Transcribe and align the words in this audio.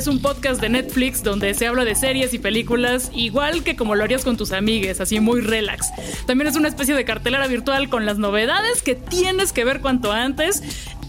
es 0.00 0.06
un 0.06 0.22
podcast 0.22 0.62
de 0.62 0.70
Netflix 0.70 1.22
donde 1.22 1.52
se 1.52 1.66
habla 1.66 1.84
de 1.84 1.94
series 1.94 2.32
y 2.32 2.38
películas 2.38 3.10
igual 3.12 3.62
que 3.62 3.76
como 3.76 3.94
lo 3.94 4.02
harías 4.02 4.24
con 4.24 4.38
tus 4.38 4.50
amigues, 4.50 4.98
así 4.98 5.20
muy 5.20 5.42
relax. 5.42 5.88
También 6.26 6.48
es 6.48 6.56
una 6.56 6.68
especie 6.68 6.94
de 6.94 7.04
cartelera 7.04 7.46
virtual 7.48 7.90
con 7.90 8.06
las 8.06 8.16
novedades 8.16 8.80
que 8.80 8.94
tienes 8.94 9.52
que 9.52 9.62
ver 9.62 9.82
cuanto 9.82 10.10
antes. 10.10 10.62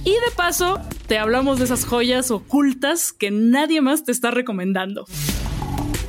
Y 0.03 0.11
de 0.11 0.31
paso, 0.35 0.81
te 1.07 1.17
hablamos 1.17 1.59
de 1.59 1.65
esas 1.65 1.85
joyas 1.85 2.31
ocultas 2.31 3.13
que 3.13 3.31
nadie 3.31 3.79
más 3.79 4.03
te 4.03 4.11
está 4.11 4.29
recomendando. 4.29 5.05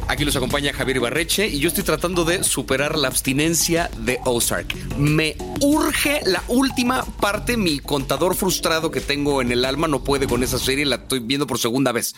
Aquí 0.09 0.25
los 0.25 0.35
acompaña 0.35 0.73
Javier 0.73 0.97
Ibarreche 0.97 1.47
y 1.47 1.61
yo 1.61 1.69
estoy 1.69 1.85
tratando 1.85 2.25
de 2.25 2.43
superar 2.43 2.99
la 2.99 3.07
abstinencia 3.07 3.91
de 3.99 4.19
Ozark. 4.25 4.75
Me 4.99 5.37
urge 5.61 6.21
la 6.27 6.43
última 6.49 7.05
parte, 7.05 7.57
mi 7.57 7.79
contador 7.79 8.35
frustrado 8.35 8.91
que 8.91 9.01
tengo 9.01 9.41
en 9.41 9.53
el 9.53 9.65
alma 9.65 9.87
no 9.87 10.03
puede 10.03 10.27
con 10.27 10.43
esa 10.43 10.59
serie, 10.59 10.85
la 10.85 10.97
estoy 10.97 11.21
viendo 11.21 11.47
por 11.47 11.61
segunda 11.61 11.93
vez. 11.93 12.15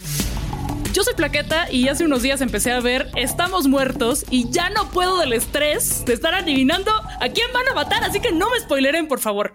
Yo 0.95 1.03
soy 1.03 1.15
Plaqueta 1.15 1.73
y 1.73 1.89
hace 1.89 2.05
unos 2.05 2.23
días 2.23 2.41
empecé 2.41 2.71
a 2.71 2.79
ver 2.79 3.11
Estamos 3.17 3.67
muertos 3.67 4.25
y 4.31 4.49
ya 4.51 4.71
no 4.71 4.89
puedo 4.91 5.19
del 5.19 5.33
estrés 5.33 6.05
de 6.05 6.15
estar 6.15 6.37
adivinando 6.37 6.93
a 6.93 7.29
quién 7.31 7.53
van 7.53 7.67
a 7.69 7.75
matar, 7.75 8.05
así 8.05 8.21
que 8.21 8.31
no 8.31 8.49
me 8.49 8.61
spoileren, 8.61 9.09
por 9.09 9.19
favor. 9.19 9.55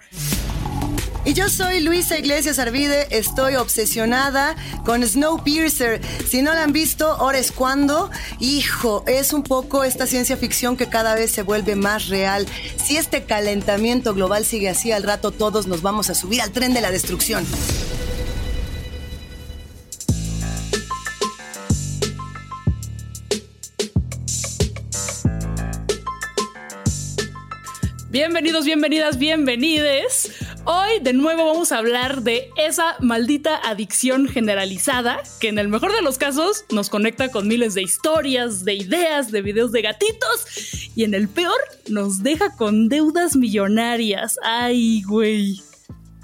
Y 1.23 1.33
yo 1.33 1.47
soy 1.47 1.79
Luisa 1.79 2.17
Iglesias 2.17 2.59
Arvide, 2.59 3.07
estoy 3.17 3.55
obsesionada 3.55 4.57
con 4.83 5.01
Snowpiercer. 5.01 6.01
Si 6.27 6.41
no 6.41 6.53
la 6.53 6.63
han 6.63 6.73
visto, 6.73 7.09
ahora 7.09 7.37
es 7.37 7.53
cuando. 7.53 8.11
Hijo, 8.41 9.05
es 9.07 9.31
un 9.31 9.43
poco 9.43 9.85
esta 9.85 10.07
ciencia 10.07 10.35
ficción 10.35 10.75
que 10.75 10.89
cada 10.89 11.15
vez 11.15 11.31
se 11.31 11.43
vuelve 11.43 11.77
más 11.77 12.09
real. 12.09 12.47
Si 12.83 12.97
este 12.97 13.23
calentamiento 13.23 14.13
global 14.13 14.43
sigue 14.43 14.67
así, 14.67 14.91
al 14.91 15.03
rato 15.03 15.31
todos 15.31 15.67
nos 15.67 15.81
vamos 15.81 16.09
a 16.09 16.15
subir 16.15 16.41
al 16.41 16.51
tren 16.51 16.73
de 16.73 16.81
la 16.81 16.91
destrucción. 16.91 17.45
Bienvenidos, 28.19 28.65
bienvenidas, 28.65 29.17
bienvenides. 29.17 30.33
Hoy 30.65 30.99
de 31.01 31.13
nuevo 31.13 31.45
vamos 31.45 31.71
a 31.71 31.77
hablar 31.77 32.21
de 32.21 32.49
esa 32.57 32.97
maldita 32.99 33.55
adicción 33.55 34.27
generalizada 34.27 35.23
que 35.39 35.47
en 35.47 35.57
el 35.57 35.69
mejor 35.69 35.93
de 35.93 36.01
los 36.01 36.17
casos 36.17 36.65
nos 36.69 36.89
conecta 36.89 37.31
con 37.31 37.47
miles 37.47 37.75
de 37.75 37.81
historias, 37.81 38.65
de 38.65 38.73
ideas, 38.73 39.31
de 39.31 39.41
videos 39.41 39.71
de 39.71 39.83
gatitos 39.83 40.91
y 40.97 41.05
en 41.05 41.13
el 41.13 41.29
peor 41.29 41.55
nos 41.87 42.21
deja 42.21 42.57
con 42.57 42.89
deudas 42.89 43.37
millonarias. 43.37 44.37
Ay, 44.43 45.01
güey. 45.03 45.68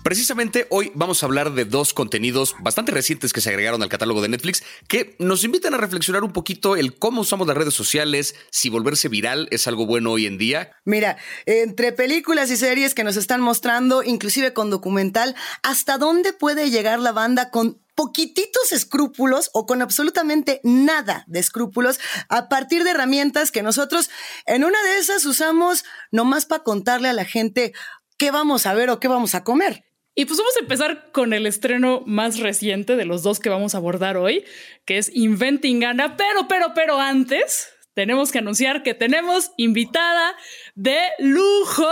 Precisamente 0.05 0.67
hoy 0.69 0.91
vamos 0.93 1.23
a 1.23 1.25
hablar 1.25 1.53
de 1.53 1.65
dos 1.65 1.95
contenidos 1.95 2.55
bastante 2.59 2.91
recientes 2.91 3.33
que 3.33 3.41
se 3.41 3.49
agregaron 3.49 3.81
al 3.81 3.89
catálogo 3.89 4.21
de 4.21 4.29
Netflix 4.29 4.61
que 4.87 5.15
nos 5.17 5.43
invitan 5.43 5.73
a 5.73 5.77
reflexionar 5.77 6.23
un 6.23 6.31
poquito 6.31 6.75
el 6.75 6.95
cómo 6.95 7.21
usamos 7.21 7.47
las 7.47 7.57
redes 7.57 7.73
sociales, 7.73 8.35
si 8.51 8.69
volverse 8.69 9.09
viral 9.09 9.47
es 9.49 9.65
algo 9.65 9.87
bueno 9.87 10.11
hoy 10.11 10.27
en 10.27 10.37
día. 10.37 10.73
Mira, 10.85 11.17
entre 11.47 11.91
películas 11.91 12.51
y 12.51 12.57
series 12.57 12.93
que 12.93 13.03
nos 13.03 13.17
están 13.17 13.41
mostrando, 13.41 14.03
inclusive 14.03 14.53
con 14.53 14.69
documental, 14.69 15.33
hasta 15.63 15.97
dónde 15.97 16.33
puede 16.33 16.69
llegar 16.69 16.99
la 16.99 17.11
banda 17.11 17.49
con 17.49 17.81
poquititos 17.95 18.73
escrúpulos 18.73 19.49
o 19.53 19.65
con 19.65 19.81
absolutamente 19.81 20.61
nada 20.63 21.23
de 21.25 21.39
escrúpulos 21.39 21.99
a 22.29 22.47
partir 22.47 22.83
de 22.83 22.91
herramientas 22.91 23.51
que 23.51 23.63
nosotros 23.63 24.11
en 24.45 24.65
una 24.65 24.83
de 24.83 24.99
esas 24.99 25.25
usamos 25.25 25.83
nomás 26.11 26.45
para 26.45 26.61
contarle 26.61 27.09
a 27.09 27.13
la 27.13 27.25
gente 27.25 27.73
qué 28.17 28.29
vamos 28.29 28.67
a 28.67 28.75
ver 28.75 28.91
o 28.91 28.99
qué 28.99 29.07
vamos 29.07 29.33
a 29.33 29.43
comer. 29.43 29.84
Y 30.17 30.25
pues 30.25 30.39
vamos 30.39 30.55
a 30.55 30.61
empezar 30.61 31.11
con 31.11 31.33
el 31.33 31.45
estreno 31.45 32.01
más 32.05 32.39
reciente 32.39 32.95
de 32.95 33.03
los 33.03 33.21
dos 33.21 33.41
que 33.41 33.49
vamos 33.49 33.75
a 33.75 33.79
abordar 33.79 34.15
hoy, 34.15 34.45
que 34.85 34.97
es 34.97 35.13
Inventing 35.13 35.83
Anna. 35.83 36.15
Pero, 36.15 36.47
pero, 36.47 36.71
pero 36.73 36.99
antes 37.01 37.69
tenemos 37.93 38.31
que 38.31 38.39
anunciar 38.39 38.81
que 38.81 38.93
tenemos 38.93 39.51
invitada 39.57 40.33
de 40.73 40.97
lujo. 41.19 41.89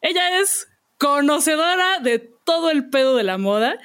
Ella 0.00 0.40
es 0.40 0.66
conocedora 0.98 2.00
de 2.00 2.18
todo 2.18 2.72
el 2.72 2.90
pedo 2.90 3.14
de 3.14 3.22
la 3.22 3.38
moda, 3.38 3.78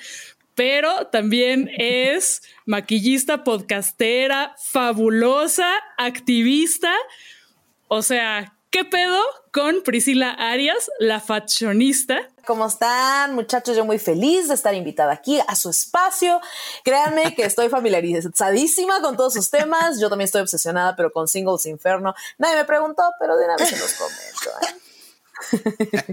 pero 0.56 1.08
también 1.08 1.70
es 1.78 2.42
maquillista, 2.66 3.44
podcastera, 3.44 4.56
fabulosa, 4.58 5.72
activista. 5.98 6.92
O 7.88 8.02
sea, 8.02 8.55
¿Qué 8.76 8.84
pedo 8.84 9.22
con 9.54 9.84
Priscila 9.84 10.32
Arias, 10.32 10.92
la 11.00 11.22
fashionista? 11.22 12.30
¿Cómo 12.46 12.68
están, 12.68 13.34
muchachos? 13.34 13.78
Yo 13.78 13.86
muy 13.86 14.00
feliz 14.00 14.50
de 14.50 14.54
estar 14.54 14.76
invitada 14.76 15.14
aquí 15.14 15.40
a 15.48 15.56
su 15.56 15.70
espacio. 15.70 16.42
Créanme 16.84 17.34
que 17.36 17.44
estoy 17.44 17.70
familiarizadísima 17.70 19.00
con 19.00 19.16
todos 19.16 19.34
sus 19.36 19.50
temas. 19.50 20.02
Yo 20.02 20.10
también 20.10 20.26
estoy 20.26 20.42
obsesionada, 20.42 20.94
pero 20.98 21.10
con 21.14 21.30
Singles 21.30 21.66
Inferno. 21.68 22.14
Nadie 22.38 22.58
me 22.58 22.66
preguntó, 22.66 23.04
pero 23.18 23.38
de 23.38 23.46
una 23.46 23.56
vez 23.56 23.70
se 23.70 23.78
los 23.78 23.94
comento. 23.94 24.52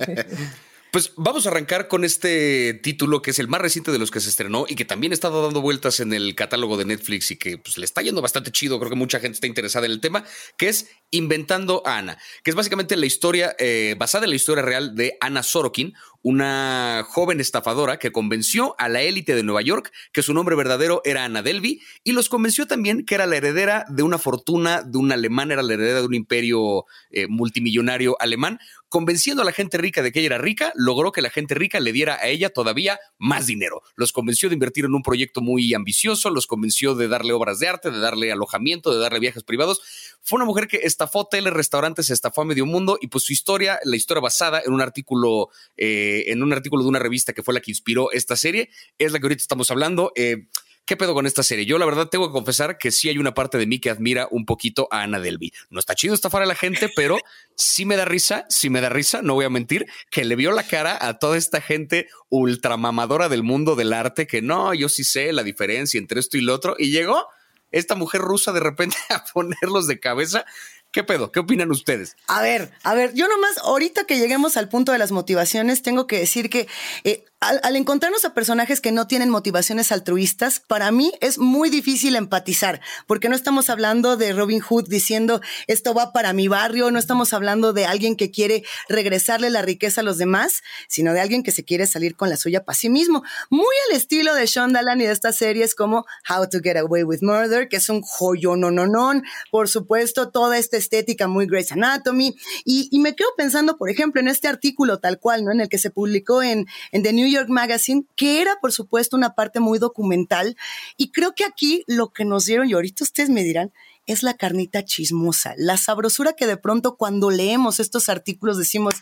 ¿eh? 0.06 0.46
Pues 0.92 1.14
vamos 1.16 1.46
a 1.46 1.48
arrancar 1.48 1.88
con 1.88 2.04
este 2.04 2.74
título 2.74 3.22
que 3.22 3.30
es 3.30 3.38
el 3.38 3.48
más 3.48 3.62
reciente 3.62 3.92
de 3.92 3.98
los 3.98 4.10
que 4.10 4.20
se 4.20 4.28
estrenó 4.28 4.66
y 4.68 4.74
que 4.74 4.84
también 4.84 5.14
estado 5.14 5.42
dando 5.42 5.62
vueltas 5.62 6.00
en 6.00 6.12
el 6.12 6.34
catálogo 6.34 6.76
de 6.76 6.84
Netflix 6.84 7.30
y 7.30 7.36
que 7.36 7.56
pues, 7.56 7.78
le 7.78 7.86
está 7.86 8.02
yendo 8.02 8.20
bastante 8.20 8.52
chido. 8.52 8.78
Creo 8.78 8.90
que 8.90 8.96
mucha 8.96 9.18
gente 9.18 9.36
está 9.36 9.46
interesada 9.46 9.86
en 9.86 9.92
el 9.92 10.02
tema, 10.02 10.22
que 10.58 10.68
es 10.68 10.90
Inventando 11.10 11.82
a 11.86 11.96
Ana, 11.96 12.18
que 12.44 12.50
es 12.50 12.54
básicamente 12.54 12.98
la 12.98 13.06
historia 13.06 13.56
eh, 13.58 13.94
basada 13.98 14.24
en 14.24 14.30
la 14.30 14.36
historia 14.36 14.62
real 14.62 14.94
de 14.94 15.16
Ana 15.22 15.42
Sorokin, 15.42 15.94
una 16.22 17.04
joven 17.08 17.40
estafadora 17.40 17.98
que 17.98 18.12
convenció 18.12 18.74
a 18.78 18.88
la 18.88 19.02
élite 19.02 19.34
de 19.34 19.42
Nueva 19.42 19.62
York 19.62 19.92
que 20.12 20.22
su 20.22 20.34
nombre 20.34 20.56
verdadero 20.56 21.02
era 21.04 21.24
Ana 21.24 21.42
Delvey 21.42 21.80
y 22.04 22.12
los 22.12 22.28
convenció 22.28 22.66
también 22.66 23.04
que 23.04 23.14
era 23.14 23.26
la 23.26 23.36
heredera 23.36 23.84
de 23.88 24.02
una 24.02 24.18
fortuna 24.18 24.82
de 24.82 24.98
un 24.98 25.12
alemán, 25.12 25.50
era 25.50 25.62
la 25.62 25.74
heredera 25.74 26.00
de 26.00 26.06
un 26.06 26.14
imperio 26.14 26.86
eh, 27.10 27.26
multimillonario 27.28 28.16
alemán, 28.20 28.58
convenciendo 28.92 29.40
a 29.40 29.46
la 29.46 29.52
gente 29.52 29.78
rica 29.78 30.02
de 30.02 30.12
que 30.12 30.20
ella 30.20 30.26
era 30.26 30.38
rica, 30.38 30.70
logró 30.76 31.12
que 31.12 31.22
la 31.22 31.30
gente 31.30 31.54
rica 31.54 31.80
le 31.80 31.92
diera 31.92 32.16
a 32.20 32.28
ella 32.28 32.50
todavía 32.50 33.00
más 33.16 33.46
dinero. 33.46 33.80
Los 33.96 34.12
convenció 34.12 34.50
de 34.50 34.54
invertir 34.54 34.84
en 34.84 34.94
un 34.94 35.02
proyecto 35.02 35.40
muy 35.40 35.72
ambicioso, 35.72 36.28
los 36.28 36.46
convenció 36.46 36.94
de 36.94 37.08
darle 37.08 37.32
obras 37.32 37.58
de 37.58 37.68
arte, 37.68 37.90
de 37.90 37.98
darle 37.98 38.30
alojamiento, 38.30 38.92
de 38.92 39.00
darle 39.00 39.18
viajes 39.18 39.44
privados. 39.44 39.80
Fue 40.20 40.36
una 40.36 40.44
mujer 40.44 40.68
que 40.68 40.80
estafó 40.82 41.20
hoteles, 41.20 41.54
restaurantes, 41.54 42.10
estafó 42.10 42.42
a 42.42 42.44
medio 42.44 42.66
mundo 42.66 42.98
y 43.00 43.06
pues 43.06 43.24
su 43.24 43.32
historia, 43.32 43.80
la 43.84 43.96
historia 43.96 44.20
basada 44.20 44.60
en 44.62 44.74
un 44.74 44.82
artículo, 44.82 45.48
eh, 45.78 46.11
en 46.28 46.42
un 46.42 46.52
artículo 46.52 46.82
de 46.82 46.88
una 46.88 46.98
revista 46.98 47.32
que 47.32 47.42
fue 47.42 47.54
la 47.54 47.60
que 47.60 47.70
inspiró 47.70 48.12
esta 48.12 48.36
serie, 48.36 48.70
es 48.98 49.12
la 49.12 49.18
que 49.18 49.26
ahorita 49.26 49.42
estamos 49.42 49.70
hablando. 49.70 50.12
Eh, 50.16 50.46
¿Qué 50.84 50.96
pedo 50.96 51.14
con 51.14 51.26
esta 51.26 51.44
serie? 51.44 51.64
Yo 51.64 51.78
la 51.78 51.86
verdad 51.86 52.08
tengo 52.08 52.26
que 52.26 52.32
confesar 52.32 52.76
que 52.76 52.90
sí 52.90 53.08
hay 53.08 53.16
una 53.16 53.34
parte 53.34 53.56
de 53.56 53.66
mí 53.66 53.78
que 53.78 53.88
admira 53.88 54.26
un 54.32 54.44
poquito 54.44 54.88
a 54.90 55.02
Ana 55.02 55.20
Delby. 55.20 55.52
No 55.70 55.78
está 55.78 55.94
chido 55.94 56.12
estafar 56.12 56.42
a 56.42 56.46
la 56.46 56.56
gente, 56.56 56.90
pero 56.96 57.18
sí 57.54 57.84
me 57.84 57.94
da 57.94 58.04
risa, 58.04 58.46
sí 58.48 58.68
me 58.68 58.80
da 58.80 58.88
risa, 58.88 59.22
no 59.22 59.34
voy 59.34 59.44
a 59.44 59.50
mentir, 59.50 59.86
que 60.10 60.24
le 60.24 60.34
vio 60.34 60.50
la 60.50 60.66
cara 60.66 60.98
a 61.00 61.18
toda 61.20 61.36
esta 61.36 61.60
gente 61.60 62.08
ultramamadora 62.30 63.28
del 63.28 63.44
mundo 63.44 63.76
del 63.76 63.92
arte 63.92 64.26
que 64.26 64.42
no, 64.42 64.74
yo 64.74 64.88
sí 64.88 65.04
sé 65.04 65.32
la 65.32 65.44
diferencia 65.44 65.98
entre 65.98 66.18
esto 66.18 66.36
y 66.36 66.40
lo 66.40 66.52
otro 66.52 66.74
y 66.76 66.90
llegó 66.90 67.28
esta 67.70 67.94
mujer 67.94 68.20
rusa 68.20 68.52
de 68.52 68.60
repente 68.60 68.96
a 69.10 69.24
ponerlos 69.32 69.86
de 69.86 70.00
cabeza. 70.00 70.44
¿Qué 70.92 71.02
pedo? 71.02 71.32
¿Qué 71.32 71.40
opinan 71.40 71.70
ustedes? 71.70 72.16
A 72.26 72.42
ver, 72.42 72.70
a 72.82 72.92
ver, 72.92 73.14
yo 73.14 73.26
nomás, 73.26 73.56
ahorita 73.58 74.04
que 74.04 74.18
lleguemos 74.18 74.58
al 74.58 74.68
punto 74.68 74.92
de 74.92 74.98
las 74.98 75.10
motivaciones, 75.10 75.80
tengo 75.80 76.06
que 76.06 76.18
decir 76.18 76.50
que 76.50 76.68
eh, 77.04 77.24
al, 77.42 77.76
encontrarnos 77.76 78.24
a 78.24 78.34
personajes 78.34 78.80
que 78.80 78.92
no 78.92 79.08
tienen 79.08 79.28
motivaciones 79.28 79.90
altruistas, 79.90 80.60
para 80.60 80.92
mí 80.92 81.12
es 81.20 81.38
muy 81.38 81.70
difícil 81.70 82.14
empatizar, 82.14 82.80
porque 83.06 83.28
no 83.28 83.34
estamos 83.34 83.68
hablando 83.68 84.16
de 84.16 84.32
Robin 84.32 84.60
Hood 84.60 84.88
diciendo 84.88 85.40
esto 85.66 85.92
va 85.92 86.12
para 86.12 86.32
mi 86.32 86.46
barrio, 86.46 86.90
no 86.92 87.00
estamos 87.00 87.32
hablando 87.32 87.72
de 87.72 87.84
alguien 87.84 88.16
que 88.16 88.30
quiere 88.30 88.62
regresarle 88.88 89.50
la 89.50 89.62
riqueza 89.62 90.02
a 90.02 90.04
los 90.04 90.18
demás, 90.18 90.62
sino 90.88 91.12
de 91.12 91.20
alguien 91.20 91.42
que 91.42 91.50
se 91.50 91.64
quiere 91.64 91.86
salir 91.86 92.14
con 92.14 92.30
la 92.30 92.36
suya 92.36 92.64
para 92.64 92.78
sí 92.78 92.88
mismo. 92.88 93.24
Muy 93.50 93.74
al 93.88 93.96
estilo 93.96 94.34
de 94.34 94.46
Sean 94.46 94.72
Dallan 94.72 95.00
y 95.00 95.06
de 95.06 95.12
estas 95.12 95.36
series 95.36 95.74
como 95.74 96.06
How 96.30 96.48
to 96.48 96.60
Get 96.62 96.76
Away 96.76 97.02
with 97.02 97.22
Murder, 97.22 97.68
que 97.68 97.76
es 97.76 97.88
un 97.88 98.02
joyo 98.02 98.54
no 98.54 98.70
no 98.70 98.86
no, 98.86 99.20
por 99.50 99.68
supuesto, 99.68 100.30
toda 100.30 100.58
esta 100.58 100.76
estética 100.76 101.26
muy 101.26 101.46
Grey's 101.46 101.72
Anatomy. 101.72 102.36
Y, 102.64 102.88
y, 102.92 103.00
me 103.00 103.16
quedo 103.16 103.28
pensando, 103.36 103.76
por 103.76 103.90
ejemplo, 103.90 104.20
en 104.20 104.28
este 104.28 104.46
artículo 104.46 105.00
tal 105.00 105.18
cual, 105.18 105.44
¿no? 105.44 105.50
En 105.50 105.60
el 105.60 105.68
que 105.68 105.78
se 105.78 105.90
publicó 105.90 106.42
en, 106.42 106.66
en 106.92 107.02
The 107.02 107.12
New 107.12 107.31
York 107.32 107.48
Magazine, 107.48 108.04
que 108.16 108.40
era, 108.40 108.58
por 108.60 108.72
supuesto, 108.72 109.16
una 109.16 109.34
parte 109.34 109.60
muy 109.60 109.78
documental. 109.78 110.56
Y 110.96 111.10
creo 111.10 111.34
que 111.34 111.44
aquí 111.44 111.84
lo 111.86 112.12
que 112.12 112.24
nos 112.24 112.46
dieron, 112.46 112.68
y 112.68 112.72
ahorita 112.74 113.04
ustedes 113.04 113.30
me 113.30 113.44
dirán, 113.44 113.72
es 114.06 114.22
la 114.22 114.34
carnita 114.34 114.84
chismosa, 114.84 115.54
la 115.56 115.76
sabrosura 115.76 116.32
que 116.32 116.46
de 116.46 116.56
pronto 116.56 116.96
cuando 116.96 117.30
leemos 117.30 117.78
estos 117.78 118.08
artículos 118.08 118.58
decimos, 118.58 118.94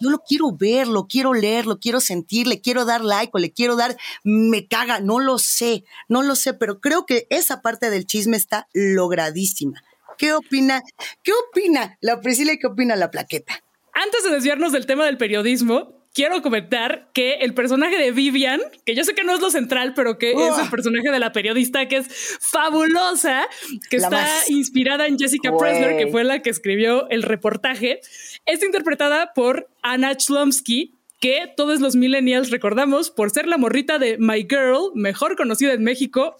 yo 0.00 0.10
lo 0.10 0.20
quiero 0.20 0.52
ver, 0.52 0.88
lo 0.88 1.06
quiero 1.06 1.34
leer, 1.34 1.66
lo 1.66 1.78
quiero 1.78 2.00
sentir, 2.00 2.46
le 2.46 2.60
quiero 2.60 2.84
dar 2.84 3.02
like 3.02 3.30
o 3.34 3.38
le 3.38 3.52
quiero 3.52 3.76
dar, 3.76 3.96
me 4.24 4.66
caga, 4.66 5.00
no 5.00 5.20
lo 5.20 5.38
sé, 5.38 5.84
no 6.08 6.22
lo 6.22 6.34
sé, 6.34 6.54
pero 6.54 6.80
creo 6.80 7.04
que 7.04 7.26
esa 7.30 7.60
parte 7.60 7.90
del 7.90 8.06
chisme 8.06 8.36
está 8.36 8.68
logradísima. 8.72 9.82
¿Qué 10.16 10.32
opina? 10.32 10.82
¿Qué 11.22 11.32
opina 11.32 11.98
la 12.00 12.20
Priscila 12.20 12.52
y 12.52 12.58
qué 12.58 12.66
opina 12.66 12.96
la 12.96 13.10
plaqueta? 13.10 13.62
Antes 13.92 14.24
de 14.24 14.30
desviarnos 14.30 14.72
del 14.72 14.86
tema 14.86 15.04
del 15.04 15.18
periodismo, 15.18 15.97
quiero 16.18 16.42
comentar 16.42 17.10
que 17.12 17.34
el 17.34 17.54
personaje 17.54 17.96
de 17.96 18.10
Vivian, 18.10 18.60
que 18.84 18.96
yo 18.96 19.04
sé 19.04 19.14
que 19.14 19.22
no 19.22 19.34
es 19.34 19.40
lo 19.40 19.52
central, 19.52 19.92
pero 19.94 20.18
que 20.18 20.32
es 20.32 20.58
el 20.58 20.68
personaje 20.68 21.12
de 21.12 21.20
la 21.20 21.30
periodista 21.30 21.86
que 21.86 21.98
es 21.98 22.08
fabulosa, 22.40 23.46
que 23.88 23.98
está 23.98 24.26
inspirada 24.48 25.06
en 25.06 25.16
Jessica 25.16 25.56
Presler, 25.56 25.96
que 25.96 26.08
fue 26.08 26.24
la 26.24 26.42
que 26.42 26.50
escribió 26.50 27.08
el 27.10 27.22
reportaje, 27.22 28.00
es 28.46 28.64
interpretada 28.64 29.32
por 29.32 29.68
Anna 29.80 30.16
Chlumsky, 30.16 30.92
que 31.20 31.52
todos 31.56 31.78
los 31.78 31.94
millennials 31.94 32.50
recordamos 32.50 33.10
por 33.10 33.30
ser 33.30 33.46
la 33.46 33.56
morrita 33.56 34.00
de 34.00 34.18
My 34.18 34.40
Girl, 34.40 34.90
mejor 34.96 35.36
conocida 35.36 35.72
en 35.72 35.84
México 35.84 36.34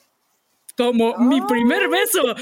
como 0.77 1.17
Mi 1.19 1.41
primer 1.43 1.89
beso 1.89 2.35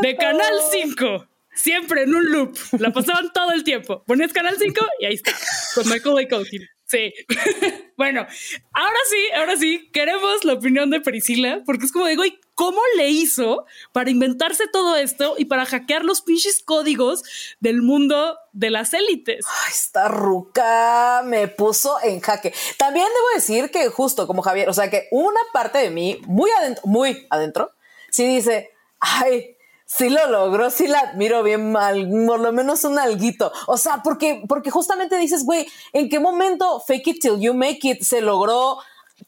de 0.00 0.16
Canal 0.16 0.54
5 0.72 1.28
siempre 1.54 2.04
en 2.04 2.14
un 2.14 2.32
loop. 2.32 2.56
La 2.78 2.92
pasaban 2.92 3.30
todo 3.32 3.50
el 3.52 3.64
tiempo. 3.64 4.04
Ponías 4.06 4.32
Canal 4.32 4.56
5 4.58 4.86
y 5.00 5.04
ahí 5.06 5.14
está, 5.14 5.32
con 5.74 5.86
Michael 5.88 6.28
Culkin. 6.28 6.77
Sí. 6.88 7.12
bueno, 7.98 8.26
ahora 8.72 8.98
sí, 9.10 9.18
ahora 9.36 9.56
sí, 9.56 9.90
queremos 9.92 10.44
la 10.44 10.54
opinión 10.54 10.90
de 10.90 11.00
Priscila, 11.02 11.62
porque 11.66 11.84
es 11.84 11.92
como 11.92 12.06
digo, 12.06 12.24
¿y 12.24 12.40
cómo 12.54 12.80
le 12.96 13.08
hizo 13.10 13.66
para 13.92 14.10
inventarse 14.10 14.64
todo 14.72 14.96
esto 14.96 15.34
y 15.36 15.44
para 15.44 15.66
hackear 15.66 16.02
los 16.02 16.22
pinches 16.22 16.62
códigos 16.64 17.22
del 17.60 17.82
mundo 17.82 18.38
de 18.52 18.70
las 18.70 18.94
élites? 18.94 19.44
Esta 19.68 20.08
ruca 20.08 21.22
me 21.26 21.48
puso 21.48 21.98
en 22.02 22.20
jaque. 22.20 22.54
También 22.78 23.06
debo 23.06 23.26
decir 23.34 23.70
que 23.70 23.88
justo 23.88 24.26
como 24.26 24.40
Javier, 24.40 24.70
o 24.70 24.74
sea 24.74 24.88
que 24.88 25.08
una 25.10 25.40
parte 25.52 25.76
de 25.76 25.90
mí, 25.90 26.18
muy 26.26 26.50
adentro, 26.52 26.82
muy 26.86 27.26
adentro, 27.28 27.72
sí 28.10 28.26
dice, 28.26 28.70
ay, 28.98 29.57
sí 29.88 30.10
lo 30.10 30.26
logró, 30.26 30.70
sí 30.70 30.86
la 30.86 31.00
admiro 31.00 31.42
bien 31.42 31.72
mal, 31.72 32.08
por 32.26 32.40
lo 32.40 32.52
menos 32.52 32.84
un 32.84 32.98
alguito. 32.98 33.50
O 33.66 33.78
sea, 33.78 34.02
porque, 34.04 34.44
porque 34.46 34.70
justamente 34.70 35.16
dices, 35.16 35.44
güey, 35.44 35.66
¿en 35.92 36.10
qué 36.10 36.20
momento 36.20 36.80
fake 36.86 37.06
it 37.08 37.20
till 37.22 37.40
you 37.40 37.54
make 37.54 37.80
it 37.82 38.02
se 38.02 38.20
logró 38.20 38.78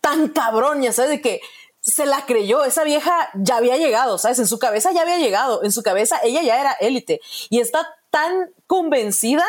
tan 0.03 0.29
cabrón? 0.29 0.83
Ya 0.83 0.93
sabes, 0.93 1.11
de 1.11 1.21
que 1.23 1.41
se 1.81 2.05
la 2.05 2.27
creyó, 2.27 2.63
esa 2.65 2.85
vieja 2.85 3.31
ya 3.35 3.57
había 3.57 3.79
llegado, 3.79 4.19
¿sabes? 4.19 4.39
En 4.39 4.47
su 4.47 4.59
cabeza 4.59 4.93
ya 4.93 5.01
había 5.01 5.19
llegado, 5.19 5.65
en 5.65 5.73
su 5.73 5.83
cabeza 5.83 6.21
ella 6.23 6.43
ya 6.43 6.61
era 6.61 6.73
élite 6.73 7.23
y 7.49 7.61
está 7.61 7.97
tan 8.11 8.53
convencida 8.67 9.47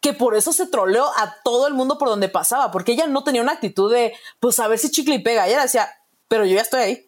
que 0.00 0.12
por 0.12 0.36
eso 0.36 0.52
se 0.52 0.68
troleó 0.68 1.06
a 1.16 1.34
todo 1.42 1.66
el 1.66 1.74
mundo 1.74 1.98
por 1.98 2.08
donde 2.08 2.28
pasaba, 2.28 2.70
porque 2.70 2.92
ella 2.92 3.08
no 3.08 3.24
tenía 3.24 3.42
una 3.42 3.52
actitud 3.52 3.92
de, 3.92 4.14
pues 4.38 4.60
a 4.60 4.68
ver 4.68 4.78
si 4.78 4.92
chicle 4.92 5.16
y 5.16 5.18
pega, 5.18 5.48
ella 5.48 5.62
decía, 5.62 5.90
pero 6.28 6.44
yo 6.44 6.54
ya 6.54 6.62
estoy 6.62 6.80
ahí. 6.80 7.07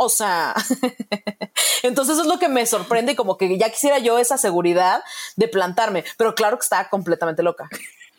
O 0.00 0.08
sea, 0.08 0.54
entonces 1.82 2.18
es 2.18 2.26
lo 2.26 2.38
que 2.38 2.48
me 2.48 2.64
sorprende 2.66 3.12
y 3.12 3.16
como 3.16 3.36
que 3.36 3.58
ya 3.58 3.68
quisiera 3.68 3.98
yo 3.98 4.18
esa 4.18 4.38
seguridad 4.38 5.02
de 5.34 5.48
plantarme, 5.48 6.04
pero 6.16 6.36
claro 6.36 6.56
que 6.56 6.62
está 6.62 6.88
completamente 6.88 7.42
loca. 7.42 7.68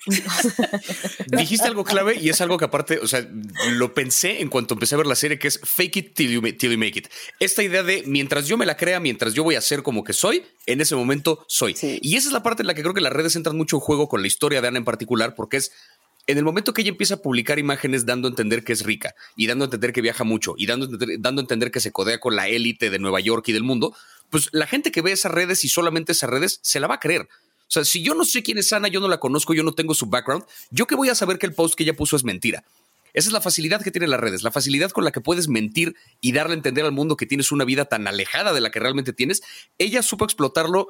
Dijiste 1.27 1.67
algo 1.67 1.85
clave 1.85 2.17
y 2.19 2.29
es 2.29 2.41
algo 2.41 2.57
que 2.57 2.65
aparte, 2.65 2.99
o 2.99 3.07
sea, 3.07 3.25
lo 3.71 3.93
pensé 3.93 4.41
en 4.41 4.49
cuanto 4.49 4.73
empecé 4.73 4.95
a 4.95 4.97
ver 4.97 5.07
la 5.07 5.15
serie 5.15 5.39
que 5.39 5.47
es 5.47 5.57
fake 5.63 5.95
it 5.95 6.15
till 6.15 6.31
you, 6.31 6.41
make 6.41 6.99
it. 6.99 7.07
Esta 7.39 7.63
idea 7.63 7.81
de 7.81 8.03
mientras 8.05 8.45
yo 8.45 8.57
me 8.57 8.65
la 8.65 8.75
crea, 8.75 8.99
mientras 8.99 9.33
yo 9.33 9.45
voy 9.45 9.55
a 9.55 9.61
ser 9.61 9.81
como 9.81 10.03
que 10.03 10.11
soy, 10.11 10.45
en 10.65 10.81
ese 10.81 10.95
momento 10.95 11.45
soy. 11.47 11.77
Y 11.81 12.17
esa 12.17 12.27
es 12.27 12.33
la 12.33 12.43
parte 12.43 12.63
en 12.63 12.67
la 12.67 12.73
que 12.73 12.81
creo 12.81 12.93
que 12.93 13.01
las 13.01 13.13
redes 13.13 13.37
entran 13.37 13.55
mucho 13.55 13.77
en 13.77 13.81
juego 13.81 14.09
con 14.09 14.21
la 14.21 14.27
historia 14.27 14.61
de 14.61 14.67
Ana 14.67 14.79
en 14.79 14.85
particular, 14.85 15.33
porque 15.33 15.57
es 15.57 15.71
en 16.29 16.37
el 16.37 16.43
momento 16.43 16.73
que 16.73 16.81
ella 16.81 16.91
empieza 16.91 17.15
a 17.15 17.21
publicar 17.23 17.57
imágenes 17.57 18.05
dando 18.05 18.27
a 18.27 18.29
entender 18.29 18.63
que 18.63 18.71
es 18.71 18.83
rica 18.83 19.15
y 19.35 19.47
dando 19.47 19.63
a 19.63 19.67
entender 19.67 19.91
que 19.91 20.01
viaja 20.01 20.23
mucho 20.23 20.53
y 20.57 20.67
dando, 20.67 20.87
dando 21.17 21.41
a 21.41 21.43
entender 21.43 21.71
que 21.71 21.79
se 21.79 21.91
codea 21.91 22.19
con 22.19 22.35
la 22.35 22.47
élite 22.47 22.91
de 22.91 22.99
Nueva 22.99 23.19
York 23.19 23.47
y 23.47 23.51
del 23.51 23.63
mundo, 23.63 23.95
pues 24.29 24.47
la 24.51 24.67
gente 24.67 24.91
que 24.91 25.01
ve 25.01 25.11
esas 25.11 25.31
redes 25.31 25.63
y 25.63 25.69
solamente 25.69 26.11
esas 26.11 26.29
redes 26.29 26.59
se 26.61 26.79
la 26.79 26.85
va 26.85 26.95
a 26.95 26.99
creer. 26.99 27.23
O 27.23 27.71
sea, 27.71 27.83
si 27.83 28.03
yo 28.03 28.13
no 28.13 28.25
sé 28.25 28.43
quién 28.43 28.59
es 28.59 28.71
Ana, 28.71 28.89
yo 28.89 28.99
no 28.99 29.07
la 29.07 29.19
conozco, 29.19 29.55
yo 29.55 29.63
no 29.63 29.73
tengo 29.73 29.95
su 29.95 30.05
background, 30.05 30.45
yo 30.69 30.85
que 30.85 30.93
voy 30.93 31.09
a 31.09 31.15
saber 31.15 31.39
que 31.39 31.47
el 31.47 31.55
post 31.55 31.73
que 31.73 31.81
ella 31.81 31.95
puso 31.95 32.15
es 32.15 32.23
mentira. 32.23 32.63
Esa 33.13 33.29
es 33.29 33.33
la 33.33 33.41
facilidad 33.41 33.81
que 33.81 33.89
tienen 33.89 34.11
las 34.11 34.19
redes, 34.19 34.43
la 34.43 34.51
facilidad 34.51 34.91
con 34.91 35.03
la 35.03 35.11
que 35.11 35.21
puedes 35.21 35.47
mentir 35.47 35.95
y 36.21 36.31
darle 36.31 36.53
a 36.53 36.57
entender 36.57 36.85
al 36.85 36.91
mundo 36.91 37.17
que 37.17 37.25
tienes 37.25 37.51
una 37.51 37.65
vida 37.65 37.85
tan 37.85 38.07
alejada 38.07 38.53
de 38.53 38.61
la 38.61 38.69
que 38.69 38.79
realmente 38.79 39.13
tienes. 39.13 39.41
Ella 39.79 40.03
supo 40.03 40.25
explotarlo 40.25 40.89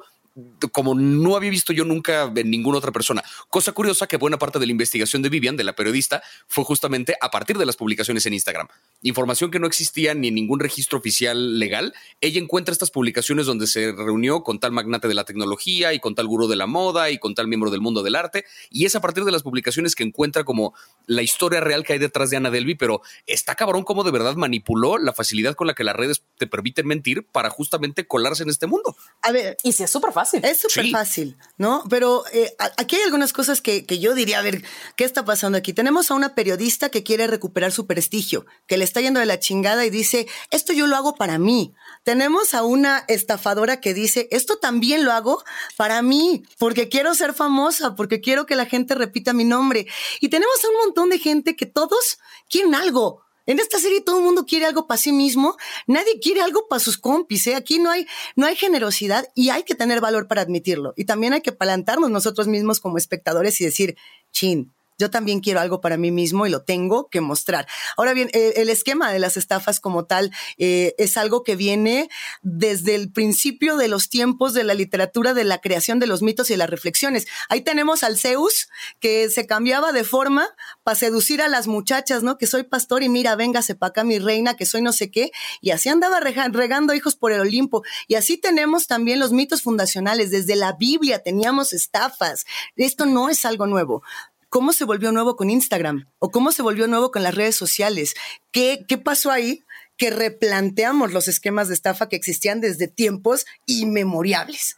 como 0.72 0.94
no 0.94 1.36
había 1.36 1.50
visto 1.50 1.72
yo 1.72 1.84
nunca 1.84 2.32
en 2.34 2.50
ninguna 2.50 2.78
otra 2.78 2.92
persona. 2.92 3.22
Cosa 3.48 3.72
curiosa 3.72 4.06
que 4.06 4.16
buena 4.16 4.38
parte 4.38 4.58
de 4.58 4.66
la 4.66 4.72
investigación 4.72 5.22
de 5.22 5.28
Vivian, 5.28 5.56
de 5.56 5.64
la 5.64 5.74
periodista, 5.74 6.22
fue 6.46 6.64
justamente 6.64 7.16
a 7.20 7.30
partir 7.30 7.58
de 7.58 7.66
las 7.66 7.76
publicaciones 7.76 8.24
en 8.26 8.34
Instagram. 8.34 8.68
Información 9.02 9.50
que 9.50 9.58
no 9.58 9.66
existía 9.66 10.14
ni 10.14 10.28
en 10.28 10.34
ningún 10.34 10.60
registro 10.60 10.98
oficial 10.98 11.58
legal. 11.58 11.94
Ella 12.20 12.40
encuentra 12.40 12.72
estas 12.72 12.90
publicaciones 12.90 13.46
donde 13.46 13.66
se 13.66 13.92
reunió 13.92 14.42
con 14.42 14.60
tal 14.60 14.72
magnate 14.72 15.08
de 15.08 15.14
la 15.14 15.24
tecnología 15.24 15.92
y 15.92 16.00
con 16.00 16.14
tal 16.14 16.26
gurú 16.26 16.46
de 16.46 16.56
la 16.56 16.66
moda 16.66 17.10
y 17.10 17.18
con 17.18 17.34
tal 17.34 17.48
miembro 17.48 17.70
del 17.70 17.80
mundo 17.80 18.02
del 18.02 18.14
arte. 18.14 18.44
Y 18.70 18.84
es 18.84 18.94
a 18.94 19.00
partir 19.00 19.24
de 19.24 19.32
las 19.32 19.42
publicaciones 19.42 19.94
que 19.94 20.04
encuentra 20.04 20.44
como 20.44 20.74
la 21.06 21.22
historia 21.22 21.60
real 21.60 21.84
que 21.84 21.94
hay 21.94 21.98
detrás 21.98 22.30
de 22.30 22.36
Ana 22.36 22.50
Delby, 22.50 22.76
pero 22.76 23.02
está 23.26 23.54
cabrón 23.54 23.82
cómo 23.82 24.04
de 24.04 24.10
verdad 24.12 24.36
manipuló 24.36 24.98
la 24.98 25.12
facilidad 25.12 25.54
con 25.54 25.66
la 25.66 25.74
que 25.74 25.84
las 25.84 25.96
redes 25.96 26.22
te 26.38 26.46
permiten 26.46 26.86
mentir 26.86 27.26
para 27.26 27.50
justamente 27.50 28.06
colarse 28.06 28.44
en 28.44 28.50
este 28.50 28.66
mundo. 28.66 28.96
A 29.22 29.32
ver, 29.32 29.56
y 29.62 29.72
si 29.72 29.82
es 29.82 29.90
súper 29.90 30.12
fácil. 30.12 30.19
Es 30.42 30.60
súper 30.60 30.90
fácil, 30.90 31.36
¿no? 31.58 31.84
Pero 31.88 32.24
eh, 32.32 32.54
aquí 32.76 32.96
hay 32.96 33.02
algunas 33.02 33.32
cosas 33.32 33.60
que, 33.60 33.86
que, 33.86 33.98
yo 33.98 34.14
diría, 34.14 34.38
a 34.38 34.42
ver, 34.42 34.62
¿qué 34.96 35.04
está 35.04 35.24
pasando 35.24 35.58
aquí? 35.58 35.72
Tenemos 35.72 36.10
a 36.10 36.14
una 36.14 36.34
periodista 36.34 36.88
que 36.88 37.02
quiere 37.02 37.26
recuperar 37.26 37.72
su 37.72 37.86
prestigio, 37.86 38.46
que 38.66 38.76
le 38.76 38.84
está 38.84 39.00
yendo 39.00 39.20
de 39.20 39.26
la 39.26 39.38
chingada 39.38 39.84
y 39.84 39.90
dice, 39.90 40.26
esto 40.50 40.72
yo 40.72 40.86
lo 40.86 40.96
hago 40.96 41.14
para 41.14 41.38
mí. 41.38 41.74
Tenemos 42.04 42.54
a 42.54 42.62
una 42.62 43.04
estafadora 43.08 43.80
que 43.80 43.94
dice, 43.94 44.28
esto 44.30 44.56
también 44.56 45.04
lo 45.04 45.12
hago 45.12 45.42
para 45.76 46.02
mí, 46.02 46.42
porque 46.58 46.88
quiero 46.88 47.14
ser 47.14 47.34
famosa, 47.34 47.94
porque 47.94 48.20
quiero 48.20 48.46
que 48.46 48.56
la 48.56 48.66
gente 48.66 48.94
repita 48.94 49.32
mi 49.32 49.44
nombre. 49.44 49.86
Y 50.20 50.28
tenemos 50.28 50.64
a 50.64 50.68
un 50.68 50.76
montón 50.86 51.10
de 51.10 51.18
gente 51.18 51.56
que 51.56 51.66
todos 51.66 52.18
quieren 52.48 52.74
algo. 52.74 53.22
En 53.46 53.58
esta 53.58 53.78
serie 53.78 54.00
todo 54.00 54.18
el 54.18 54.24
mundo 54.24 54.44
quiere 54.46 54.66
algo 54.66 54.86
para 54.86 54.98
sí 54.98 55.12
mismo, 55.12 55.56
nadie 55.86 56.20
quiere 56.20 56.40
algo 56.40 56.68
para 56.68 56.80
sus 56.80 56.98
compis, 56.98 57.46
¿eh? 57.46 57.54
Aquí 57.54 57.78
no 57.78 57.90
hay, 57.90 58.06
no 58.36 58.46
hay 58.46 58.56
generosidad 58.56 59.26
y 59.34 59.50
hay 59.50 59.62
que 59.62 59.74
tener 59.74 60.00
valor 60.00 60.28
para 60.28 60.42
admitirlo. 60.42 60.92
Y 60.96 61.04
también 61.04 61.32
hay 61.32 61.40
que 61.40 61.52
plantarnos 61.52 62.10
nosotros 62.10 62.46
mismos 62.46 62.80
como 62.80 62.98
espectadores 62.98 63.60
y 63.60 63.64
decir, 63.64 63.96
chin, 64.30 64.72
yo 65.00 65.10
también 65.10 65.40
quiero 65.40 65.60
algo 65.60 65.80
para 65.80 65.96
mí 65.96 66.10
mismo 66.10 66.46
y 66.46 66.50
lo 66.50 66.62
tengo 66.62 67.08
que 67.08 67.22
mostrar. 67.22 67.66
Ahora 67.96 68.12
bien, 68.12 68.30
el, 68.34 68.68
esquema 68.68 69.10
de 69.10 69.18
las 69.18 69.36
estafas 69.38 69.80
como 69.80 70.04
tal 70.04 70.30
eh, 70.58 70.94
es 70.98 71.16
algo 71.16 71.42
que 71.42 71.56
viene 71.56 72.10
desde 72.42 72.94
el 72.94 73.10
principio 73.10 73.78
de 73.78 73.88
los 73.88 74.10
tiempos 74.10 74.52
de 74.52 74.62
la 74.62 74.74
literatura, 74.74 75.32
de 75.32 75.44
la 75.44 75.60
creación 75.60 75.98
de 75.98 76.06
los 76.06 76.22
mitos 76.22 76.50
y 76.50 76.56
las 76.56 76.68
reflexiones. 76.68 77.26
Ahí 77.48 77.62
tenemos 77.62 78.04
al 78.04 78.18
Zeus 78.18 78.68
que 79.00 79.30
se 79.30 79.46
cambiaba 79.46 79.92
de 79.92 80.04
forma 80.04 80.46
para 80.82 80.94
seducir 80.94 81.40
a 81.40 81.48
las 81.48 81.66
muchachas, 81.66 82.22
¿no? 82.22 82.36
Que 82.36 82.46
soy 82.46 82.64
pastor 82.64 83.02
y 83.02 83.08
mira, 83.08 83.34
véngase 83.36 83.74
para 83.74 83.88
acá 83.88 84.04
mi 84.04 84.18
reina, 84.18 84.54
que 84.54 84.66
soy 84.66 84.82
no 84.82 84.92
sé 84.92 85.10
qué. 85.10 85.32
Y 85.62 85.70
así 85.70 85.88
andaba 85.88 86.20
regando 86.20 86.92
hijos 86.94 87.16
por 87.16 87.32
el 87.32 87.40
Olimpo. 87.40 87.82
Y 88.06 88.16
así 88.16 88.36
tenemos 88.36 88.86
también 88.86 89.18
los 89.18 89.32
mitos 89.32 89.62
fundacionales. 89.62 90.30
Desde 90.30 90.56
la 90.56 90.74
Biblia 90.74 91.22
teníamos 91.22 91.72
estafas. 91.72 92.44
Esto 92.76 93.06
no 93.06 93.30
es 93.30 93.46
algo 93.46 93.66
nuevo 93.66 94.02
cómo 94.50 94.74
se 94.74 94.84
volvió 94.84 95.12
nuevo 95.12 95.36
con 95.36 95.48
Instagram 95.48 96.10
o 96.18 96.30
cómo 96.30 96.52
se 96.52 96.60
volvió 96.60 96.86
nuevo 96.86 97.10
con 97.10 97.22
las 97.22 97.34
redes 97.34 97.56
sociales. 97.56 98.14
¿Qué, 98.52 98.84
qué 98.86 98.98
pasó 98.98 99.30
ahí? 99.30 99.64
Que 99.96 100.10
replanteamos 100.10 101.12
los 101.12 101.28
esquemas 101.28 101.68
de 101.68 101.74
estafa 101.74 102.08
que 102.08 102.16
existían 102.16 102.60
desde 102.60 102.88
tiempos 102.88 103.46
inmemoriales. 103.64 104.76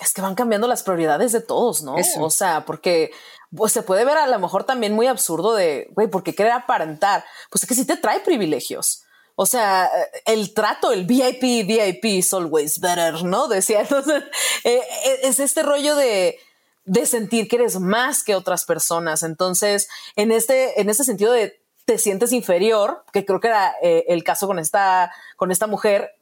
Es 0.00 0.12
que 0.12 0.20
van 0.20 0.34
cambiando 0.34 0.68
las 0.68 0.82
prioridades 0.82 1.32
de 1.32 1.40
todos, 1.40 1.82
¿no? 1.82 1.96
O 2.18 2.30
sea, 2.30 2.64
porque 2.64 3.12
pues, 3.54 3.72
se 3.72 3.82
puede 3.82 4.04
ver 4.04 4.18
a 4.18 4.26
lo 4.26 4.38
mejor 4.38 4.64
también 4.64 4.92
muy 4.92 5.06
absurdo 5.06 5.54
de, 5.54 5.88
güey, 5.92 6.08
porque 6.08 6.34
querer 6.34 6.52
aparentar? 6.52 7.24
Pues 7.50 7.62
es 7.62 7.68
que 7.68 7.74
sí 7.74 7.86
te 7.86 7.96
trae 7.96 8.20
privilegios. 8.20 9.04
O 9.36 9.46
sea, 9.46 9.90
el 10.26 10.52
trato, 10.52 10.92
el 10.92 11.06
VIP, 11.06 11.66
VIP 11.66 12.04
is 12.04 12.34
always 12.34 12.78
better, 12.80 13.24
¿no? 13.24 13.48
Decía, 13.48 13.80
entonces, 13.82 14.22
eh, 14.64 14.80
eh, 15.06 15.18
es 15.22 15.40
este 15.40 15.62
rollo 15.62 15.96
de, 15.96 16.38
de 16.84 17.06
sentir 17.06 17.48
que 17.48 17.56
eres 17.56 17.80
más 17.80 18.22
que 18.22 18.34
otras 18.34 18.64
personas. 18.64 19.22
Entonces, 19.22 19.88
en 20.16 20.32
este, 20.32 20.80
en 20.80 20.90
este 20.90 21.04
sentido 21.04 21.32
de 21.32 21.60
te 21.84 21.98
sientes 21.98 22.32
inferior, 22.32 23.04
que 23.12 23.24
creo 23.24 23.40
que 23.40 23.48
era 23.48 23.74
eh, 23.82 24.04
el 24.08 24.24
caso 24.24 24.46
con 24.46 24.58
esta, 24.58 25.12
con 25.36 25.50
esta 25.50 25.66
mujer, 25.66 26.12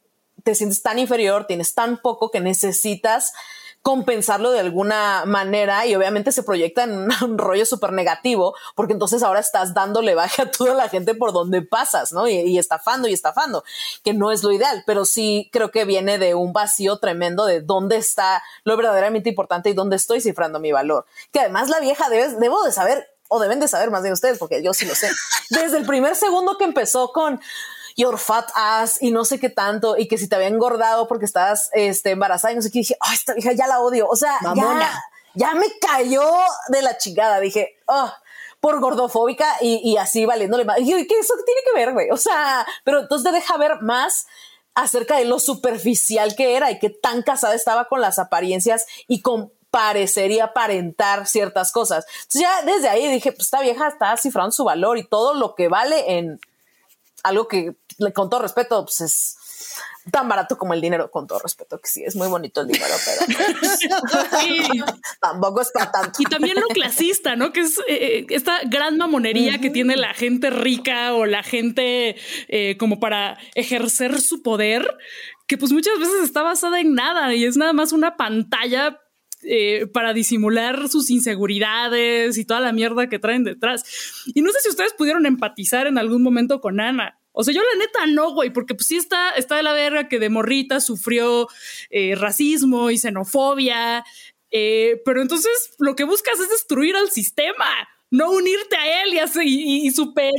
te 0.42 0.54
sientes 0.54 0.82
tan 0.82 0.98
inferior, 0.98 1.46
tienes 1.46 1.74
tan 1.74 1.98
poco 1.98 2.30
que 2.30 2.40
necesitas 2.40 3.32
compensarlo 3.82 4.52
de 4.52 4.60
alguna 4.60 5.24
manera 5.26 5.86
y 5.86 5.94
obviamente 5.96 6.30
se 6.30 6.44
proyecta 6.44 6.84
en 6.84 7.08
un 7.22 7.38
rollo 7.38 7.66
súper 7.66 7.92
negativo 7.92 8.54
porque 8.74 8.92
entonces 8.92 9.22
ahora 9.22 9.40
estás 9.40 9.74
dándole 9.74 10.14
baja 10.14 10.44
a 10.44 10.50
toda 10.50 10.74
la 10.74 10.88
gente 10.88 11.14
por 11.14 11.32
donde 11.32 11.62
pasas, 11.62 12.12
¿no? 12.12 12.28
Y, 12.28 12.58
estafando 12.58 13.08
y 13.08 13.12
estafando, 13.12 13.64
que 14.04 14.14
no 14.14 14.30
es 14.30 14.44
lo 14.44 14.52
ideal, 14.52 14.84
pero 14.86 15.04
sí 15.04 15.48
creo 15.52 15.70
que 15.70 15.84
viene 15.84 16.18
de 16.18 16.34
un 16.34 16.52
vacío 16.52 16.98
tremendo 16.98 17.44
de 17.44 17.60
dónde 17.60 17.96
está 17.96 18.42
lo 18.64 18.76
verdaderamente 18.76 19.30
importante 19.30 19.70
y 19.70 19.74
dónde 19.74 19.96
estoy 19.96 20.20
cifrando 20.20 20.60
mi 20.60 20.70
valor. 20.70 21.06
Que 21.32 21.40
además 21.40 21.68
la 21.68 21.80
vieja 21.80 22.08
debe, 22.08 22.28
debo 22.36 22.62
de 22.62 22.72
saber 22.72 23.08
o 23.28 23.40
deben 23.40 23.58
de 23.60 23.66
saber 23.66 23.90
más 23.90 24.02
de 24.02 24.12
ustedes 24.12 24.38
porque 24.38 24.62
yo 24.62 24.74
sí 24.74 24.84
lo 24.86 24.94
sé. 24.94 25.10
Desde 25.50 25.78
el 25.78 25.86
primer 25.86 26.14
segundo 26.14 26.56
que 26.56 26.64
empezó 26.64 27.12
con 27.12 27.40
your 27.96 28.18
fat 28.18 28.50
ass 28.54 28.98
y 29.00 29.10
no 29.10 29.24
sé 29.24 29.38
qué 29.38 29.48
tanto, 29.48 29.96
y 29.96 30.08
que 30.08 30.18
si 30.18 30.28
te 30.28 30.36
había 30.36 30.48
engordado 30.48 31.08
porque 31.08 31.24
estabas 31.24 31.70
este, 31.72 32.10
embarazada 32.10 32.52
y 32.52 32.56
no 32.56 32.62
sé 32.62 32.70
qué, 32.70 32.80
dije, 32.80 32.96
ay, 33.00 33.14
esta 33.14 33.34
vieja 33.34 33.52
ya 33.52 33.66
la 33.66 33.80
odio. 33.80 34.08
O 34.08 34.16
sea, 34.16 34.38
ya, 34.54 35.02
ya, 35.34 35.54
me 35.54 35.66
cayó 35.80 36.28
de 36.68 36.82
la 36.82 36.98
chingada. 36.98 37.40
Dije, 37.40 37.76
oh, 37.86 38.12
por 38.60 38.80
gordofóbica 38.80 39.56
y, 39.60 39.96
así 39.96 40.24
valiéndole 40.24 40.64
más. 40.64 40.78
Y 40.78 40.90
yo, 40.90 40.96
¿qué 40.96 41.18
eso 41.18 41.34
tiene 41.44 41.60
que 41.64 41.74
ver, 41.74 41.92
güey? 41.92 42.10
O 42.10 42.16
sea, 42.16 42.66
pero 42.84 43.00
entonces 43.00 43.30
te 43.30 43.36
deja 43.36 43.56
ver 43.56 43.82
más 43.82 44.26
acerca 44.74 45.16
de 45.16 45.24
lo 45.24 45.38
superficial 45.38 46.34
que 46.34 46.56
era 46.56 46.70
y 46.70 46.78
qué 46.78 46.88
tan 46.88 47.22
casada 47.22 47.54
estaba 47.54 47.86
con 47.86 48.00
las 48.00 48.18
apariencias 48.18 48.86
y 49.08 49.20
con 49.20 49.52
parecería 49.72 50.44
aparentar 50.44 51.26
ciertas 51.26 51.72
cosas. 51.72 52.06
Entonces 52.22 52.42
ya 52.42 52.62
desde 52.62 52.88
ahí 52.88 53.08
dije, 53.08 53.32
pues 53.32 53.46
esta 53.46 53.62
vieja 53.62 53.88
está 53.88 54.16
cifrando 54.16 54.52
su 54.52 54.64
valor 54.64 54.98
y 54.98 55.08
todo 55.08 55.34
lo 55.34 55.54
que 55.54 55.68
vale 55.68 56.18
en 56.18 56.38
algo 57.22 57.48
que, 57.48 57.76
con 58.14 58.30
todo 58.30 58.40
respeto, 58.42 58.84
pues 58.84 59.00
es 59.00 59.36
tan 60.10 60.28
barato 60.28 60.58
como 60.58 60.74
el 60.74 60.80
dinero, 60.80 61.10
con 61.10 61.26
todo 61.26 61.38
respeto, 61.38 61.80
que 61.80 61.88
sí, 61.88 62.02
es 62.04 62.16
muy 62.16 62.26
bonito 62.26 62.60
el 62.60 62.68
dinero, 62.68 62.94
pero 63.04 63.38
tampoco 65.20 65.60
es 65.60 65.70
para 65.70 65.92
tanto. 65.92 66.20
Y 66.20 66.24
también 66.24 66.58
lo 66.58 66.66
clasista, 66.68 67.36
¿no? 67.36 67.52
Que 67.52 67.60
es 67.60 67.78
eh, 67.80 67.84
eh, 67.88 68.26
esta 68.30 68.60
gran 68.64 68.96
mamonería 68.96 69.60
que 69.60 69.70
tiene 69.70 69.96
la 69.96 70.12
gente 70.14 70.50
rica 70.50 71.14
o 71.14 71.24
la 71.24 71.42
gente 71.42 72.16
eh, 72.48 72.76
como 72.78 72.98
para 72.98 73.38
ejercer 73.54 74.20
su 74.20 74.42
poder, 74.42 74.96
que 75.46 75.56
pues 75.56 75.70
muchas 75.70 75.98
veces 75.98 76.24
está 76.24 76.42
basada 76.42 76.80
en 76.80 76.94
nada 76.94 77.34
y 77.34 77.44
es 77.44 77.56
nada 77.56 77.72
más 77.72 77.92
una 77.92 78.16
pantalla 78.16 79.01
para 79.92 80.12
disimular 80.12 80.88
sus 80.88 81.10
inseguridades 81.10 82.38
y 82.38 82.44
toda 82.44 82.60
la 82.60 82.72
mierda 82.72 83.08
que 83.08 83.18
traen 83.18 83.44
detrás. 83.44 83.84
Y 84.34 84.42
no 84.42 84.50
sé 84.50 84.60
si 84.60 84.68
ustedes 84.68 84.92
pudieron 84.92 85.26
empatizar 85.26 85.86
en 85.86 85.98
algún 85.98 86.22
momento 86.22 86.60
con 86.60 86.80
Ana. 86.80 87.18
O 87.32 87.44
sea, 87.44 87.54
yo 87.54 87.62
la 87.62 87.78
neta 87.78 88.06
no, 88.06 88.32
güey, 88.32 88.52
porque 88.52 88.74
pues 88.74 88.86
sí 88.86 88.96
está, 88.96 89.30
está 89.30 89.56
de 89.56 89.62
la 89.62 89.72
verga 89.72 90.08
que 90.08 90.18
de 90.18 90.28
morrita 90.28 90.80
sufrió 90.80 91.48
eh, 91.90 92.14
racismo 92.14 92.90
y 92.90 92.98
xenofobia, 92.98 94.04
eh, 94.50 95.00
pero 95.06 95.22
entonces 95.22 95.74
lo 95.78 95.96
que 95.96 96.04
buscas 96.04 96.38
es 96.38 96.50
destruir 96.50 96.94
al 96.94 97.10
sistema, 97.10 97.66
no 98.12 98.30
unirte 98.30 98.76
a 98.76 99.02
él 99.02 99.14
y, 99.42 99.86
y, 99.86 99.90
superar 99.90 100.32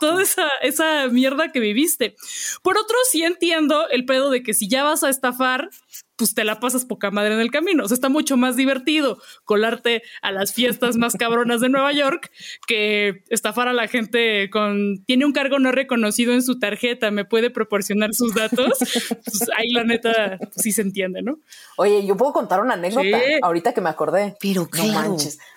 toda 0.00 0.22
esa, 0.22 0.48
esa 0.62 1.08
mierda 1.08 1.50
que 1.50 1.58
viviste. 1.58 2.14
Por 2.62 2.78
otro, 2.78 2.96
sí 3.10 3.24
entiendo 3.24 3.88
el 3.90 4.06
pedo 4.06 4.30
de 4.30 4.44
que 4.44 4.54
si 4.54 4.68
ya 4.68 4.84
vas 4.84 5.02
a 5.02 5.10
estafar, 5.10 5.70
pues 6.16 6.34
te 6.34 6.44
la 6.44 6.60
pasas 6.60 6.84
poca 6.84 7.10
madre 7.10 7.34
en 7.34 7.40
el 7.40 7.50
camino. 7.50 7.82
O 7.84 7.88
sea, 7.88 7.96
está 7.96 8.08
mucho 8.08 8.36
más 8.36 8.54
divertido 8.54 9.18
colarte 9.44 10.02
a 10.22 10.30
las 10.30 10.54
fiestas 10.54 10.96
más 10.96 11.14
cabronas 11.14 11.60
de 11.60 11.68
Nueva 11.68 11.92
York 11.92 12.30
que 12.66 13.24
estafar 13.28 13.66
a 13.66 13.72
la 13.72 13.88
gente 13.88 14.48
con 14.50 15.04
tiene 15.04 15.24
un 15.24 15.32
cargo 15.32 15.58
no 15.58 15.72
reconocido 15.72 16.32
en 16.32 16.42
su 16.42 16.60
tarjeta, 16.60 17.10
me 17.10 17.24
puede 17.24 17.50
proporcionar 17.50 18.14
sus 18.14 18.34
datos. 18.34 18.78
Pues 18.78 19.50
ahí 19.56 19.70
la 19.70 19.82
neta 19.82 20.38
sí 20.56 20.70
se 20.70 20.82
entiende, 20.82 21.22
¿no? 21.22 21.38
Oye, 21.76 22.06
yo 22.06 22.16
puedo 22.16 22.32
contar 22.32 22.60
una 22.60 22.74
anécdota 22.74 23.18
ahorita 23.42 23.74
que 23.74 23.80
me 23.80 23.88
acordé. 23.88 24.36
Pero 24.40 24.68
no 24.72 24.86
manches 24.86 25.38
ah, 25.40 25.53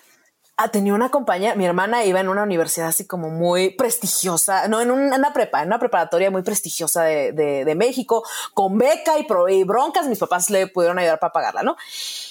tenía 0.66 0.92
una 0.92 1.10
compañía, 1.10 1.54
mi 1.54 1.64
hermana 1.64 2.04
iba 2.04 2.20
en 2.20 2.28
una 2.28 2.42
universidad 2.42 2.88
así 2.88 3.06
como 3.06 3.30
muy 3.30 3.70
prestigiosa, 3.70 4.66
no, 4.66 4.80
en 4.80 4.90
una 4.90 5.32
prepa, 5.32 5.62
en 5.62 5.68
una 5.68 5.78
preparatoria 5.78 6.30
muy 6.32 6.42
prestigiosa 6.42 7.04
de, 7.04 7.32
de, 7.32 7.74
México, 7.76 8.24
con 8.54 8.76
beca 8.76 9.12
y, 9.18 9.26
y, 9.54 9.64
broncas, 9.64 10.08
mis 10.08 10.18
papás 10.18 10.50
le 10.50 10.66
pudieron 10.66 10.98
ayudar 10.98 11.20
para 11.20 11.32
pagarla, 11.32 11.62
¿no? 11.62 11.76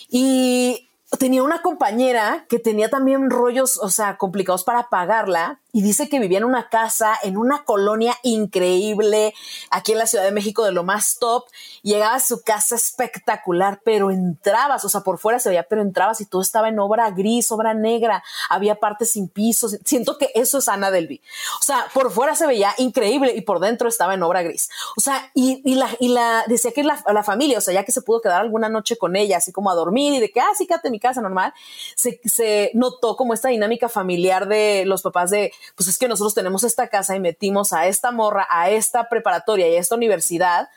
Y 0.10 0.90
tenía 1.20 1.42
una 1.42 1.62
compañera 1.62 2.46
que 2.50 2.60
tenía 2.60 2.90
también 2.90 3.30
rollos, 3.30 3.80
o 3.82 3.90
sea, 3.90 4.18
complicados 4.18 4.66
para 4.66 4.90
pagarla 4.90 5.62
y 5.78 5.84
dice 5.84 6.10
que 6.10 6.20
vivía 6.20 6.40
en 6.40 6.44
una 6.44 6.70
casa, 6.70 7.20
en 7.22 7.38
una 7.38 7.64
colonia 7.64 8.18
increíble, 8.24 9.36
aquí 9.70 9.92
en 9.92 10.00
la 10.00 10.08
Ciudad 10.08 10.24
de 10.24 10.32
México 10.32 10.66
de 10.66 10.72
lo 10.72 10.84
más 10.84 11.20
top. 11.20 11.46
Llegaba 11.84 12.16
a 12.16 12.20
su 12.20 12.42
casa 12.42 12.74
espectacular, 12.74 13.82
pero 13.86 14.10
entrabas, 14.10 14.84
o 14.86 14.90
sea, 14.90 15.02
por 15.02 15.20
fuera 15.20 15.38
se 15.38 15.50
veía, 15.50 15.68
pero 15.70 15.84
entrabas 15.84 16.20
y 16.20 16.26
todo 16.26 16.42
estaba 16.42 16.70
en 16.70 16.80
obra 16.80 17.12
gris, 17.12 17.52
obra 17.52 17.76
negra, 17.76 18.24
había 18.50 18.80
partes 18.80 19.12
sin 19.12 19.30
pisos. 19.30 19.78
Siento 19.86 20.18
que 20.18 20.32
eso 20.34 20.58
es 20.58 20.68
Ana 20.68 20.90
Delby. 20.90 21.22
O 21.62 21.64
sea, 21.64 21.86
por 21.94 22.10
fuera 22.10 22.36
se 22.36 22.48
veía 22.48 22.74
increíble 22.80 23.36
y 23.36 23.42
por 23.42 23.60
dentro 23.60 23.88
estaba 23.88 24.16
en 24.16 24.24
obra 24.24 24.42
gris. 24.42 24.72
O 24.98 25.02
sea, 25.02 25.30
y, 25.36 25.76
la, 25.76 25.90
y 26.00 26.08
la, 26.08 26.44
decía 26.48 26.72
que 26.72 26.84
la, 26.84 27.04
la, 27.06 27.22
familia, 27.22 27.60
o 27.60 27.62
sea, 27.62 27.76
ya 27.76 27.84
que 27.84 27.92
se 27.92 28.02
pudo 28.02 28.20
quedar 28.20 28.42
alguna 28.42 28.68
noche 28.68 28.98
con 28.98 29.16
ella, 29.16 29.38
así 29.38 29.52
como 29.52 29.70
a 29.70 29.76
dormir 29.76 30.16
y 30.16 30.20
de 30.22 30.32
que, 30.32 30.40
ah, 30.40 30.50
sí, 30.58 30.66
quédate 30.66 30.88
en 30.88 30.94
mi 30.94 31.00
casa 31.00 31.22
normal, 31.22 31.54
se, 31.96 32.20
se 32.26 32.72
notó 32.74 33.16
como 33.16 33.36
esta 33.36 33.50
dinámica 33.50 33.90
familiar 33.90 34.48
de 34.48 34.86
los 34.88 35.04
papás 35.04 35.30
de, 35.30 35.54
pues 35.76 35.88
es 35.90 35.98
que 35.98 36.08
nosotros 36.08 36.34
tenemos 36.34 36.64
esta 36.64 36.88
casa 36.88 37.16
y 37.16 37.20
metimos 37.20 37.74
a 37.74 37.88
esta 37.88 38.12
morra, 38.12 38.48
a 38.50 38.70
esta 38.70 39.10
preparatoria 39.10 39.70
y 39.70 39.76
a 39.76 39.80
esta 39.80 39.96
universidad, 39.96 40.70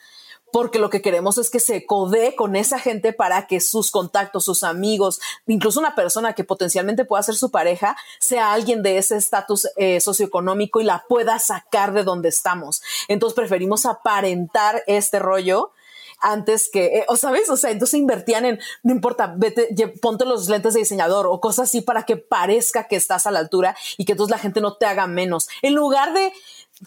porque 0.53 0.79
lo 0.79 0.91
que 0.91 1.03
queremos 1.03 1.39
es 1.39 1.51
que 1.51 1.61
se 1.61 1.87
codee 1.87 2.35
con 2.35 2.57
esa 2.57 2.79
gente 2.79 3.13
para 3.13 3.47
que 3.47 3.61
sus 3.61 3.91
contactos, 3.91 4.45
sus 4.45 4.63
amigos, 4.63 5.21
incluso 5.47 5.81
una 5.81 5.95
persona 5.95 6.35
que 6.35 6.45
potencialmente 6.45 7.05
pueda 7.05 7.23
ser 7.23 7.37
su 7.37 7.51
pareja, 7.51 7.97
sea 8.19 8.53
alguien 8.53 8.83
de 8.83 8.99
ese 8.99 9.17
estatus 9.17 9.69
eh, 9.77 10.01
socioeconómico 10.01 10.81
y 10.81 10.85
la 10.85 11.05
pueda 11.09 11.39
sacar 11.39 11.93
de 11.93 12.05
donde 12.05 12.29
estamos. 12.29 12.83
Entonces 13.09 13.37
preferimos 13.37 13.87
aparentar 13.87 14.83
este 14.87 15.19
rollo 15.19 15.73
antes 16.21 16.71
que, 16.71 16.87
eh, 16.87 17.05
o 17.09 17.17
sabes, 17.17 17.49
o 17.51 17.57
sea, 17.57 17.71
entonces 17.71 17.99
invertían 17.99 18.45
en, 18.45 18.61
no 18.83 18.93
importa, 18.93 19.35
vete, 19.37 19.69
ponte 20.01 20.25
los 20.25 20.49
lentes 20.49 20.75
de 20.75 20.81
diseñador 20.81 21.27
o 21.27 21.41
cosas 21.41 21.69
así 21.69 21.81
para 21.81 22.05
que 22.05 22.17
parezca 22.17 22.89
que 22.89 22.97
estás 22.97 23.27
a 23.27 23.31
la 23.31 23.39
altura 23.39 23.77
y 23.97 24.05
que 24.05 24.13
entonces 24.13 24.31
la 24.31 24.39
gente 24.39 24.61
no 24.61 24.77
te 24.77 24.87
haga 24.87 25.07
menos. 25.07 25.49
En 25.63 25.75
lugar 25.75 26.13
de 26.13 26.33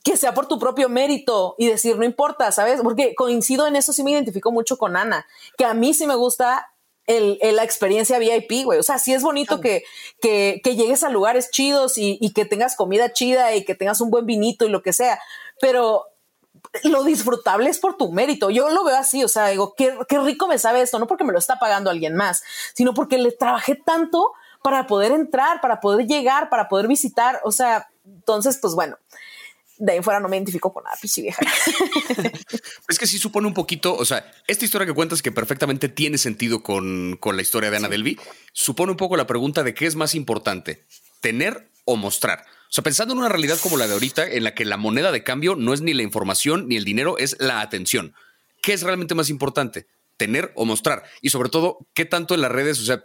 que 0.03 0.17
sea 0.17 0.33
por 0.33 0.47
tu 0.47 0.57
propio 0.57 0.89
mérito 0.89 1.55
y 1.57 1.67
decir, 1.67 1.97
no 1.97 2.05
importa, 2.05 2.51
¿sabes? 2.51 2.81
Porque 2.81 3.13
coincido 3.15 3.67
en 3.67 3.75
eso, 3.75 3.93
sí 3.93 4.03
me 4.03 4.11
identifico 4.11 4.51
mucho 4.51 4.77
con 4.77 4.95
Ana, 4.95 5.27
que 5.57 5.65
a 5.65 5.73
mí 5.73 5.93
sí 5.93 6.07
me 6.07 6.15
gusta 6.15 6.73
el, 7.05 7.37
la 7.41 7.63
experiencia 7.63 8.17
VIP, 8.17 8.63
güey. 8.63 8.79
O 8.79 8.83
sea, 8.83 8.97
sí 8.97 9.13
es 9.13 9.21
bonito 9.21 9.61
que, 9.61 9.83
que, 10.21 10.61
que, 10.63 10.75
llegues 10.75 11.03
a 11.03 11.09
lugares 11.09 11.51
chidos 11.51 11.97
y, 11.97 12.17
y, 12.21 12.33
que 12.33 12.45
tengas 12.45 12.75
comida 12.75 13.13
chida 13.13 13.53
y 13.55 13.65
que 13.65 13.75
tengas 13.75 14.01
un 14.01 14.09
buen 14.09 14.25
vinito 14.25 14.65
y 14.65 14.69
lo 14.69 14.81
que 14.81 14.93
sea, 14.93 15.19
pero 15.59 16.05
lo 16.83 17.03
disfrutable 17.03 17.69
es 17.69 17.79
por 17.79 17.97
tu 17.97 18.11
mérito. 18.11 18.49
Yo 18.49 18.69
lo 18.69 18.83
veo 18.83 18.97
así, 18.97 19.23
o 19.23 19.27
sea, 19.27 19.47
digo, 19.47 19.73
qué, 19.75 19.95
qué 20.07 20.19
rico 20.19 20.47
me 20.47 20.57
sabe 20.57 20.81
esto, 20.81 20.99
no 20.99 21.07
porque 21.07 21.23
me 21.23 21.33
lo 21.33 21.39
está 21.39 21.59
pagando 21.59 21.89
alguien 21.89 22.15
más, 22.15 22.43
sino 22.73 22.93
porque 22.93 23.17
le 23.17 23.31
trabajé 23.31 23.75
tanto 23.75 24.33
para 24.63 24.87
poder 24.87 25.11
entrar, 25.11 25.61
para 25.61 25.79
poder 25.79 26.07
llegar, 26.07 26.49
para 26.49 26.69
poder 26.69 26.87
visitar. 26.87 27.41
O 27.43 27.51
sea, 27.51 27.89
entonces, 28.05 28.57
pues 28.57 28.73
bueno, 28.73 28.97
de 29.77 29.91
ahí 29.91 30.01
fuera 30.01 30.19
no 30.19 30.29
me 30.29 30.37
identifico 30.37 30.71
con 30.71 30.83
nada, 30.83 30.95
pichi 31.01 31.21
vieja. 31.21 31.41
es 32.87 32.99
que 32.99 33.07
sí 33.07 33.17
supone 33.17 33.47
un 33.47 33.53
poquito, 33.53 33.95
o 33.95 34.05
sea, 34.05 34.31
esta 34.47 34.65
historia 34.65 34.87
que 34.87 34.93
cuentas 34.93 35.21
que 35.21 35.31
perfectamente 35.31 35.89
tiene 35.89 36.17
sentido 36.17 36.63
con, 36.63 37.17
con 37.19 37.35
la 37.35 37.41
historia 37.41 37.69
de 37.69 37.77
Ana 37.77 37.89
Delby, 37.89 38.19
supone 38.53 38.91
un 38.91 38.97
poco 38.97 39.17
la 39.17 39.27
pregunta 39.27 39.63
de 39.63 39.73
qué 39.73 39.85
es 39.85 39.95
más 39.95 40.15
importante, 40.15 40.85
tener 41.21 41.69
o 41.85 41.95
mostrar. 41.95 42.45
O 42.73 42.75
sea, 42.75 42.83
pensando 42.83 43.13
en 43.13 43.19
una 43.19 43.29
realidad 43.29 43.59
como 43.61 43.77
la 43.77 43.85
de 43.85 43.93
ahorita, 43.93 44.25
en 44.25 44.43
la 44.43 44.55
que 44.55 44.65
la 44.65 44.77
moneda 44.77 45.11
de 45.11 45.23
cambio 45.23 45.55
no 45.55 45.75
es 45.75 45.81
ni 45.81 45.93
la 45.93 46.01
información 46.01 46.67
ni 46.67 46.75
el 46.75 46.85
dinero, 46.85 47.19
es 47.19 47.35
la 47.39 47.61
atención. 47.61 48.15
¿Qué 48.63 48.73
es 48.73 48.81
realmente 48.81 49.13
más 49.13 49.29
importante? 49.29 49.85
Tener 50.17 50.51
o 50.55 50.65
mostrar. 50.65 51.03
Y 51.21 51.29
sobre 51.29 51.49
todo, 51.49 51.85
¿qué 51.93 52.05
tanto 52.05 52.33
en 52.33 52.41
las 52.41 52.51
redes? 52.51 52.79
O 52.79 52.83
sea, 52.83 53.03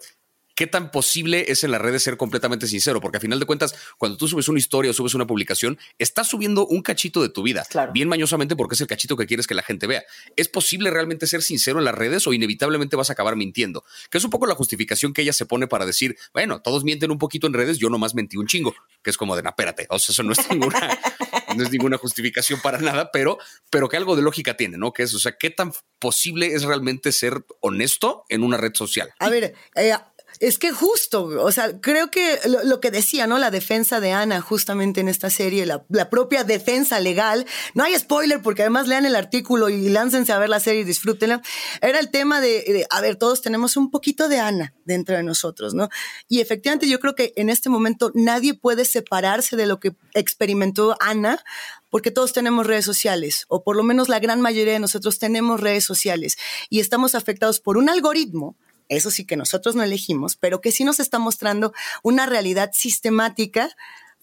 qué 0.59 0.67
tan 0.67 0.91
posible 0.91 1.53
es 1.53 1.63
en 1.63 1.71
las 1.71 1.81
redes 1.81 2.03
ser 2.03 2.17
completamente 2.17 2.67
sincero, 2.67 3.01
porque 3.01 3.19
a 3.19 3.21
final 3.21 3.39
de 3.39 3.47
cuentas, 3.47 3.77
cuando 3.97 4.19
tú 4.19 4.27
subes 4.27 4.49
una 4.49 4.59
historia 4.59 4.91
o 4.91 4.95
subes 4.95 5.15
una 5.15 5.25
publicación, 5.25 5.79
estás 6.01 6.27
subiendo 6.27 6.67
un 6.67 6.83
cachito 6.83 7.23
de 7.23 7.29
tu 7.29 7.45
vida, 7.45 7.65
bien 7.93 8.09
mañosamente 8.09 8.57
porque 8.57 8.75
es 8.75 8.81
el 8.81 8.89
cachito 8.89 9.17
que 9.17 9.29
quieres 9.29 9.47
que 9.47 9.55
la 9.55 9.63
gente 9.63 9.87
vea. 9.87 10.03
¿Es 10.35 10.49
posible 10.49 10.91
realmente 10.91 11.29
ser 11.29 11.45
sincero 11.45 11.79
en 11.79 11.85
las 11.85 11.95
redes 11.95 12.27
o 12.27 12.33
inevitablemente 12.33 12.97
vas 12.97 13.09
a 13.09 13.13
acabar 13.13 13.37
mintiendo? 13.37 13.85
Que 14.11 14.19
es 14.19 14.25
un 14.25 14.31
poco 14.31 14.47
la 14.47 14.57
justificación 14.57 15.13
que 15.13 15.23
ella 15.23 15.33
se 15.33 15.47
pone 15.47 15.69
para 15.69 15.87
decir, 15.87 16.19
bueno, 16.35 16.61
todos 16.61 16.83
mienten 16.83 17.13
un 17.13 17.19
poquito 17.19 17.47
en 17.47 17.53
redes, 17.53 17.79
yo 17.79 17.89
nomás 17.89 18.17
mentí 18.17 18.37
un 18.37 18.49
chingo, 18.49 18.75
que 19.05 19.11
es 19.11 19.17
como 19.17 19.37
de, 19.37 19.43
espérate, 19.47 19.87
o 19.91 20.01
sea, 20.01 20.13
eso 20.13 20.25
no 20.25 20.33
es 20.33 20.51
ninguna, 20.51 20.99
no 21.57 21.63
es 21.63 21.71
ninguna 21.71 21.99
justificación 21.99 22.61
para 22.61 22.79
nada, 22.79 23.13
pero, 23.13 23.39
pero 23.71 23.89
que 23.89 23.97
algo 23.97 24.17
de 24.17 24.23
lógica 24.23 24.57
tiene, 24.57 24.77
¿no? 24.77 24.93
Que 24.93 25.05
es, 25.05 25.15
o 25.15 25.21
sea, 25.21 25.37
¿qué 25.39 25.51
tan 25.51 25.73
posible 26.01 26.53
es 26.53 26.65
realmente 26.65 27.13
ser 27.13 27.45
honesto 27.61 28.25
en 28.29 28.43
una 28.43 28.57
red 28.57 28.75
social? 28.75 29.15
A 29.21 29.29
ver, 29.31 29.55
eh, 29.77 29.93
es 30.41 30.59
que 30.59 30.73
justo, 30.73 31.25
o 31.25 31.53
sea, 31.53 31.81
creo 31.81 32.11
que 32.11 32.39
lo, 32.65 32.81
que 32.81 32.91
decía, 32.91 33.27
¿no? 33.27 33.39
La 33.39 33.51
defensa 33.51 34.01
de 34.01 34.13
Ana 34.13 34.41
justamente 34.41 35.01
en 35.01 35.09
esta 35.09 35.31
serie, 35.31 35.67
la, 35.67 35.85
propia 36.11 36.45
defensa 36.45 37.01
legal, 37.01 37.47
no 37.75 37.85
hay 37.85 37.99
spoiler 37.99 38.41
porque 38.41 38.63
además 38.63 38.87
lean 38.87 39.05
el 39.05 39.17
artículo 39.17 39.69
y 39.69 39.89
láncense 39.89 40.33
a 40.33 40.39
ver 40.39 40.49
la 40.49 40.61
serie 40.61 40.83
y 40.83 40.85
disfrútenla, 40.85 41.43
era 41.81 41.99
el 41.99 42.11
tema 42.11 42.41
de, 42.41 42.87
a 42.91 43.01
ver, 43.01 43.17
todos 43.17 43.43
tenemos 43.43 43.77
un 43.77 43.91
poquito 43.91 44.29
de 44.29 44.39
Ana 44.39 44.75
dentro 44.85 45.17
de 45.17 45.23
nosotros, 45.23 45.75
¿no? 45.75 45.89
Y 46.29 46.41
efectivamente 46.41 46.89
yo 46.89 47.01
creo 47.01 47.15
que 47.15 47.33
en 47.37 47.51
este 47.51 47.69
momento 47.69 48.13
nadie 48.15 48.55
puede 48.55 48.85
separarse 48.85 49.57
de 49.57 49.67
lo 49.67 49.81
que 49.81 49.95
experimentó 50.15 50.97
Ana 51.01 51.43
porque 51.91 52.11
todos 52.11 52.33
tenemos 52.33 52.67
redes 52.67 52.85
sociales, 52.85 53.45
o 53.49 53.65
por 53.65 53.77
lo 53.77 53.83
menos 53.83 54.09
la 54.09 54.19
gran 54.19 54.41
mayoría 54.41 54.75
de 54.75 54.79
nosotros 54.79 55.19
tenemos 55.19 55.61
redes 55.61 55.85
sociales 55.85 56.37
y 56.69 56.81
estamos 56.81 57.15
afectados 57.15 57.61
por 57.61 57.79
un 57.79 57.89
algoritmo 57.89 58.57
eso 58.89 59.11
sí 59.11 59.25
que 59.25 59.37
nosotros 59.37 59.75
no 59.75 59.83
elegimos, 59.83 60.37
pero 60.37 60.61
que 60.61 60.73
sí 60.73 60.85
nos 60.85 61.01
está 61.01 61.19
mostrando 61.19 61.73
una 62.03 62.27
realidad 62.27 62.71
sistemática 62.73 63.71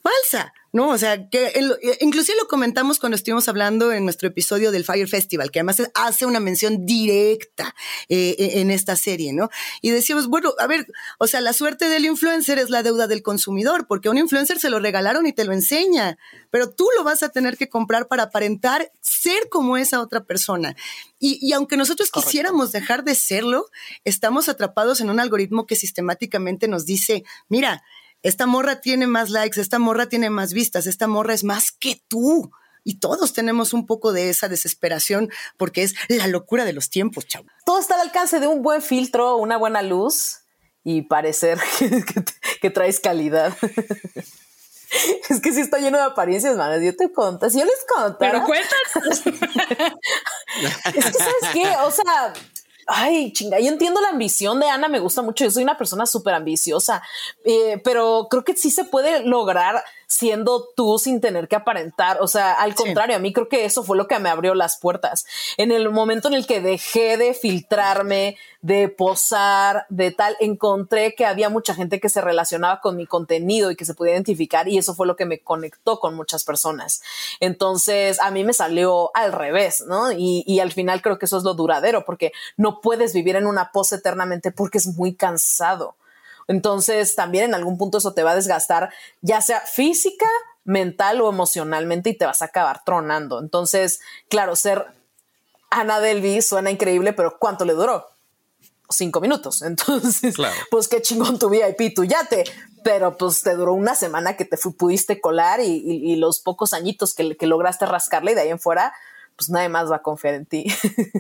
falsa, 0.06 0.54
¿no? 0.72 0.90
O 0.90 0.98
sea, 1.00 1.30
que 1.30 1.52
inclusive 2.00 2.38
lo 2.40 2.48
comentamos 2.48 3.00
cuando 3.00 3.16
estuvimos 3.16 3.48
hablando 3.48 3.92
en 3.92 4.04
nuestro 4.04 4.28
episodio 4.28 4.72
del 4.72 4.86
Fire 4.86 5.08
Festival, 5.08 5.50
que 5.50 5.60
además 5.60 5.82
hace 5.96 6.28
una 6.28 6.40
mención 6.40 6.86
directa 6.86 7.74
eh, 8.08 8.36
e, 8.38 8.62
en 8.62 8.70
esta 8.70 8.96
serie, 8.96 9.34
¿no? 9.34 9.50
Y 9.82 9.90
decíamos, 9.90 10.28
bueno, 10.28 10.54
a 10.60 10.68
ver, 10.68 10.86
o 11.18 11.26
sea, 11.26 11.42
la 11.42 11.54
suerte 11.54 11.90
del 11.90 12.06
influencer 12.06 12.60
es 12.60 12.70
la 12.70 12.84
deuda 12.84 13.08
del 13.08 13.24
consumidor, 13.24 13.88
porque 13.88 14.08
a 14.08 14.12
un 14.12 14.20
influencer 14.20 14.60
se 14.60 14.70
lo 14.70 14.80
regalaron 14.80 15.26
y 15.26 15.34
te 15.34 15.44
lo 15.44 15.54
enseña, 15.54 16.20
pero 16.52 16.70
tú 16.70 16.88
lo 16.96 17.04
vas 17.04 17.24
a 17.24 17.30
tener 17.30 17.58
que 17.58 17.68
comprar 17.68 18.08
para 18.08 18.24
aparentar 18.24 18.92
ser 19.02 19.50
como 19.50 19.78
esa 19.78 20.02
otra 20.02 20.26
persona. 20.26 20.76
Y, 21.18 21.52
aunque 21.54 21.78
nosotros 21.78 22.12
quisiéramos 22.12 22.72
dejar 22.72 23.04
de 23.04 23.16
serlo, 23.16 23.66
estamos 24.04 24.50
atrapados 24.50 25.02
en 25.02 25.10
un 25.10 25.20
algoritmo 25.20 25.66
que 25.66 25.76
sistemáticamente 25.76 26.68
nos 26.68 26.86
dice, 26.86 27.24
mira, 27.50 27.82
esta 28.26 28.48
morra 28.48 28.82
tiene 28.82 29.06
más 29.06 29.30
likes, 29.30 29.62
esta 29.62 29.78
morra 29.78 30.10
tiene 30.10 30.32
más 30.32 30.52
vistas, 30.52 30.88
esta 30.88 31.06
morra 31.06 31.36
es 31.36 31.44
más 31.44 31.72
que 31.72 32.02
tú. 32.08 32.50
Y 32.84 33.00
todos 33.00 33.34
tenemos 33.34 33.72
un 33.72 33.86
poco 33.86 34.14
de 34.14 34.32
esa 34.32 34.48
desesperación 34.48 35.30
porque 35.58 35.84
es 35.84 35.94
la 36.10 36.26
locura 36.26 36.66
de 36.66 36.74
los 36.74 36.90
tiempos, 36.90 37.28
chavo. 37.28 37.46
Todo 37.66 37.80
está 37.80 37.94
al 37.94 38.02
alcance 38.02 38.40
de 38.40 38.48
un 38.48 38.64
buen 38.64 38.82
filtro, 38.82 39.38
una 39.38 39.58
buena 39.58 39.84
luz 39.84 40.40
y 40.84 41.04
parecer 41.04 41.60
que, 42.62 42.70
traes 42.72 43.00
calidad. 43.00 43.56
Es 45.30 45.42
que 45.42 45.52
sí 45.52 45.60
está 45.60 45.80
lleno 45.80 45.98
de 45.98 46.06
apariencias, 46.06 46.56
manas. 46.56 46.82
Yo 46.82 46.96
te 46.96 47.12
contas, 47.12 47.54
yo 47.54 47.66
les 47.66 47.86
conto. 47.88 48.18
Pero 48.18 48.44
cuéntanos. 48.46 49.26
es 49.26 50.94
que, 50.94 51.02
¿sabes 51.02 51.50
qué? 51.52 51.68
O 51.84 51.92
sea, 51.92 52.34
ay, 52.88 53.34
chinga, 53.34 53.60
yo 53.60 53.68
entiendo 53.70 54.02
la 54.02 54.10
ambición 54.10 54.60
de 54.60 54.70
Ana, 54.70 54.88
me 54.88 55.00
gusta 55.00 55.22
mucho, 55.22 55.44
yo 55.44 55.52
soy 55.52 55.64
una 55.64 55.78
persona 55.78 56.06
súper 56.06 56.34
ambiciosa, 56.34 57.02
eh, 57.44 57.82
pero 57.84 58.28
creo 58.30 58.44
que 58.44 58.56
sí 58.56 58.72
se 58.72 58.84
puede 58.86 59.24
lograr 59.24 59.84
siendo 60.08 60.70
tú 60.76 61.00
sin 61.00 61.20
tener 61.20 61.48
que 61.48 61.56
aparentar. 61.56 62.18
O 62.22 62.28
sea, 62.28 62.54
al 62.54 62.76
contrario, 62.76 63.16
a 63.16 63.20
mí 63.20 63.34
creo 63.34 63.50
que 63.50 63.66
eso 63.66 63.84
fue 63.84 63.98
lo 63.98 64.08
que 64.08 64.20
me 64.20 64.30
abrió 64.30 64.54
las 64.54 64.78
puertas. 64.78 65.26
En 65.58 65.72
el 65.72 65.90
momento 65.90 66.28
en 66.28 66.36
el 66.36 66.46
que 66.46 66.62
dejé 66.62 67.18
de 67.18 67.34
filtrarme, 67.34 68.38
de 68.66 68.90
posar, 68.90 69.86
de 69.90 70.10
tal, 70.10 70.36
encontré 70.40 71.14
que 71.14 71.28
había 71.28 71.50
mucha 71.50 71.76
gente 71.76 72.00
que 72.00 72.10
se 72.10 72.20
relacionaba 72.20 72.82
con 72.82 72.98
mi 72.98 73.06
contenido 73.06 73.70
y 73.70 73.76
que 73.76 73.86
se 73.86 73.94
podía 73.94 74.14
identificar 74.14 74.68
y 74.68 74.80
eso 74.80 74.96
fue 74.96 75.06
lo 75.06 75.16
que 75.16 75.28
me 75.28 75.38
conectó 75.38 76.00
con 76.00 76.16
muchas 76.16 76.44
personas. 76.44 77.04
Entonces, 77.40 78.20
a 78.20 78.32
mí 78.32 78.44
me 78.44 78.54
salió 78.54 79.12
al 79.14 79.34
revés, 79.34 79.84
¿no? 79.86 80.12
Y, 80.12 80.44
y 80.48 80.62
al 80.62 80.72
final 80.72 81.04
creo 81.04 81.20
que 81.20 81.28
eso 81.28 81.38
es 81.38 81.44
lo 81.44 81.54
duradero 81.54 82.06
porque 82.06 82.32
no 82.58 82.82
puedes 82.82 83.14
vivir 83.14 83.36
en 83.36 83.46
una 83.46 83.72
pose 83.72 83.98
eternamente 83.98 84.52
porque 84.52 84.80
es 84.80 84.88
muy 84.88 85.14
cansado. 85.14 85.96
Entonces, 86.48 87.14
también 87.14 87.46
en 87.46 87.54
algún 87.54 87.78
punto 87.78 88.00
eso 88.00 88.16
te 88.16 88.24
va 88.24 88.32
a 88.32 88.36
desgastar, 88.36 88.92
ya 89.22 89.42
sea 89.42 89.60
física, 89.60 90.26
mental 90.64 91.22
o 91.22 91.30
emocionalmente, 91.30 92.10
y 92.10 92.18
te 92.18 92.26
vas 92.26 92.42
a 92.42 92.46
acabar 92.46 92.82
tronando. 92.84 93.40
Entonces, 93.40 94.00
claro, 94.28 94.56
ser 94.56 94.88
Ana 95.70 96.00
Delvi 96.00 96.42
suena 96.42 96.72
increíble, 96.72 97.14
pero 97.14 97.38
¿cuánto 97.38 97.64
le 97.64 97.74
duró? 97.74 98.15
Cinco 98.90 99.22
minutos. 99.22 99.62
Entonces, 99.64 100.36
pues 100.70 100.88
qué 100.88 101.02
chingón 101.02 101.40
tu 101.40 101.50
VIP, 101.50 101.94
tu 101.96 102.04
yate. 102.04 102.44
Pero 102.84 103.18
pues 103.18 103.42
te 103.42 103.56
duró 103.56 103.74
una 103.74 103.96
semana 103.96 104.38
que 104.38 104.46
te 104.46 104.58
pudiste 104.58 105.20
colar 105.20 105.60
y, 105.60 106.16
los 106.18 106.40
pocos 106.40 106.74
añitos 106.74 107.16
que, 107.16 107.36
que 107.36 107.48
lograste 107.48 107.86
rascarle 107.88 108.34
y 108.34 108.36
de 108.36 108.42
ahí 108.42 108.50
en 108.50 108.60
fuera, 108.60 108.94
pues 109.36 109.50
nadie 109.50 109.70
más 109.70 109.92
va 109.92 109.98
a 109.98 110.02
confiar 110.02 110.36
en 110.36 110.46
ti. 110.46 110.66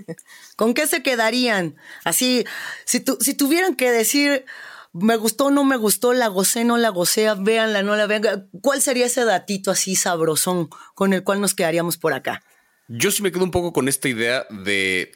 ¿Con 0.58 0.74
qué 0.74 0.86
se 0.86 1.02
quedarían? 1.02 1.76
Así, 2.04 2.46
si, 2.86 3.00
tu, 3.00 3.18
si 3.20 3.34
tuvieran 3.34 3.76
que 3.76 3.92
decir, 3.92 4.46
me 4.94 5.18
gustó, 5.18 5.52
no 5.52 5.64
me 5.64 5.76
gustó, 5.76 6.14
la 6.14 6.28
gocé, 6.28 6.64
no 6.64 6.78
la 6.78 6.90
gocé, 6.90 7.28
véanla, 7.38 7.84
no 7.84 7.96
la 7.96 8.08
vean. 8.08 8.50
¿Cuál 8.62 8.82
sería 8.82 9.08
ese 9.08 9.26
datito 9.26 9.72
así 9.72 9.96
sabrosón 9.96 10.70
con 10.94 11.14
el 11.14 11.24
cual 11.24 11.42
nos 11.42 11.54
quedaríamos 11.54 11.98
por 11.98 12.14
acá? 12.14 12.44
Yo 12.88 13.12
sí 13.12 13.24
me 13.24 13.32
quedo 13.32 13.44
un 13.44 13.52
poco 13.52 13.74
con 13.74 13.88
esta 13.88 14.08
idea 14.08 14.46
de 14.50 15.12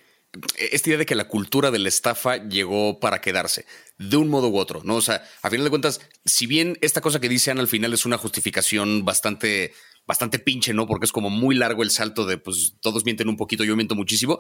esta 0.58 0.90
idea 0.90 1.00
de 1.00 1.06
que 1.06 1.16
la 1.16 1.28
cultura 1.28 1.72
de 1.72 1.80
la 1.80 1.90
estafa 1.90 2.38
llegó 2.38 3.00
para 3.00 3.22
quedarse, 3.22 3.66
de 3.98 4.18
un 4.18 4.30
modo 4.30 4.50
u 4.50 4.58
otro, 4.58 4.82
¿no? 4.84 4.96
O 4.96 5.02
sea, 5.02 5.24
a 5.42 5.50
final 5.50 5.64
de 5.64 5.70
cuentas, 5.70 6.02
si 6.26 6.46
bien 6.46 6.78
esta 6.82 7.02
cosa 7.02 7.20
que 7.20 7.30
dicen 7.30 7.60
al 7.60 7.68
final 7.68 7.94
es 7.94 8.06
una 8.06 8.18
justificación 8.18 9.06
bastante, 9.06 9.74
bastante 10.06 10.40
pinche, 10.40 10.74
¿no? 10.74 10.88
Porque 10.88 11.06
es 11.06 11.12
como 11.12 11.30
muy 11.30 11.56
largo 11.56 11.84
el 11.84 11.92
salto 11.92 12.26
de, 12.26 12.38
pues, 12.38 12.76
todos 12.82 13.06
mienten 13.06 13.30
un 13.30 13.38
poquito, 13.38 13.64
yo 13.64 13.76
miento 13.76 13.96
muchísimo. 13.96 14.40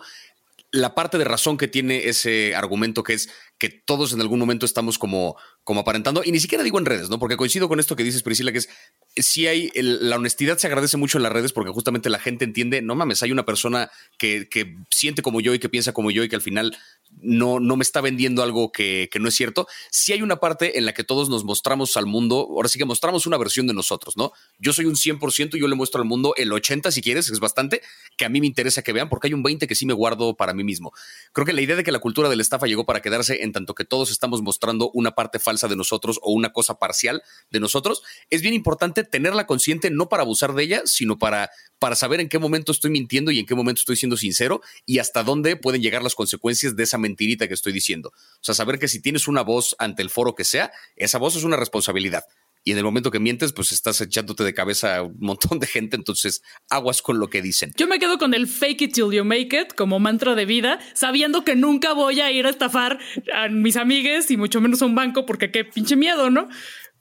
La 0.71 0.93
parte 0.93 1.17
de 1.17 1.23
razón 1.23 1.57
que 1.57 1.67
tiene 1.67 2.07
ese 2.07 2.53
argumento 2.53 3.01
que 3.01 3.13
es 3.13 3.29
que 3.59 3.69
todos 3.69 4.13
en 4.13 4.21
algún 4.21 4.39
momento 4.39 4.65
estamos 4.65 4.97
como, 4.97 5.35
como 5.65 5.81
aparentando, 5.81 6.23
y 6.23 6.31
ni 6.31 6.39
siquiera 6.39 6.63
digo 6.63 6.79
en 6.79 6.85
redes, 6.85 7.09
¿no? 7.09 7.19
Porque 7.19 7.37
coincido 7.37 7.67
con 7.67 7.79
esto 7.79 7.95
que 7.95 8.03
dices, 8.03 8.23
Priscila, 8.23 8.53
que 8.53 8.59
es, 8.59 8.69
si 9.17 9.47
hay, 9.47 9.69
la 9.75 10.15
honestidad 10.15 10.57
se 10.57 10.67
agradece 10.67 10.95
mucho 10.95 11.17
en 11.17 11.23
las 11.23 11.31
redes 11.31 11.51
porque 11.51 11.71
justamente 11.71 12.09
la 12.09 12.19
gente 12.19 12.45
entiende, 12.45 12.81
no 12.81 12.95
mames, 12.95 13.21
hay 13.21 13.33
una 13.33 13.45
persona 13.45 13.91
que, 14.17 14.47
que 14.49 14.77
siente 14.89 15.21
como 15.21 15.41
yo 15.41 15.53
y 15.53 15.59
que 15.59 15.67
piensa 15.67 15.91
como 15.91 16.09
yo 16.09 16.23
y 16.23 16.29
que 16.29 16.37
al 16.37 16.41
final 16.41 16.77
no, 17.21 17.59
no 17.59 17.75
me 17.75 17.83
está 17.83 18.01
vendiendo 18.01 18.43
algo 18.43 18.71
que, 18.71 19.09
que, 19.11 19.19
no 19.19 19.27
es 19.27 19.35
cierto. 19.35 19.67
Si 19.91 20.13
hay 20.13 20.21
una 20.21 20.39
parte 20.39 20.77
en 20.77 20.85
la 20.85 20.93
que 20.93 21.03
todos 21.03 21.27
nos 21.27 21.43
mostramos 21.43 21.97
al 21.97 22.05
mundo, 22.05 22.47
ahora 22.49 22.69
sí 22.69 22.79
que 22.79 22.85
mostramos 22.85 23.25
una 23.25 23.37
versión 23.37 23.67
de 23.67 23.73
nosotros, 23.73 24.15
¿no? 24.15 24.31
Yo 24.59 24.73
soy 24.73 24.85
un 24.85 24.95
100% 24.95 25.55
y 25.55 25.59
yo 25.59 25.67
le 25.67 25.75
muestro 25.75 26.01
al 26.01 26.07
mundo 26.07 26.33
el 26.37 26.53
80 26.53 26.91
si 26.91 27.01
quieres, 27.01 27.29
es 27.29 27.39
bastante, 27.39 27.81
que 28.15 28.25
a 28.25 28.29
mí 28.29 28.39
me 28.39 28.47
interesa 28.47 28.83
que 28.83 28.93
vean 28.93 29.09
porque 29.09 29.27
hay 29.27 29.33
un 29.33 29.43
20 29.43 29.67
que 29.67 29.75
sí 29.75 29.85
me 29.85 29.93
guardo 29.93 30.35
para 30.35 30.53
mí 30.53 30.63
mismo. 30.63 30.93
Creo 31.33 31.45
que 31.45 31.53
la 31.53 31.61
idea 31.61 31.75
de 31.75 31.83
que 31.83 31.91
la 31.91 31.99
cultura 31.99 32.29
de 32.29 32.35
la 32.35 32.41
estafa 32.41 32.67
llegó 32.67 32.85
para 32.85 33.01
quedarse 33.01 33.43
en 33.43 33.48
tanto 33.51 33.75
que 33.75 33.85
todos 33.85 34.11
estamos 34.11 34.41
mostrando 34.41 34.91
una 34.93 35.11
parte 35.11 35.39
falsa 35.39 35.67
de 35.67 35.75
nosotros 35.75 36.19
o 36.21 36.31
una 36.31 36.51
cosa 36.51 36.79
parcial 36.79 37.21
de 37.49 37.59
nosotros, 37.59 38.01
es 38.29 38.41
bien 38.41 38.53
importante 38.53 39.03
tenerla 39.03 39.45
consciente 39.45 39.89
no 39.89 40.09
para 40.09 40.23
abusar 40.23 40.53
de 40.53 40.63
ella, 40.63 40.81
sino 40.85 41.17
para, 41.17 41.49
para 41.79 41.95
saber 41.95 42.19
en 42.19 42.29
qué 42.29 42.39
momento 42.39 42.71
estoy 42.71 42.91
mintiendo 42.91 43.31
y 43.31 43.39
en 43.39 43.45
qué 43.45 43.55
momento 43.55 43.79
estoy 43.79 43.95
siendo 43.95 44.17
sincero 44.17 44.61
y 44.85 44.99
hasta 44.99 45.23
dónde 45.23 45.55
pueden 45.55 45.81
llegar 45.81 46.03
las 46.03 46.15
consecuencias 46.15 46.75
de 46.75 46.83
esa 46.83 46.97
mentirita 46.97 47.47
que 47.47 47.53
estoy 47.53 47.73
diciendo. 47.73 48.09
O 48.09 48.41
sea, 48.41 48.55
saber 48.55 48.79
que 48.79 48.87
si 48.87 49.01
tienes 49.01 49.27
una 49.27 49.41
voz 49.41 49.75
ante 49.79 50.01
el 50.01 50.09
foro 50.09 50.35
que 50.35 50.43
sea, 50.43 50.71
esa 50.95 51.17
voz 51.17 51.35
es 51.35 51.43
una 51.43 51.57
responsabilidad 51.57 52.25
y 52.63 52.71
en 52.71 52.77
el 52.77 52.83
momento 52.83 53.11
que 53.11 53.19
mientes, 53.19 53.53
pues 53.53 53.71
estás 53.71 54.01
echándote 54.01 54.43
de 54.43 54.53
cabeza 54.53 54.97
a 54.97 55.03
un 55.03 55.17
montón 55.19 55.59
de 55.59 55.67
gente, 55.67 55.95
entonces 55.95 56.41
aguas 56.69 57.01
con 57.01 57.19
lo 57.19 57.29
que 57.29 57.41
dicen. 57.41 57.71
Yo 57.77 57.87
me 57.87 57.99
quedo 57.99 58.17
con 58.17 58.33
el 58.33 58.47
fake 58.47 58.81
it 58.81 58.93
till 58.93 59.11
you 59.11 59.23
make 59.23 59.59
it 59.59 59.73
como 59.75 59.99
mantra 59.99 60.35
de 60.35 60.45
vida, 60.45 60.79
sabiendo 60.93 61.43
que 61.43 61.55
nunca 61.55 61.93
voy 61.93 62.21
a 62.21 62.31
ir 62.31 62.45
a 62.45 62.49
estafar 62.49 62.99
a 63.33 63.47
mis 63.47 63.77
amigues 63.77 64.29
y 64.31 64.37
mucho 64.37 64.61
menos 64.61 64.81
a 64.81 64.85
un 64.85 64.95
banco 64.95 65.25
porque 65.25 65.51
qué 65.51 65.65
pinche 65.65 65.95
miedo, 65.95 66.29
¿no? 66.29 66.49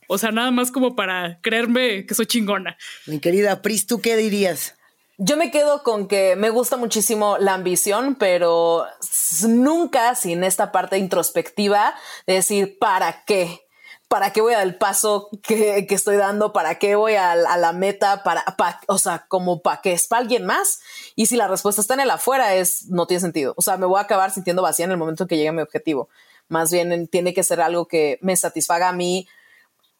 O 0.09 0.17
sea, 0.17 0.31
nada 0.31 0.51
más 0.51 0.71
como 0.71 0.97
para 0.97 1.39
creerme 1.43 2.07
que 2.07 2.15
soy 2.15 2.27
chingona. 2.27 2.79
Mi 3.07 3.21
querida 3.21 3.61
Pris, 3.61 3.87
¿tú 3.87 4.01
qué 4.01 4.17
dirías? 4.17 4.75
Yo 5.19 5.37
me 5.37 5.51
quedo 5.51 5.83
con 5.83 6.07
que 6.07 6.37
me 6.37 6.49
gusta 6.49 6.77
muchísimo 6.77 7.37
la 7.39 7.55
ambición, 7.55 8.15
pero 8.15 8.87
nunca 9.49 10.15
sin 10.15 10.45
esta 10.45 10.71
parte 10.71 10.97
introspectiva 10.97 11.95
de 12.27 12.35
decir, 12.35 12.79
¿para 12.79 13.25
qué? 13.27 13.68
¿Para 14.09 14.33
qué 14.33 14.41
voy 14.41 14.55
al 14.55 14.77
paso 14.77 15.29
que, 15.43 15.87
estoy 15.89 16.17
dando? 16.17 16.53
¿Para 16.53 16.79
qué 16.79 16.97
voy 16.97 17.15
a, 17.15 17.37
la 17.37 17.73
meta? 17.73 18.23
Para, 18.25 18.45
o 18.89 18.99
sea, 18.99 19.27
como 19.29 19.63
para 19.63 19.81
que 19.81 19.93
es 19.93 20.07
para 20.09 20.23
alguien 20.23 20.47
más. 20.47 20.81
Y 21.15 21.27
si 21.27 21.37
la 21.37 21.47
respuesta 21.47 21.81
está 21.81 21.95
en 21.95 22.01
el 22.01 22.11
afuera, 22.11 22.55
es 22.55 22.87
no 22.87 23.07
tiene 23.07 23.21
sentido. 23.21 23.55
O 23.57 23.63
sea, 23.63 23.77
me 23.77 23.87
voy 23.87 23.99
a 23.99 24.03
acabar 24.03 24.31
sintiendo 24.31 24.63
vacía 24.63 24.87
en 24.87 24.93
el 24.93 24.97
momento 24.97 25.25
en 25.25 25.29
que 25.29 25.37
llegue 25.37 25.49
a 25.49 25.53
mi 25.53 25.63
objetivo. 25.63 26.09
Más 26.49 26.73
bien 26.73 27.09
tiene 27.09 27.35
que 27.35 27.45
ser 27.45 27.61
algo 27.61 27.87
que 27.87 28.19
me 28.23 28.35
satisfaga 28.37 28.89
a 28.89 28.93
mí 28.93 29.29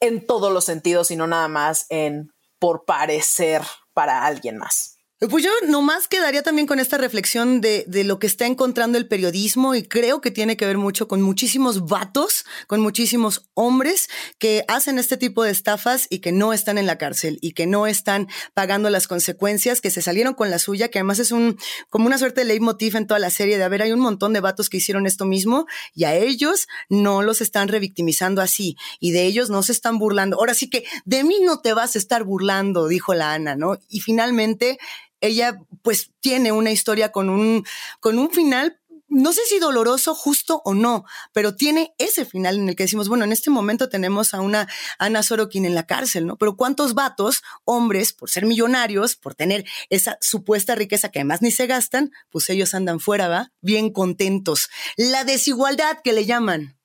en 0.01 0.27
todos 0.27 0.53
los 0.53 0.65
sentidos 0.65 1.11
y 1.11 1.17
no 1.17 1.27
nada 1.27 1.49
más 1.49 1.87
en 1.91 2.33
por 2.59 2.85
parecer 2.85 3.63
para 3.93 4.25
alguien 4.25 4.57
más. 4.57 4.98
Pues 5.21 5.43
yo 5.43 5.51
nomás 5.67 6.07
quedaría 6.07 6.45
también 6.45 6.69
con 6.69 6.79
esta 6.79 6.97
reflexión 6.97 7.61
de, 7.61 7.85
de, 7.89 8.05
lo 8.05 8.21
que 8.21 8.29
está 8.29 8.47
encontrando 8.47 8.99
el 8.99 9.09
periodismo 9.09 9.75
y 9.75 9.83
creo 9.83 10.21
que 10.21 10.31
tiene 10.31 10.57
que 10.57 10.65
ver 10.65 10.79
mucho 10.79 11.09
con 11.09 11.23
muchísimos 11.23 11.87
vatos, 11.87 12.45
con 12.69 12.81
muchísimos 12.81 13.51
hombres 13.55 14.09
que 14.39 14.65
hacen 14.69 14.97
este 14.97 15.17
tipo 15.17 15.43
de 15.43 15.51
estafas 15.51 16.07
y 16.09 16.21
que 16.21 16.31
no 16.31 16.53
están 16.53 16.79
en 16.79 16.87
la 16.87 16.99
cárcel 16.99 17.41
y 17.41 17.51
que 17.51 17.67
no 17.67 17.89
están 17.89 18.29
pagando 18.55 18.91
las 18.91 19.09
consecuencias, 19.09 19.81
que 19.81 19.91
se 19.91 20.03
salieron 20.03 20.35
con 20.35 20.51
la 20.51 20.61
suya, 20.61 20.87
que 20.87 21.01
además 21.01 21.19
es 21.19 21.33
un 21.33 21.59
como 21.91 22.07
una 22.07 22.19
suerte 22.19 22.43
de 22.43 22.47
leitmotiv 22.47 22.95
en 22.95 23.09
toda 23.09 23.19
la 23.19 23.31
serie 23.31 23.59
de 23.59 23.65
a 23.65 23.69
ver, 23.69 23.83
hay 23.83 23.91
un 23.91 23.99
montón 23.99 24.33
de 24.33 24.39
vatos 24.39 24.69
que 24.69 24.77
hicieron 24.77 25.05
esto 25.05 25.25
mismo 25.25 25.67
y 25.97 26.05
a 26.05 26.15
ellos 26.15 26.69
no 26.89 27.23
los 27.23 27.41
están 27.41 27.67
revictimizando 27.67 28.41
así 28.41 28.77
y 29.01 29.11
de 29.11 29.25
ellos 29.25 29.51
no 29.51 29.65
se 29.65 29.73
están 29.73 29.99
burlando. 29.99 30.37
Ahora 30.39 30.55
sí 30.55 30.71
que 30.71 30.85
de 31.07 31.25
mí 31.25 31.41
no 31.43 31.59
te 31.59 31.73
vas 31.73 31.97
a 31.97 31.99
estar 31.99 32.23
burlando, 32.23 32.87
dijo 32.87 33.15
la 33.15 33.33
Ana, 33.33 33.57
¿no? 33.57 33.81
Y 33.89 33.99
finalmente 33.99 34.79
ella 35.21 35.61
pues 35.83 36.11
tiene 36.21 36.53
una 36.53 36.71
historia 36.71 37.13
con 37.13 37.31
un, 37.31 37.65
con 38.01 38.19
un 38.19 38.31
final 38.31 38.79
no 39.09 39.33
sé 39.33 39.41
si 39.47 39.59
doloroso, 39.59 40.15
justo 40.15 40.61
o 40.65 40.75
no, 40.75 41.05
pero 41.33 41.57
tiene 41.57 41.95
ese 41.99 42.27
final 42.27 42.57
en 42.57 42.69
el 42.69 42.77
que 42.77 42.85
decimos, 42.85 43.09
bueno, 43.09 43.25
en 43.25 43.33
este 43.33 43.51
momento 43.51 43.89
tenemos 43.89 44.35
a 44.35 44.41
una 44.41 44.69
Ana 44.99 45.23
Sorokin 45.23 45.65
en 45.65 45.75
la 45.75 45.87
cárcel, 45.87 46.27
¿no? 46.27 46.37
Pero 46.37 46.57
¿cuántos 46.57 46.95
vatos, 46.95 47.43
hombres, 47.65 48.13
por 48.13 48.29
ser 48.29 48.45
millonarios, 48.45 49.17
por 49.17 49.35
tener 49.35 49.65
esa 49.89 50.19
supuesta 50.21 50.75
riqueza 50.75 51.11
que 51.11 51.21
además 51.21 51.41
ni 51.41 51.51
se 51.51 51.67
gastan, 51.67 52.13
pues 52.29 52.51
ellos 52.51 52.75
andan 52.75 53.01
fuera, 53.01 53.29
¿va? 53.29 53.51
Bien 53.63 53.91
contentos. 53.93 54.69
La 54.97 55.25
desigualdad 55.25 55.99
que 56.05 56.13
le 56.13 56.27
llaman. 56.27 56.77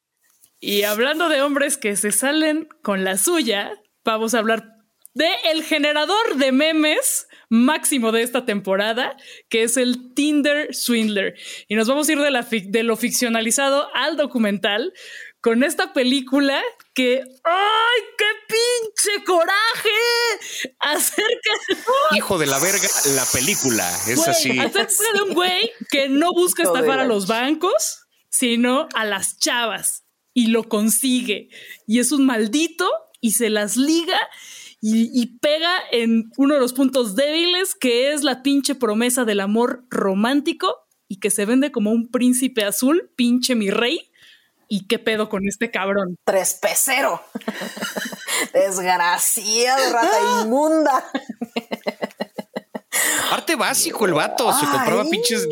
Y 0.62 0.84
hablando 0.84 1.28
de 1.28 1.42
hombres 1.42 1.76
que 1.76 1.98
se 1.98 2.14
salen 2.14 2.70
con 2.82 3.04
la 3.04 3.18
suya, 3.18 3.74
vamos 4.06 4.34
a 4.34 4.40
hablar 4.40 4.74
de 5.14 5.30
el 5.52 5.64
generador 5.64 6.36
de 6.38 6.52
memes 6.52 7.28
máximo 7.50 8.12
de 8.12 8.24
esta 8.24 8.46
temporada, 8.46 9.16
que 9.50 9.64
es 9.64 9.78
el 9.78 10.14
Tinder 10.14 10.74
Swindler. 10.74 11.36
Y 11.68 11.76
nos 11.76 11.88
vamos 11.88 12.10
a 12.10 12.14
ir 12.14 12.20
de, 12.20 12.32
la 12.32 12.42
de 12.42 12.84
lo 12.84 12.96
ficcionalizado 12.98 13.90
al 13.94 14.18
documental 14.18 14.94
con 15.40 15.64
esta 15.64 15.94
película 15.94 16.64
que 16.94 17.22
¡ay, 17.44 18.02
qué 18.18 18.26
pinche 18.48 19.24
coraje! 19.26 20.72
Acerca 20.80 21.52
Hijo 22.16 22.38
de 22.38 22.46
la 22.46 22.60
verga, 22.60 22.88
la 23.16 23.26
película. 23.26 23.88
Es 24.08 24.28
así. 24.28 24.58
Acerca 24.58 25.14
de 25.14 25.22
un 25.22 25.34
güey 25.34 25.72
que 25.92 26.08
no 26.10 26.32
busca 26.34 26.64
estafar 26.64 27.00
a 27.00 27.06
los 27.06 27.28
bancos, 27.28 28.06
sino 28.30 28.88
a 28.96 29.06
las 29.06 29.38
chavas. 29.38 30.06
Y 30.34 30.48
lo 30.48 30.64
consigue. 30.64 31.50
Y 31.86 32.00
es 32.00 32.12
un 32.12 32.26
maldito 32.26 32.90
y 33.22 33.32
se 33.34 33.50
las 33.50 33.78
liga 33.78 34.20
y, 34.86 35.38
pega 35.38 35.72
en 35.94 36.30
uno 36.36 36.56
de 36.56 36.60
los 36.60 36.74
puntos 36.74 37.16
débiles, 37.16 37.74
que 37.74 38.12
es 38.12 38.24
la 38.24 38.44
pinche 38.44 38.76
promesa 38.76 39.24
del 39.24 39.40
amor 39.40 39.86
romántico 39.90 40.76
y 41.08 41.22
que 41.22 41.32
se 41.32 41.46
vende 41.46 41.72
como 41.72 41.92
un 41.92 42.12
príncipe 42.12 42.66
azul, 42.66 43.10
pinche 43.16 43.56
mi 43.56 43.70
rey. 43.70 44.12
¿Y 44.68 44.86
qué 44.88 45.00
pedo 45.00 45.30
con 45.30 45.48
este 45.48 45.72
cabrón? 45.72 46.18
Tres 46.26 46.60
pecero. 46.62 47.22
Desgraciado, 48.54 49.94
rata 49.94 50.18
inmunda. 50.44 51.06
Arte 53.32 53.56
básico, 53.56 54.06
el 54.06 54.14
vato 54.14 54.52
se 54.52 54.66
compraba 54.66 55.06
pinches. 55.10 55.48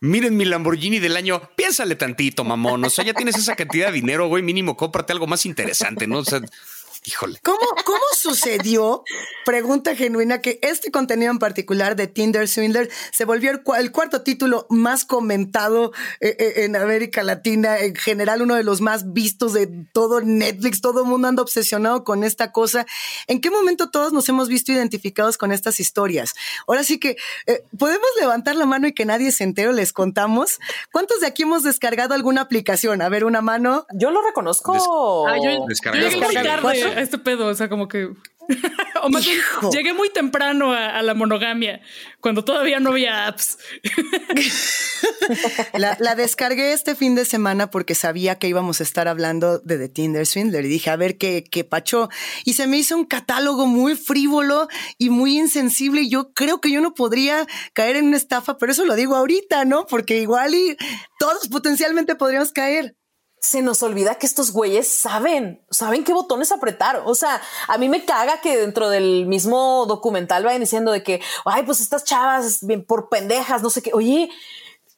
Miren 0.00 0.36
mi 0.36 0.44
Lamborghini 0.44 0.98
del 0.98 1.16
año. 1.16 1.40
Piénsale 1.56 1.96
tantito, 1.96 2.44
mamón. 2.44 2.84
O 2.84 2.90
sea, 2.90 3.02
ya 3.02 3.14
tienes 3.14 3.36
esa 3.36 3.56
cantidad 3.56 3.86
de 3.86 3.92
dinero, 3.92 4.28
güey. 4.28 4.42
Mínimo, 4.42 4.76
cómprate 4.76 5.14
algo 5.14 5.26
más 5.26 5.46
interesante, 5.46 6.06
¿no? 6.06 6.18
O 6.18 6.24
sea, 6.24 6.42
Híjole. 7.06 7.38
¿Cómo, 7.42 7.58
¿Cómo 7.84 8.04
sucedió? 8.16 9.04
Pregunta 9.44 9.94
genuina 9.94 10.40
que 10.40 10.58
este 10.62 10.90
contenido 10.90 11.30
en 11.30 11.38
particular 11.38 11.96
de 11.96 12.06
Tinder 12.06 12.48
Swindler 12.48 12.90
se 13.12 13.26
volvió 13.26 13.50
el, 13.50 13.92
cuarto 13.92 14.22
título 14.22 14.66
más 14.70 15.04
comentado 15.04 15.92
eh, 16.20 16.34
eh, 16.38 16.52
en 16.64 16.76
América 16.76 17.22
Latina, 17.22 17.78
en 17.78 17.94
general 17.94 18.40
uno 18.40 18.54
de 18.54 18.64
los 18.64 18.80
más 18.80 19.12
vistos 19.12 19.52
de 19.52 19.66
todo 19.92 20.22
Netflix, 20.22 20.80
todo 20.80 21.02
el 21.02 21.06
mundo 21.06 21.28
anda 21.28 21.42
obsesionado 21.42 22.04
con 22.04 22.24
esta 22.24 22.52
cosa. 22.52 22.86
¿En 23.26 23.42
qué 23.42 23.50
momento 23.50 23.90
todos 23.90 24.14
nos 24.14 24.26
hemos 24.30 24.48
visto 24.48 24.72
identificados 24.72 25.36
con 25.36 25.52
estas 25.52 25.80
historias? 25.80 26.32
Ahora 26.66 26.84
sí 26.84 26.98
que 26.98 27.18
eh, 27.46 27.64
podemos 27.78 28.08
levantar 28.18 28.56
la 28.56 28.64
mano 28.64 28.86
y 28.86 28.94
que 28.94 29.04
nadie 29.04 29.30
se 29.30 29.44
entere, 29.44 29.74
les 29.74 29.92
contamos. 29.92 30.58
¿Cuántos 30.90 31.20
de 31.20 31.26
aquí 31.26 31.42
hemos 31.42 31.64
descargado 31.64 32.14
alguna 32.14 32.40
aplicación? 32.40 33.02
A 33.02 33.10
ver, 33.10 33.26
una 33.26 33.42
mano. 33.42 33.84
Yo 33.92 34.10
lo 34.10 34.22
reconozco. 34.22 35.28
ah, 35.28 35.36
yo, 35.36 35.66
este 37.00 37.18
pedo, 37.18 37.46
o 37.46 37.54
sea, 37.54 37.68
como 37.68 37.88
que... 37.88 38.10
o 39.02 39.08
más 39.08 39.24
bien, 39.24 39.38
llegué 39.72 39.94
muy 39.94 40.10
temprano 40.10 40.72
a, 40.72 41.00
la 41.02 41.14
monogamia, 41.14 41.80
cuando 42.20 42.44
todavía 42.44 42.78
no 42.78 42.90
había 42.90 43.26
apps. 43.26 43.58
la, 45.74 46.14
descargué 46.14 46.74
este 46.74 46.94
fin 46.94 47.14
de 47.14 47.24
semana 47.24 47.70
porque 47.70 47.94
sabía 47.94 48.38
que 48.38 48.48
íbamos 48.48 48.80
a 48.80 48.82
estar 48.82 49.08
hablando 49.08 49.60
de 49.60 49.78
The 49.78 49.88
Tinder 49.88 50.26
Swindler 50.26 50.64
y 50.66 50.68
dije, 50.68 50.90
a 50.90 50.96
ver 50.96 51.16
qué, 51.16 51.42
qué 51.42 51.64
pacho. 51.64 52.10
Y 52.44 52.52
se 52.52 52.66
me 52.66 52.76
hizo 52.76 52.96
un 52.96 53.06
catálogo 53.06 53.66
muy 53.66 53.96
frívolo 53.96 54.68
y 54.98 55.08
muy 55.08 55.38
insensible. 55.38 56.02
Y 56.02 56.10
yo 56.10 56.34
creo 56.34 56.60
que 56.60 56.70
yo 56.70 56.82
no 56.82 56.92
podría 56.92 57.46
caer 57.72 57.96
en 57.96 58.08
una 58.08 58.18
estafa, 58.18 58.58
pero 58.58 58.72
eso 58.72 58.84
lo 58.84 58.94
digo 58.94 59.16
ahorita, 59.16 59.64
¿no? 59.64 59.86
Porque 59.86 60.20
igual 60.20 60.54
y 60.54 60.76
todos 61.18 61.48
potencialmente 61.48 62.14
podríamos 62.14 62.52
caer 62.52 62.96
se 63.44 63.60
nos 63.60 63.82
olvida 63.82 64.14
que 64.14 64.24
estos 64.24 64.52
güeyes 64.52 64.88
saben, 64.88 65.62
saben 65.70 66.02
qué 66.02 66.14
botones 66.14 66.50
apretar. 66.50 67.02
O 67.04 67.14
sea, 67.14 67.42
a 67.68 67.76
mí 67.76 67.90
me 67.90 68.06
caga 68.06 68.40
que 68.40 68.56
dentro 68.56 68.88
del 68.88 69.26
mismo 69.26 69.84
documental 69.86 70.44
vayan 70.44 70.62
diciendo 70.62 70.92
de 70.92 71.02
que, 71.02 71.20
ay, 71.44 71.62
pues 71.64 71.82
estas 71.82 72.04
chavas 72.04 72.66
bien 72.66 72.86
por 72.86 73.10
pendejas, 73.10 73.62
no 73.62 73.68
sé 73.68 73.82
qué. 73.82 73.90
Oye, 73.92 74.30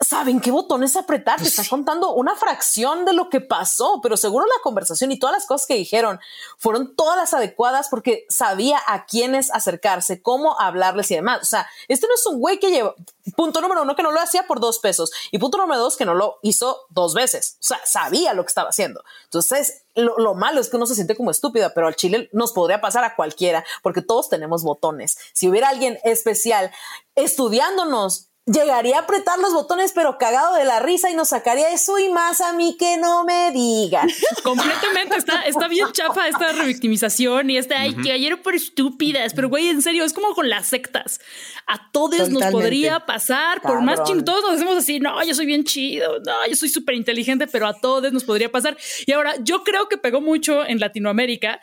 saben 0.01 0.41
qué 0.41 0.51
botones 0.51 0.97
apretar. 0.97 1.37
Te 1.37 1.45
pues 1.45 1.59
está 1.59 1.69
contando 1.69 2.13
una 2.15 2.37
fracción 2.37 3.05
de 3.05 3.13
lo 3.13 3.31
que 3.31 3.41
pasó, 3.41 4.01
pero 4.03 4.17
seguro 4.17 4.45
la 4.47 4.63
conversación 4.63 5.11
y 5.13 5.19
todas 5.19 5.35
las 5.35 5.47
cosas 5.47 5.67
que 5.67 5.75
dijeron 5.75 6.21
fueron 6.59 6.95
todas 6.95 7.17
las 7.17 7.33
adecuadas 7.35 7.89
porque 7.89 8.27
sabía 8.29 8.81
a 8.87 9.07
quiénes 9.07 9.51
acercarse, 9.53 10.21
cómo 10.21 10.61
hablarles 10.61 11.11
y 11.11 11.15
demás. 11.15 11.43
O 11.43 11.45
sea, 11.47 11.69
este 11.89 12.07
no 12.07 12.15
es 12.15 12.27
un 12.27 12.41
güey 12.41 12.59
que 12.59 12.71
lleva, 12.71 12.95
punto 13.37 13.61
número 13.61 13.83
uno, 13.83 13.97
que 13.97 14.03
no 14.03 14.13
lo 14.13 14.21
hacía 14.21 14.47
por 14.47 14.61
dos 14.61 14.79
pesos 14.79 15.11
y 15.31 15.39
punto 15.39 15.59
número 15.59 15.81
dos, 15.81 15.97
que 15.97 16.05
no 16.05 16.15
lo 16.15 16.39
hizo 16.43 16.87
dos 16.91 17.15
veces. 17.15 17.57
O 17.61 17.65
sea, 17.65 17.81
sabía 17.85 18.35
lo 18.35 18.43
que 18.43 18.49
estaba 18.49 18.69
haciendo. 18.69 19.03
Entonces, 19.25 19.83
lo, 19.95 20.19
lo, 20.19 20.35
malo 20.35 20.61
es 20.61 20.69
que 20.69 20.77
uno 20.77 20.87
se 20.87 20.95
siente 20.95 21.17
como 21.17 21.31
estúpida, 21.31 21.73
pero 21.75 21.87
al 21.87 21.97
chile 21.97 22.29
nos 22.33 22.53
podría 22.53 22.83
pasar 22.83 23.05
a 23.05 23.17
cualquiera 23.17 23.65
porque 23.83 24.03
todos 24.03 24.29
tenemos 24.29 24.63
botones. 24.63 25.17
Si 25.33 25.49
hubiera 25.49 25.71
alguien 25.71 25.99
especial 26.05 26.71
estudiándonos 27.15 28.29
llegaría 28.47 28.99
a 28.99 29.01
apretar 29.01 29.41
los 29.41 29.53
botones, 29.53 29.91
pero 29.93 30.19
cagado 30.19 30.55
de 30.55 30.65
la 30.65 30.79
risa 30.79 31.11
y 31.11 31.15
nos 31.15 31.31
sacaría 31.31 31.73
eso 31.73 31.99
y 31.99 32.09
más 32.09 32.41
a 32.41 32.53
mí 32.53 32.77
que 32.79 32.97
no 32.97 33.25
me 33.25 33.51
digan. 33.51 34.09
Completamente, 34.45 35.17
está, 35.17 35.43
está 35.43 35.67
bien 35.67 35.89
chafa 35.93 36.29
esta 36.29 36.53
revictimización 36.53 37.51
y 37.51 37.59
este, 37.59 37.75
ay, 37.75 37.95
que 37.97 38.13
ayer 38.13 38.41
por 38.41 38.55
estúpidas, 38.55 39.35
pero 39.35 39.49
güey, 39.49 39.69
en 39.69 39.83
serio, 39.83 40.05
es 40.05 40.13
como 40.13 40.33
con 40.35 40.49
las 40.49 40.67
sectas. 40.67 41.21
A 41.67 41.91
todos 41.91 42.29
nos 42.29 42.45
podría 42.53 43.01
pasar, 43.01 43.61
por 43.61 43.83
más 43.83 44.05
ching, 44.05 44.25
todos 44.25 44.43
nos 44.43 44.53
decimos 44.53 44.77
así, 44.77 45.01
no, 45.01 45.23
yo 45.25 45.35
soy 45.35 45.47
bien 45.47 45.65
chido, 45.65 46.21
no, 46.21 46.47
yo 46.49 46.55
soy 46.55 46.69
súper 46.69 46.95
inteligente, 46.95 47.49
pero 47.49 47.67
a 47.67 47.75
todos 47.75 48.13
nos 48.13 48.23
podría 48.23 48.53
pasar. 48.53 48.77
Y 49.07 49.13
ahora, 49.13 49.35
yo 49.41 49.65
creo 49.65 49.89
que 49.89 49.99
pegó 49.99 50.21
mucho 50.21 50.65
en 50.65 50.79
Latinoamérica 50.79 51.61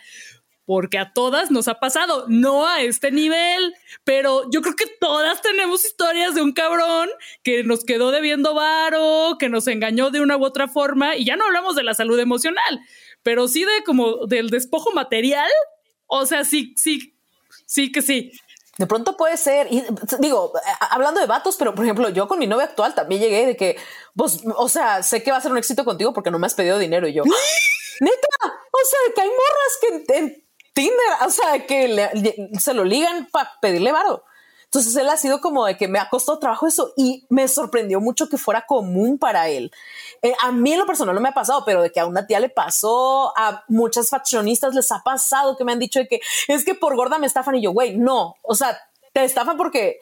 porque 0.66 0.98
a 0.98 1.12
todas 1.14 1.52
nos 1.52 1.68
ha 1.68 1.80
pasado, 1.80 2.26
no 2.30 2.68
a 2.68 2.82
este 2.82 3.12
nivel, 3.12 3.74
pero 4.04 4.50
yo 4.52 4.62
creo 4.62 4.76
que 4.76 4.88
todas 5.00 5.42
tenemos 5.42 5.86
historias 5.86 6.36
de 6.36 6.42
un 6.42 6.54
cabrón 6.54 7.10
que 7.44 7.64
nos 7.64 7.84
quedó 7.84 8.12
debiendo 8.12 8.54
varo, 8.54 9.38
que 9.38 9.50
nos 9.50 9.68
engañó 9.68 10.10
de 10.10 10.22
una 10.22 10.38
u 10.38 10.46
otra 10.46 10.68
forma, 10.68 11.16
y 11.16 11.26
ya 11.26 11.36
no 11.36 11.46
hablamos 11.46 11.76
de 11.76 11.84
la 11.84 11.94
salud 11.94 12.18
emocional, 12.20 12.80
pero 13.24 13.48
sí 13.48 13.66
de 13.66 13.84
como 13.86 14.26
del 14.26 14.50
despojo 14.50 14.92
material, 14.92 15.52
o 16.08 16.26
sea, 16.26 16.46
sí, 16.46 16.74
sí, 16.78 17.14
sí 17.66 17.92
que 17.92 18.02
sí. 18.02 18.32
De 18.78 18.88
pronto 18.88 19.18
puede 19.18 19.38
ser, 19.38 19.68
y 19.70 19.84
digo, 20.20 20.54
hablando 20.90 21.20
de 21.20 21.28
vatos, 21.28 21.58
pero 21.58 21.76
por 21.76 21.84
ejemplo, 21.86 22.10
yo 22.10 22.28
con 22.28 22.40
mi 22.40 22.48
novia 22.48 22.66
actual 22.66 22.96
también 22.96 23.22
llegué 23.22 23.46
de 23.46 23.56
que, 23.56 23.78
pues, 24.16 24.40
o 24.56 24.68
sea, 24.68 25.04
sé 25.04 25.22
que 25.22 25.30
va 25.30 25.38
a 25.38 25.42
ser 25.42 25.52
un 25.52 25.60
éxito 25.60 25.86
contigo 25.86 26.12
porque 26.12 26.32
no 26.32 26.40
me 26.40 26.48
has 26.48 26.56
pedido 26.56 26.80
dinero 26.80 27.08
y 27.08 27.14
yo, 27.14 27.24
neta, 28.00 28.28
o 28.44 28.86
sea, 28.86 29.14
que 29.14 29.22
hay 29.22 29.30
morras 29.30 29.78
que 29.82 30.43
Tinder, 30.74 30.94
o 31.26 31.30
sea, 31.30 31.66
que 31.66 32.50
se 32.60 32.74
lo 32.74 32.84
ligan 32.84 33.28
para 33.32 33.52
pedirle 33.62 33.92
varo. 33.92 34.24
Entonces 34.74 34.96
él 34.96 35.08
ha 35.08 35.18
sido 35.18 35.40
como 35.40 35.68
de 35.68 35.78
que 35.78 35.88
me 35.88 36.00
ha 36.00 36.10
costado 36.10 36.40
trabajo 36.40 36.66
eso 36.66 36.94
y 36.98 37.28
me 37.30 37.48
sorprendió 37.48 38.02
mucho 38.02 38.28
que 38.28 38.40
fuera 38.40 38.66
común 38.66 39.20
para 39.20 39.48
él. 39.48 39.72
Eh, 40.24 40.34
a 40.42 40.52
mí 40.52 40.74
en 40.74 40.80
lo 40.80 40.88
personal 40.88 41.14
no 41.14 41.22
me 41.22 41.30
ha 41.30 41.34
pasado, 41.34 41.64
pero 41.64 41.84
de 41.84 41.92
que 41.92 42.00
a 42.00 42.08
una 42.08 42.26
tía 42.26 42.40
le 42.40 42.50
pasó, 42.50 43.38
a 43.38 43.64
muchas 43.68 44.10
faccionistas 44.10 44.74
les 44.74 44.92
ha 44.92 45.04
pasado 45.04 45.56
que 45.58 45.64
me 45.64 45.74
han 45.74 45.78
dicho 45.78 46.00
de 46.00 46.08
que 46.08 46.22
es 46.48 46.66
que 46.66 46.74
por 46.74 46.96
gorda 46.96 47.20
me 47.20 47.28
estafan 47.28 47.54
y 47.54 47.62
yo, 47.62 47.70
güey, 47.70 47.96
no, 47.96 48.34
o 48.42 48.56
sea, 48.56 48.76
te 49.14 49.24
estafan 49.24 49.58
porque 49.58 50.00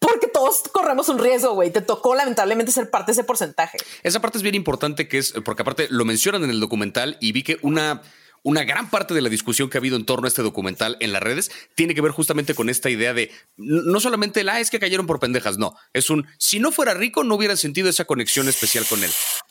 porque 0.00 0.26
todos 0.26 0.64
corremos 0.72 1.08
un 1.08 1.18
riesgo, 1.18 1.54
güey. 1.54 1.70
Te 1.70 1.80
tocó 1.80 2.14
lamentablemente 2.14 2.72
ser 2.72 2.90
parte 2.90 3.06
de 3.06 3.12
ese 3.12 3.24
porcentaje. 3.24 3.78
Esa 4.02 4.20
parte 4.20 4.36
es 4.36 4.42
bien 4.42 4.54
importante, 4.54 5.08
que 5.08 5.18
es 5.18 5.32
porque 5.44 5.62
aparte 5.62 5.86
lo 5.90 6.04
mencionan 6.04 6.44
en 6.44 6.50
el 6.50 6.60
documental 6.60 7.16
y 7.20 7.32
vi 7.32 7.42
que 7.42 7.58
una 7.62 8.02
una 8.44 8.62
gran 8.62 8.90
parte 8.90 9.14
de 9.14 9.22
la 9.22 9.28
discusión 9.28 9.68
que 9.68 9.78
ha 9.78 9.80
habido 9.80 9.96
en 9.96 10.04
torno 10.04 10.26
a 10.26 10.28
este 10.28 10.42
documental 10.42 10.96
en 11.00 11.12
las 11.12 11.22
redes 11.22 11.50
tiene 11.74 11.94
que 11.94 12.02
ver 12.02 12.12
justamente 12.12 12.54
con 12.54 12.68
esta 12.68 12.90
idea 12.90 13.14
de 13.14 13.32
no 13.56 13.98
solamente 13.98 14.44
la 14.44 14.54
ah, 14.54 14.60
es 14.60 14.70
que 14.70 14.78
cayeron 14.78 15.06
por 15.06 15.18
pendejas, 15.18 15.58
no, 15.58 15.74
es 15.92 16.10
un 16.10 16.26
si 16.38 16.60
no 16.60 16.70
fuera 16.70 16.94
rico 16.94 17.24
no 17.24 17.34
hubiera 17.34 17.56
sentido 17.56 17.88
esa 17.88 18.04
conexión 18.04 18.46
especial 18.46 18.84
con 18.84 19.02
él. 19.02 19.10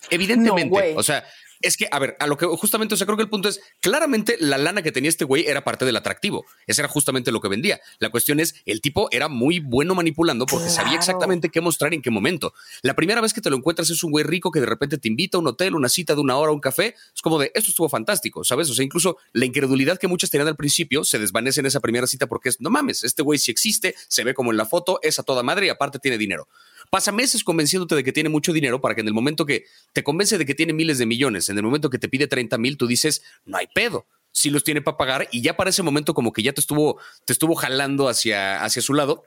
Evidentemente, 0.09 0.93
o 0.95 1.03
sea, 1.03 1.25
es 1.63 1.77
que, 1.77 1.87
a 1.91 1.99
ver, 1.99 2.15
a 2.19 2.27
lo 2.27 2.37
que 2.37 2.45
justamente, 2.45 2.93
o 2.93 2.97
sea, 2.97 3.05
creo 3.05 3.17
que 3.17 3.23
el 3.23 3.29
punto 3.29 3.49
es, 3.49 3.61
claramente 3.79 4.37
la 4.39 4.57
lana 4.57 4.81
que 4.81 4.91
tenía 4.91 5.09
este 5.09 5.25
güey 5.25 5.45
era 5.47 5.63
parte 5.63 5.85
del 5.85 5.95
atractivo. 5.95 6.45
Ese 6.67 6.81
era 6.81 6.89
justamente 6.89 7.31
lo 7.31 7.41
que 7.41 7.47
vendía. 7.47 7.79
La 7.99 8.09
cuestión 8.09 8.39
es, 8.39 8.55
el 8.65 8.81
tipo 8.81 9.07
era 9.11 9.29
muy 9.29 9.59
bueno 9.59 9.95
manipulando 9.95 10.45
porque 10.45 10.69
sabía 10.69 10.95
exactamente 10.95 11.49
qué 11.49 11.61
mostrar 11.61 11.93
en 11.93 12.01
qué 12.01 12.11
momento. 12.11 12.53
La 12.81 12.95
primera 12.95 13.21
vez 13.21 13.33
que 13.33 13.41
te 13.41 13.49
lo 13.49 13.55
encuentras 13.55 13.89
es 13.89 14.03
un 14.03 14.11
güey 14.11 14.23
rico 14.23 14.51
que 14.51 14.59
de 14.59 14.65
repente 14.65 14.97
te 14.97 15.07
invita 15.07 15.37
a 15.37 15.41
un 15.41 15.47
hotel, 15.47 15.75
una 15.75 15.89
cita 15.89 16.15
de 16.15 16.21
una 16.21 16.37
hora, 16.37 16.51
un 16.51 16.59
café. 16.59 16.95
Es 17.15 17.21
como 17.21 17.39
de, 17.39 17.51
esto 17.55 17.71
estuvo 17.71 17.89
fantástico, 17.89 18.43
¿sabes? 18.43 18.69
O 18.69 18.73
sea, 18.73 18.83
incluso 18.83 19.17
la 19.31 19.45
incredulidad 19.45 19.97
que 19.97 20.07
muchas 20.07 20.29
tenían 20.29 20.47
al 20.47 20.55
principio 20.55 21.03
se 21.03 21.19
desvanece 21.19 21.61
en 21.61 21.65
esa 21.65 21.79
primera 21.79 22.07
cita 22.07 22.27
porque 22.27 22.49
es, 22.49 22.59
no 22.59 22.69
mames, 22.69 23.03
este 23.03 23.23
güey 23.23 23.39
sí 23.39 23.51
existe, 23.51 23.95
se 24.07 24.23
ve 24.23 24.33
como 24.33 24.51
en 24.51 24.57
la 24.57 24.65
foto, 24.65 24.99
es 25.01 25.19
a 25.19 25.23
toda 25.23 25.43
madre 25.43 25.67
y 25.67 25.69
aparte 25.69 25.99
tiene 25.99 26.17
dinero. 26.17 26.47
Pasa 26.93 27.11
meses 27.11 27.43
convenciéndote 27.43 27.95
de 27.95 28.03
que 28.03 28.13
tiene 28.13 28.29
mucho 28.29 28.53
dinero 28.53 28.79
para 28.79 28.93
que 28.93 29.01
en 29.01 29.07
el 29.07 29.15
momento 29.15 29.47
que 29.47 29.65
te 29.93 30.03
convence 30.03 30.37
de 30.37 30.45
que 30.45 30.53
tiene 30.53 30.73
miles 30.73 30.99
de 30.99 31.07
millones, 31.07 31.49
en 31.49 31.57
el 31.57 31.63
momento 31.63 31.89
que 31.89 31.97
te 31.97 32.07
pide 32.07 32.27
30 32.27 32.55
mil, 32.59 32.77
tú 32.77 32.85
dices, 32.85 33.23
no 33.45 33.57
hay 33.57 33.65
pedo. 33.65 34.05
Si 34.31 34.51
los 34.51 34.63
tiene 34.63 34.79
para 34.83 34.95
pagar 34.95 35.27
y 35.31 35.41
ya 35.41 35.57
para 35.57 35.71
ese 35.71 35.81
momento 35.81 36.13
como 36.13 36.31
que 36.31 36.43
ya 36.43 36.53
te 36.53 36.61
estuvo, 36.61 36.99
te 37.25 37.33
estuvo 37.33 37.55
jalando 37.55 38.09
hacia, 38.09 38.63
hacia 38.63 38.83
su 38.83 38.93
lado. 38.93 39.25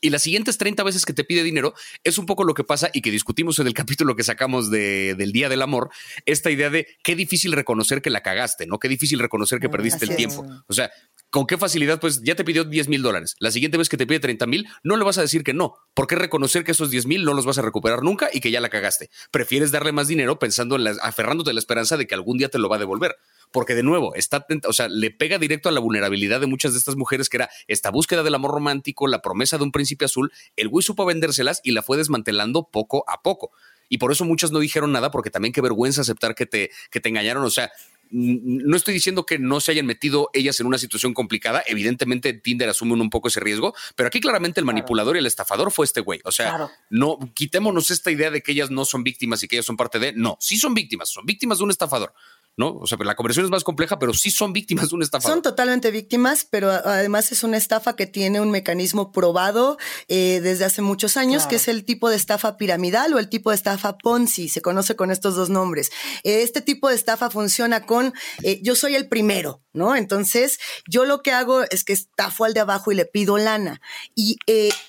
Y 0.00 0.10
las 0.10 0.22
siguientes 0.22 0.58
30 0.58 0.82
veces 0.82 1.04
que 1.06 1.12
te 1.12 1.24
pide 1.24 1.42
dinero 1.42 1.74
es 2.04 2.18
un 2.18 2.26
poco 2.26 2.44
lo 2.44 2.54
que 2.54 2.64
pasa 2.64 2.90
y 2.92 3.00
que 3.00 3.10
discutimos 3.10 3.58
en 3.58 3.66
el 3.66 3.74
capítulo 3.74 4.16
que 4.16 4.22
sacamos 4.22 4.70
de, 4.70 5.14
del 5.14 5.32
Día 5.32 5.48
del 5.48 5.62
Amor, 5.62 5.90
esta 6.26 6.50
idea 6.50 6.70
de 6.70 6.86
qué 7.02 7.16
difícil 7.16 7.52
reconocer 7.52 8.02
que 8.02 8.10
la 8.10 8.22
cagaste, 8.22 8.66
¿no? 8.66 8.78
Qué 8.78 8.88
difícil 8.88 9.18
reconocer 9.18 9.60
que 9.60 9.68
perdiste 9.68 10.04
el 10.04 10.16
tiempo. 10.16 10.46
O 10.66 10.72
sea, 10.72 10.90
¿Con 11.30 11.46
qué 11.46 11.58
facilidad? 11.58 12.00
Pues 12.00 12.22
ya 12.22 12.34
te 12.34 12.44
pidió 12.44 12.64
10 12.64 12.88
mil 12.88 13.02
dólares. 13.02 13.36
La 13.38 13.50
siguiente 13.50 13.76
vez 13.76 13.90
que 13.90 13.98
te 13.98 14.06
pide 14.06 14.18
30 14.18 14.46
mil, 14.46 14.66
no 14.82 14.96
le 14.96 15.04
vas 15.04 15.18
a 15.18 15.20
decir 15.20 15.44
que 15.44 15.52
no. 15.52 15.74
¿Por 15.92 16.06
qué 16.06 16.16
reconocer 16.16 16.64
que 16.64 16.72
esos 16.72 16.90
10 16.90 17.04
mil 17.04 17.24
no 17.24 17.34
los 17.34 17.44
vas 17.44 17.58
a 17.58 17.62
recuperar 17.62 18.02
nunca 18.02 18.30
y 18.32 18.40
que 18.40 18.50
ya 18.50 18.62
la 18.62 18.70
cagaste? 18.70 19.10
Prefieres 19.30 19.70
darle 19.70 19.92
más 19.92 20.08
dinero 20.08 20.38
pensando 20.38 20.76
en 20.76 20.84
la, 20.84 20.90
aferrándote 21.02 21.50
a 21.50 21.52
la 21.52 21.60
esperanza 21.60 21.98
de 21.98 22.06
que 22.06 22.14
algún 22.14 22.38
día 22.38 22.48
te 22.48 22.58
lo 22.58 22.70
va 22.70 22.76
a 22.76 22.78
devolver. 22.78 23.14
Porque 23.50 23.74
de 23.74 23.82
nuevo, 23.82 24.14
está, 24.14 24.46
o 24.66 24.72
sea, 24.72 24.88
le 24.88 25.10
pega 25.10 25.38
directo 25.38 25.68
a 25.68 25.72
la 25.72 25.80
vulnerabilidad 25.80 26.40
de 26.40 26.46
muchas 26.46 26.72
de 26.72 26.78
estas 26.78 26.96
mujeres 26.96 27.28
que 27.28 27.38
era 27.38 27.50
esta 27.66 27.90
búsqueda 27.90 28.22
del 28.22 28.34
amor 28.34 28.52
romántico, 28.52 29.06
la 29.06 29.22
promesa 29.22 29.58
de 29.58 29.64
un 29.64 29.72
príncipe 29.72 30.04
azul. 30.04 30.32
El 30.56 30.68
güey 30.68 30.82
supo 30.82 31.04
vendérselas 31.04 31.60
y 31.64 31.72
la 31.72 31.82
fue 31.82 31.96
desmantelando 31.96 32.68
poco 32.70 33.04
a 33.08 33.22
poco. 33.22 33.50
Y 33.88 33.98
por 33.98 34.12
eso 34.12 34.24
muchas 34.24 34.52
no 34.52 34.58
dijeron 34.58 34.92
nada, 34.92 35.10
porque 35.10 35.30
también 35.30 35.52
qué 35.52 35.60
vergüenza 35.60 36.02
aceptar 36.02 36.34
que 36.34 36.46
te, 36.46 36.70
que 36.90 37.00
te 37.00 37.08
engañaron. 37.08 37.44
O 37.44 37.50
sea, 37.50 37.70
no 38.10 38.76
estoy 38.76 38.94
diciendo 38.94 39.26
que 39.26 39.38
no 39.38 39.60
se 39.60 39.72
hayan 39.72 39.86
metido 39.86 40.30
ellas 40.32 40.58
en 40.60 40.66
una 40.66 40.78
situación 40.78 41.14
complicada. 41.14 41.62
Evidentemente, 41.66 42.32
Tinder 42.32 42.68
asume 42.68 42.94
un 42.94 43.10
poco 43.10 43.28
ese 43.28 43.40
riesgo, 43.40 43.74
pero 43.96 44.06
aquí 44.06 44.20
claramente 44.20 44.60
el 44.60 44.66
manipulador 44.66 45.16
y 45.16 45.18
el 45.18 45.26
estafador 45.26 45.70
fue 45.70 45.84
este 45.84 46.00
güey. 46.00 46.20
O 46.24 46.32
sea, 46.32 46.70
no 46.90 47.18
quitémonos 47.34 47.90
esta 47.90 48.10
idea 48.10 48.30
de 48.30 48.42
que 48.42 48.52
ellas 48.52 48.70
no 48.70 48.84
son 48.84 49.04
víctimas 49.04 49.42
y 49.42 49.48
que 49.48 49.56
ellas 49.56 49.66
son 49.66 49.76
parte 49.76 49.98
de. 49.98 50.12
No, 50.12 50.36
sí 50.40 50.56
son 50.56 50.74
víctimas, 50.74 51.10
son 51.10 51.26
víctimas 51.26 51.58
de 51.58 51.64
un 51.64 51.70
estafador. 51.70 52.14
¿No? 52.58 52.74
O 52.74 52.86
sea, 52.88 52.98
la 53.02 53.14
conversión 53.14 53.44
es 53.44 53.52
más 53.52 53.62
compleja, 53.62 54.00
pero 54.00 54.12
sí 54.12 54.32
son 54.32 54.52
víctimas 54.52 54.90
de 54.90 54.96
una 54.96 55.04
estafa. 55.04 55.28
Son 55.28 55.42
totalmente 55.42 55.92
víctimas, 55.92 56.44
pero 56.50 56.70
además 56.70 57.30
es 57.30 57.44
una 57.44 57.56
estafa 57.56 57.94
que 57.94 58.06
tiene 58.06 58.40
un 58.40 58.50
mecanismo 58.50 59.12
probado 59.12 59.78
eh, 60.08 60.40
desde 60.42 60.64
hace 60.64 60.82
muchos 60.82 61.16
años, 61.16 61.46
que 61.46 61.54
es 61.56 61.68
el 61.68 61.84
tipo 61.84 62.10
de 62.10 62.16
estafa 62.16 62.56
piramidal 62.56 63.14
o 63.14 63.20
el 63.20 63.28
tipo 63.28 63.50
de 63.50 63.56
estafa 63.56 63.96
Ponzi, 63.96 64.48
se 64.48 64.60
conoce 64.60 64.96
con 64.96 65.12
estos 65.12 65.36
dos 65.36 65.50
nombres. 65.50 65.92
Eh, 66.24 66.42
este 66.42 66.60
tipo 66.60 66.88
de 66.88 66.96
estafa 66.96 67.30
funciona 67.30 67.86
con 67.86 68.12
eh, 68.42 68.60
yo 68.60 68.74
soy 68.74 68.96
el 68.96 69.08
primero, 69.08 69.62
¿no? 69.72 69.94
Entonces, 69.94 70.58
yo 70.88 71.04
lo 71.04 71.22
que 71.22 71.30
hago 71.30 71.62
es 71.70 71.84
que 71.84 71.92
estafo 71.92 72.44
al 72.44 72.54
de 72.54 72.60
abajo 72.60 72.90
y 72.90 72.96
le 72.96 73.04
pido 73.04 73.38
lana. 73.38 73.80
Y 74.16 74.36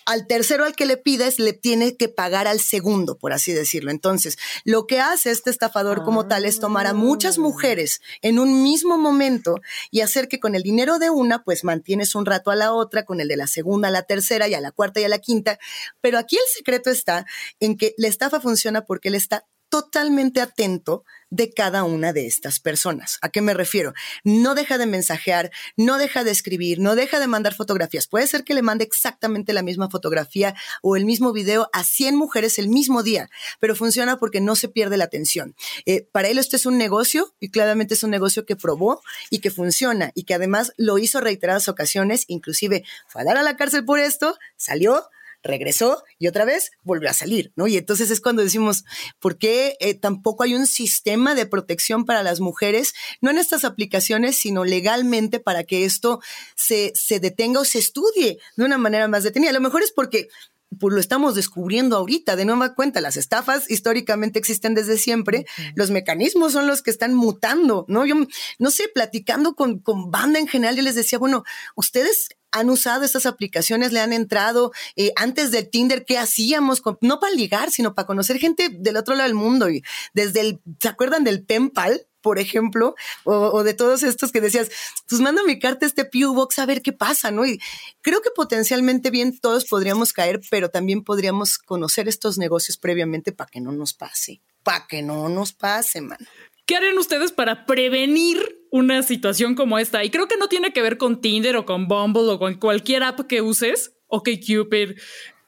al 0.07 0.25
tercero 0.25 0.65
al 0.65 0.75
que 0.75 0.87
le 0.87 0.97
pides, 0.97 1.37
le 1.37 1.53
tiene 1.53 1.95
que 1.97 2.09
pagar 2.09 2.47
al 2.47 2.59
segundo, 2.59 3.19
por 3.19 3.31
así 3.31 3.53
decirlo. 3.53 3.91
Entonces, 3.91 4.39
lo 4.63 4.87
que 4.87 4.99
hace 5.01 5.29
este 5.29 5.51
estafador 5.51 6.03
como 6.03 6.27
tal 6.27 6.45
es 6.45 6.59
tomar 6.59 6.87
a 6.87 6.95
muchas 6.95 7.37
mujeres 7.37 7.58
mujeres 7.59 8.01
en 8.21 8.39
un 8.39 8.63
mismo 8.63 8.97
momento 8.97 9.59
y 9.91 10.01
hacer 10.01 10.27
que 10.27 10.39
con 10.39 10.55
el 10.55 10.63
dinero 10.63 10.97
de 10.97 11.09
una, 11.09 11.43
pues 11.43 11.63
mantienes 11.63 12.15
un 12.15 12.25
rato 12.25 12.51
a 12.51 12.55
la 12.55 12.73
otra, 12.73 13.03
con 13.03 13.19
el 13.19 13.27
de 13.27 13.35
la 13.35 13.47
segunda 13.47 13.89
a 13.89 13.91
la 13.91 14.03
tercera 14.03 14.47
y 14.47 14.53
a 14.53 14.61
la 14.61 14.71
cuarta 14.71 15.01
y 15.01 15.03
a 15.03 15.09
la 15.09 15.19
quinta. 15.19 15.59
Pero 15.99 16.17
aquí 16.17 16.37
el 16.37 16.43
secreto 16.55 16.89
está 16.89 17.25
en 17.59 17.77
que 17.77 17.93
la 17.97 18.07
estafa 18.07 18.39
funciona 18.39 18.85
porque 18.85 19.09
él 19.09 19.15
está 19.15 19.45
totalmente 19.69 20.41
atento 20.41 21.03
de 21.29 21.51
cada 21.53 21.83
una 21.83 22.13
de 22.13 22.27
estas 22.27 22.59
personas. 22.59 23.17
¿A 23.21 23.29
qué 23.29 23.41
me 23.41 23.53
refiero? 23.53 23.93
No 24.23 24.55
deja 24.55 24.77
de 24.77 24.85
mensajear, 24.85 25.51
no 25.77 25.97
deja 25.97 26.23
de 26.23 26.31
escribir, 26.31 26.79
no 26.79 26.95
deja 26.95 27.19
de 27.19 27.27
mandar 27.27 27.53
fotografías. 27.53 28.07
Puede 28.07 28.27
ser 28.27 28.43
que 28.43 28.53
le 28.53 28.61
mande 28.61 28.83
exactamente 28.83 29.53
la 29.53 29.61
misma 29.61 29.89
fotografía 29.89 30.55
o 30.81 30.95
el 30.95 31.05
mismo 31.05 31.33
video 31.33 31.69
a 31.73 31.83
100 31.83 32.15
mujeres 32.15 32.59
el 32.59 32.69
mismo 32.69 33.03
día, 33.03 33.29
pero 33.59 33.75
funciona 33.75 34.17
porque 34.17 34.41
no 34.41 34.55
se 34.55 34.69
pierde 34.69 34.97
la 34.97 35.05
atención. 35.05 35.55
Eh, 35.85 36.07
para 36.11 36.29
él 36.29 36.37
esto 36.37 36.55
es 36.55 36.65
un 36.65 36.77
negocio 36.77 37.33
y 37.39 37.49
claramente 37.49 37.93
es 37.93 38.03
un 38.03 38.11
negocio 38.11 38.45
que 38.45 38.55
probó 38.55 39.01
y 39.29 39.39
que 39.39 39.51
funciona 39.51 40.11
y 40.15 40.23
que 40.23 40.33
además 40.33 40.73
lo 40.77 40.97
hizo 40.97 41.21
reiteradas 41.21 41.67
ocasiones, 41.67 42.25
inclusive 42.27 42.83
fue 43.07 43.21
a 43.21 43.25
dar 43.25 43.37
a 43.37 43.43
la 43.43 43.57
cárcel 43.57 43.85
por 43.85 43.99
esto, 43.99 44.37
salió, 44.57 45.09
regresó 45.43 46.03
y 46.17 46.27
otra 46.27 46.45
vez 46.45 46.71
volvió 46.83 47.09
a 47.09 47.13
salir, 47.13 47.51
¿no? 47.55 47.67
Y 47.67 47.77
entonces 47.77 48.11
es 48.11 48.21
cuando 48.21 48.43
decimos, 48.43 48.83
¿por 49.19 49.37
qué 49.37 49.77
eh, 49.79 49.93
tampoco 49.93 50.43
hay 50.43 50.55
un 50.55 50.67
sistema 50.67 51.35
de 51.35 51.45
protección 51.45 52.05
para 52.05 52.23
las 52.23 52.39
mujeres, 52.39 52.93
no 53.21 53.29
en 53.29 53.37
estas 53.37 53.63
aplicaciones, 53.63 54.37
sino 54.37 54.65
legalmente 54.65 55.39
para 55.39 55.63
que 55.63 55.85
esto 55.85 56.21
se, 56.55 56.91
se 56.95 57.19
detenga 57.19 57.61
o 57.61 57.65
se 57.65 57.79
estudie 57.79 58.39
de 58.55 58.63
una 58.63 58.77
manera 58.77 59.07
más 59.07 59.23
detenida? 59.23 59.51
A 59.51 59.53
lo 59.53 59.61
mejor 59.61 59.83
es 59.83 59.91
porque 59.91 60.29
pues 60.77 60.93
lo 60.93 60.99
estamos 60.99 61.35
descubriendo 61.35 61.97
ahorita, 61.97 62.35
de 62.35 62.45
nueva 62.45 62.75
cuenta, 62.75 63.01
las 63.01 63.17
estafas 63.17 63.69
históricamente 63.69 64.39
existen 64.39 64.75
desde 64.75 64.97
siempre, 64.97 65.45
los 65.75 65.89
mecanismos 65.89 66.53
son 66.53 66.67
los 66.67 66.81
que 66.81 66.91
están 66.91 67.15
mutando, 67.15 67.85
¿no? 67.87 68.05
Yo, 68.05 68.15
no 68.59 68.71
sé, 68.71 68.87
platicando 68.93 69.55
con, 69.55 69.79
con 69.79 70.11
banda 70.11 70.39
en 70.39 70.47
general, 70.47 70.75
yo 70.75 70.83
les 70.83 70.95
decía, 70.95 71.17
bueno, 71.17 71.43
ustedes 71.75 72.29
han 72.51 72.69
usado 72.69 73.03
estas 73.03 73.25
aplicaciones, 73.25 73.91
le 73.91 73.99
han 73.99 74.13
entrado 74.13 74.71
eh, 74.95 75.11
antes 75.15 75.51
del 75.51 75.69
Tinder, 75.69 76.05
¿qué 76.05 76.17
hacíamos? 76.17 76.81
no 77.01 77.19
para 77.19 77.33
ligar, 77.33 77.71
sino 77.71 77.93
para 77.93 78.05
conocer 78.05 78.39
gente 78.39 78.69
del 78.69 78.97
otro 78.97 79.15
lado 79.15 79.27
del 79.27 79.35
mundo. 79.35 79.69
Y 79.69 79.83
desde 80.13 80.41
el, 80.41 80.61
¿se 80.79 80.87
acuerdan 80.87 81.23
del 81.23 81.43
penpal? 81.43 82.07
Por 82.21 82.39
ejemplo, 82.39 82.95
o, 83.23 83.63
de 83.63 83.73
todos 83.73 84.03
estos 84.03 84.31
que 84.31 84.41
decías, 84.41 84.69
pues 85.07 85.21
manda 85.21 85.43
mi 85.43 85.59
carta 85.59 85.85
a 85.85 85.89
este 85.89 86.05
Pew 86.05 86.33
Box 86.33 86.59
a 86.59 86.65
ver 86.65 86.81
qué 86.81 86.93
pasa, 86.93 87.31
¿no? 87.31 87.45
Y 87.45 87.59
creo 88.01 88.21
que 88.21 88.29
potencialmente 88.35 89.09
bien 89.09 89.37
todos 89.39 89.65
podríamos 89.65 90.13
caer, 90.13 90.41
pero 90.49 90.69
también 90.69 91.03
podríamos 91.03 91.57
conocer 91.57 92.07
estos 92.07 92.37
negocios 92.37 92.77
previamente 92.77 93.31
para 93.31 93.49
que 93.49 93.61
no 93.61 93.71
nos 93.71 93.93
pase, 93.93 94.41
para 94.63 94.87
que 94.87 95.01
no 95.01 95.29
nos 95.29 95.53
pase, 95.53 96.01
man. 96.01 96.19
¿Qué 96.65 96.75
harían 96.75 96.99
ustedes 96.99 97.31
para 97.31 97.65
prevenir 97.65 98.67
una 98.69 99.01
situación 99.01 99.55
como 99.55 99.79
esta? 99.79 100.03
Y 100.03 100.11
creo 100.11 100.27
que 100.27 100.37
no 100.37 100.49
tiene 100.49 100.71
que 100.71 100.83
ver 100.83 100.99
con 100.99 101.19
Tinder 101.19 101.55
o 101.55 101.65
con 101.65 101.87
Bumble 101.87 102.29
o 102.29 102.37
con 102.37 102.55
cualquier 102.55 103.01
app 103.01 103.21
que 103.21 103.41
uses, 103.41 103.93
ok 104.07 104.29
Cupid, 104.45 104.91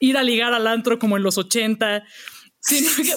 ir 0.00 0.16
a 0.18 0.24
ligar 0.24 0.52
al 0.52 0.66
antro 0.66 0.98
como 0.98 1.16
en 1.16 1.22
los 1.22 1.38
80. 1.38 2.04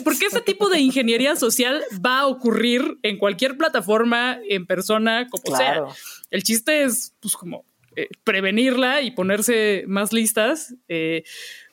Porque 0.03 0.25
ese 0.25 0.41
tipo 0.41 0.69
de 0.69 0.79
ingeniería 0.79 1.36
social 1.36 1.84
va 2.03 2.21
a 2.21 2.27
ocurrir 2.27 2.97
en 3.03 3.17
cualquier 3.17 3.58
plataforma, 3.58 4.39
en 4.49 4.65
persona, 4.65 5.27
como 5.29 5.55
sea. 5.55 5.84
El 6.31 6.43
chiste 6.43 6.84
es, 6.84 7.13
pues, 7.19 7.36
como 7.36 7.65
eh, 7.95 8.10
prevenirla 8.23 9.01
y 9.01 9.12
ponerse 9.12 9.84
más 9.88 10.13
listas. 10.13 10.75
Eh, 10.88 11.23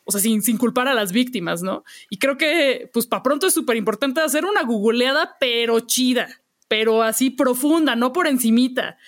o 0.04 0.10
sea, 0.10 0.20
sin, 0.20 0.42
sin 0.42 0.58
culpar 0.58 0.88
a 0.88 0.94
las 0.94 1.12
víctimas, 1.12 1.62
¿no? 1.62 1.84
Y 2.10 2.18
creo 2.18 2.36
que, 2.36 2.90
pues, 2.92 3.06
para 3.06 3.22
pronto 3.22 3.46
es 3.46 3.54
súper 3.54 3.76
importante 3.76 4.20
hacer 4.20 4.44
una 4.44 4.62
googleada, 4.62 5.36
pero 5.38 5.80
chida, 5.80 6.42
pero 6.68 7.02
así 7.02 7.30
profunda, 7.30 7.96
no 7.96 8.12
por 8.12 8.26
encimita. 8.26 8.98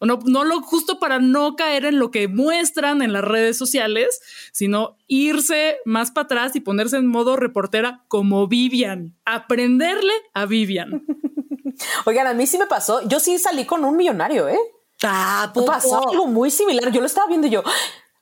No, 0.00 0.18
no 0.24 0.44
lo 0.44 0.60
justo 0.60 0.98
para 0.98 1.18
no 1.18 1.56
caer 1.56 1.86
en 1.86 1.98
lo 1.98 2.10
que 2.10 2.28
muestran 2.28 3.00
en 3.00 3.12
las 3.12 3.24
redes 3.24 3.56
sociales, 3.56 4.20
sino 4.52 4.96
irse 5.06 5.78
más 5.84 6.10
para 6.10 6.24
atrás 6.24 6.56
y 6.56 6.60
ponerse 6.60 6.96
en 6.96 7.06
modo 7.06 7.36
reportera 7.36 8.04
como 8.08 8.46
Vivian, 8.46 9.16
aprenderle 9.24 10.12
a 10.34 10.46
Vivian. 10.46 11.04
Oigan, 12.04 12.26
a 12.26 12.34
mí 12.34 12.46
sí 12.46 12.58
me 12.58 12.66
pasó, 12.66 13.06
yo 13.08 13.20
sí 13.20 13.38
salí 13.38 13.64
con 13.64 13.84
un 13.84 13.96
millonario, 13.96 14.48
¿eh? 14.48 14.58
Ah, 15.02 15.52
pasó 15.66 16.08
algo 16.08 16.26
muy 16.26 16.50
similar. 16.50 16.90
Yo 16.90 17.00
lo 17.00 17.06
estaba 17.06 17.26
viendo 17.26 17.46
y 17.46 17.50
yo, 17.50 17.62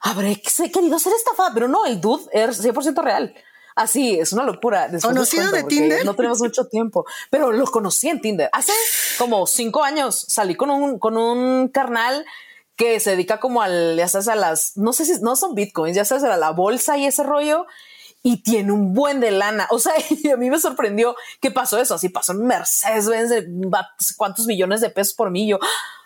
habré 0.00 0.40
querido 0.72 0.98
ser 0.98 1.12
estafada, 1.12 1.52
pero 1.54 1.68
no, 1.68 1.84
el 1.86 2.00
dude 2.00 2.24
es 2.32 2.64
100% 2.64 3.02
real. 3.02 3.34
Así, 3.74 4.18
es 4.18 4.32
una 4.32 4.44
locura. 4.44 4.90
¿Conocido 5.00 5.50
de 5.50 5.64
Tinder? 5.64 6.04
No 6.04 6.14
tenemos 6.14 6.40
mucho 6.40 6.66
tiempo, 6.66 7.06
pero 7.30 7.52
lo 7.52 7.64
conocí 7.66 8.08
en 8.08 8.20
Tinder. 8.20 8.50
Hace 8.52 8.72
como 9.18 9.46
cinco 9.46 9.82
años 9.82 10.24
salí 10.28 10.54
con 10.54 10.70
un, 10.70 10.98
con 10.98 11.16
un 11.16 11.68
carnal 11.68 12.24
que 12.76 13.00
se 13.00 13.10
dedica 13.10 13.40
como 13.40 13.62
al, 13.62 13.96
ya 13.96 14.08
sabes, 14.08 14.28
a 14.28 14.34
las, 14.34 14.76
no 14.76 14.92
sé 14.92 15.04
si 15.04 15.20
no 15.20 15.36
son 15.36 15.54
bitcoins, 15.54 15.96
ya 15.96 16.04
sabes, 16.04 16.24
a 16.24 16.36
la 16.36 16.50
bolsa 16.50 16.98
y 16.98 17.06
ese 17.06 17.22
rollo. 17.22 17.66
Y 18.24 18.44
tiene 18.44 18.70
un 18.70 18.94
buen 18.94 19.18
de 19.18 19.32
lana. 19.32 19.66
O 19.70 19.80
sea, 19.80 19.94
a 20.32 20.36
mí 20.36 20.48
me 20.48 20.60
sorprendió 20.60 21.16
que 21.40 21.50
pasó 21.50 21.80
eso. 21.80 21.94
Así 21.94 22.08
pasó 22.08 22.32
en 22.32 22.46
Mercedes 22.46 23.08
Benz 23.08 23.30
de 23.30 23.48
cuántos 24.16 24.46
millones 24.46 24.80
de 24.80 24.90
pesos 24.90 25.14
por 25.14 25.30
mí. 25.30 25.48
Yo, 25.48 25.58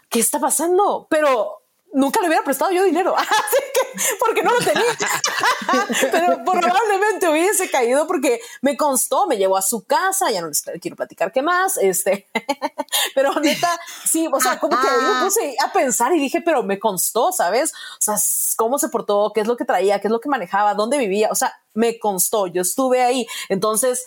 ¿qué 0.09 0.21
está 0.21 0.41
pasando? 0.41 1.07
Pero 1.11 1.66
nunca 1.93 2.21
le 2.21 2.29
hubiera 2.29 2.45
prestado 2.45 2.71
yo 2.73 2.85
dinero, 2.85 3.17
así 3.19 3.29
que 3.75 4.17
porque 4.19 4.43
no 4.43 4.53
lo 4.53 4.59
tenía, 4.59 4.83
pero 6.13 6.45
probablemente 6.45 7.29
hubiese 7.29 7.71
caído 7.71 8.07
porque 8.07 8.41
me 8.61 8.77
constó, 8.77 9.27
me 9.27 9.37
llevó 9.37 9.57
a 9.57 9.63
su 9.63 9.85
casa, 9.85 10.31
ya 10.31 10.41
no 10.41 10.49
les 10.49 10.63
quiero 10.81 10.97
platicar 10.97 11.33
qué 11.33 11.43
más, 11.43 11.79
este, 11.79 12.29
pero 13.15 13.33
neta, 13.41 13.79
sí, 14.05 14.29
o 14.31 14.41
sea, 14.41 14.59
como 14.59 14.77
que 14.79 14.87
me 14.87 15.25
puse 15.25 15.57
a 15.65 15.73
pensar 15.73 16.15
y 16.15 16.21
dije, 16.21 16.41
pero 16.41 16.63
me 16.63 16.79
constó, 16.79 17.33
¿sabes? 17.33 17.73
O 17.73 18.01
sea, 18.01 18.17
cómo 18.57 18.79
se 18.79 18.89
portó, 18.89 19.33
qué 19.35 19.41
es 19.41 19.47
lo 19.47 19.57
que 19.57 19.65
traía, 19.65 20.01
qué 20.01 20.09
es 20.09 20.13
lo 20.13 20.21
que 20.21 20.29
manejaba, 20.29 20.75
dónde 20.75 20.99
vivía, 20.99 21.29
o 21.31 21.35
sea, 21.35 21.55
me 21.75 21.99
constó, 21.99 22.47
yo 22.47 22.63
estuve 22.63 23.03
ahí, 23.03 23.27
entonces 23.49 24.07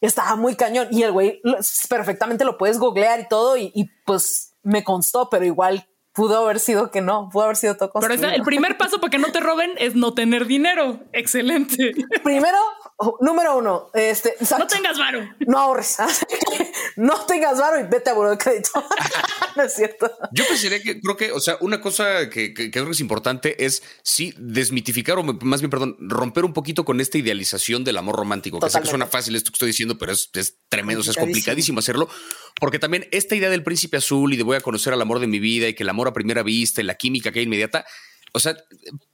estaba 0.00 0.34
muy 0.36 0.56
cañón 0.56 0.88
y 0.90 1.04
el 1.04 1.12
güey 1.12 1.40
perfectamente 1.88 2.44
lo 2.44 2.58
puedes 2.58 2.78
googlear 2.78 3.20
y 3.20 3.28
todo 3.28 3.56
y, 3.56 3.70
y 3.74 3.84
pues 4.04 4.54
me 4.62 4.82
constó, 4.84 5.30
pero 5.30 5.44
igual 5.44 5.86
pudo 6.12 6.44
haber 6.44 6.60
sido 6.60 6.90
que 6.90 7.00
no, 7.00 7.28
pudo 7.30 7.44
haber 7.44 7.56
sido 7.56 7.76
todo 7.76 7.90
Pero 8.00 8.14
el 8.14 8.42
primer 8.42 8.76
paso 8.76 9.00
para 9.00 9.10
que 9.10 9.18
no 9.18 9.32
te 9.32 9.40
roben 9.40 9.72
es 9.78 9.94
no 9.94 10.14
tener 10.14 10.46
dinero. 10.46 11.00
Excelente. 11.12 11.92
Primero, 12.22 12.58
número 13.20 13.56
uno, 13.56 13.90
este, 13.94 14.34
no 14.58 14.66
tengas 14.66 14.98
varo. 14.98 15.28
No 15.46 15.58
ahorres. 15.58 15.96
no 16.96 17.24
tengas 17.26 17.58
varo 17.58 17.80
y 17.80 17.84
vete 17.84 18.10
a 18.10 18.14
buró 18.14 18.30
de 18.30 18.38
crédito. 18.38 18.70
no 19.56 19.62
es 19.62 19.74
cierto. 19.74 20.10
Yo 20.32 20.46
pensaría 20.46 20.82
que 20.82 21.00
creo 21.00 21.16
que, 21.16 21.32
o 21.32 21.40
sea, 21.40 21.56
una 21.60 21.80
cosa 21.80 22.28
que, 22.30 22.52
creo 22.54 22.84
que 22.84 22.90
es 22.90 23.00
importante 23.00 23.64
es 23.64 23.82
sí 24.02 24.34
desmitificar 24.38 25.18
o 25.18 25.22
más 25.22 25.60
bien, 25.60 25.70
perdón, 25.70 25.96
romper 26.00 26.44
un 26.44 26.52
poquito 26.52 26.84
con 26.84 27.00
esta 27.00 27.18
idealización 27.18 27.84
del 27.84 27.96
amor 27.96 28.16
romántico. 28.16 28.60
Que 28.60 28.70
sé 28.70 28.80
que 28.80 28.86
suena 28.86 29.06
fácil 29.06 29.36
esto 29.36 29.50
que 29.50 29.56
estoy 29.56 29.68
diciendo, 29.68 29.98
pero 29.98 30.12
es, 30.12 30.30
es 30.34 30.58
tremendo, 30.68 31.02
es 31.02 31.16
complicadísimo 31.16 31.78
hacerlo. 31.78 32.08
Porque 32.60 32.78
también 32.78 33.08
esta 33.10 33.34
idea 33.34 33.50
del 33.50 33.62
príncipe 33.62 33.96
azul 33.96 34.32
y 34.32 34.36
de 34.36 34.42
voy 34.42 34.56
a 34.56 34.60
conocer 34.60 34.92
al 34.92 35.00
amor 35.00 35.18
de 35.20 35.26
mi 35.26 35.38
vida 35.38 35.68
y 35.68 35.74
que 35.74 35.82
el 35.82 35.88
amor 35.88 36.08
a 36.08 36.12
primera 36.12 36.42
vista 36.42 36.80
y 36.80 36.84
la 36.84 36.94
química 36.94 37.32
que 37.32 37.40
hay 37.40 37.44
inmediata, 37.44 37.84
o 38.34 38.40
sea, 38.40 38.56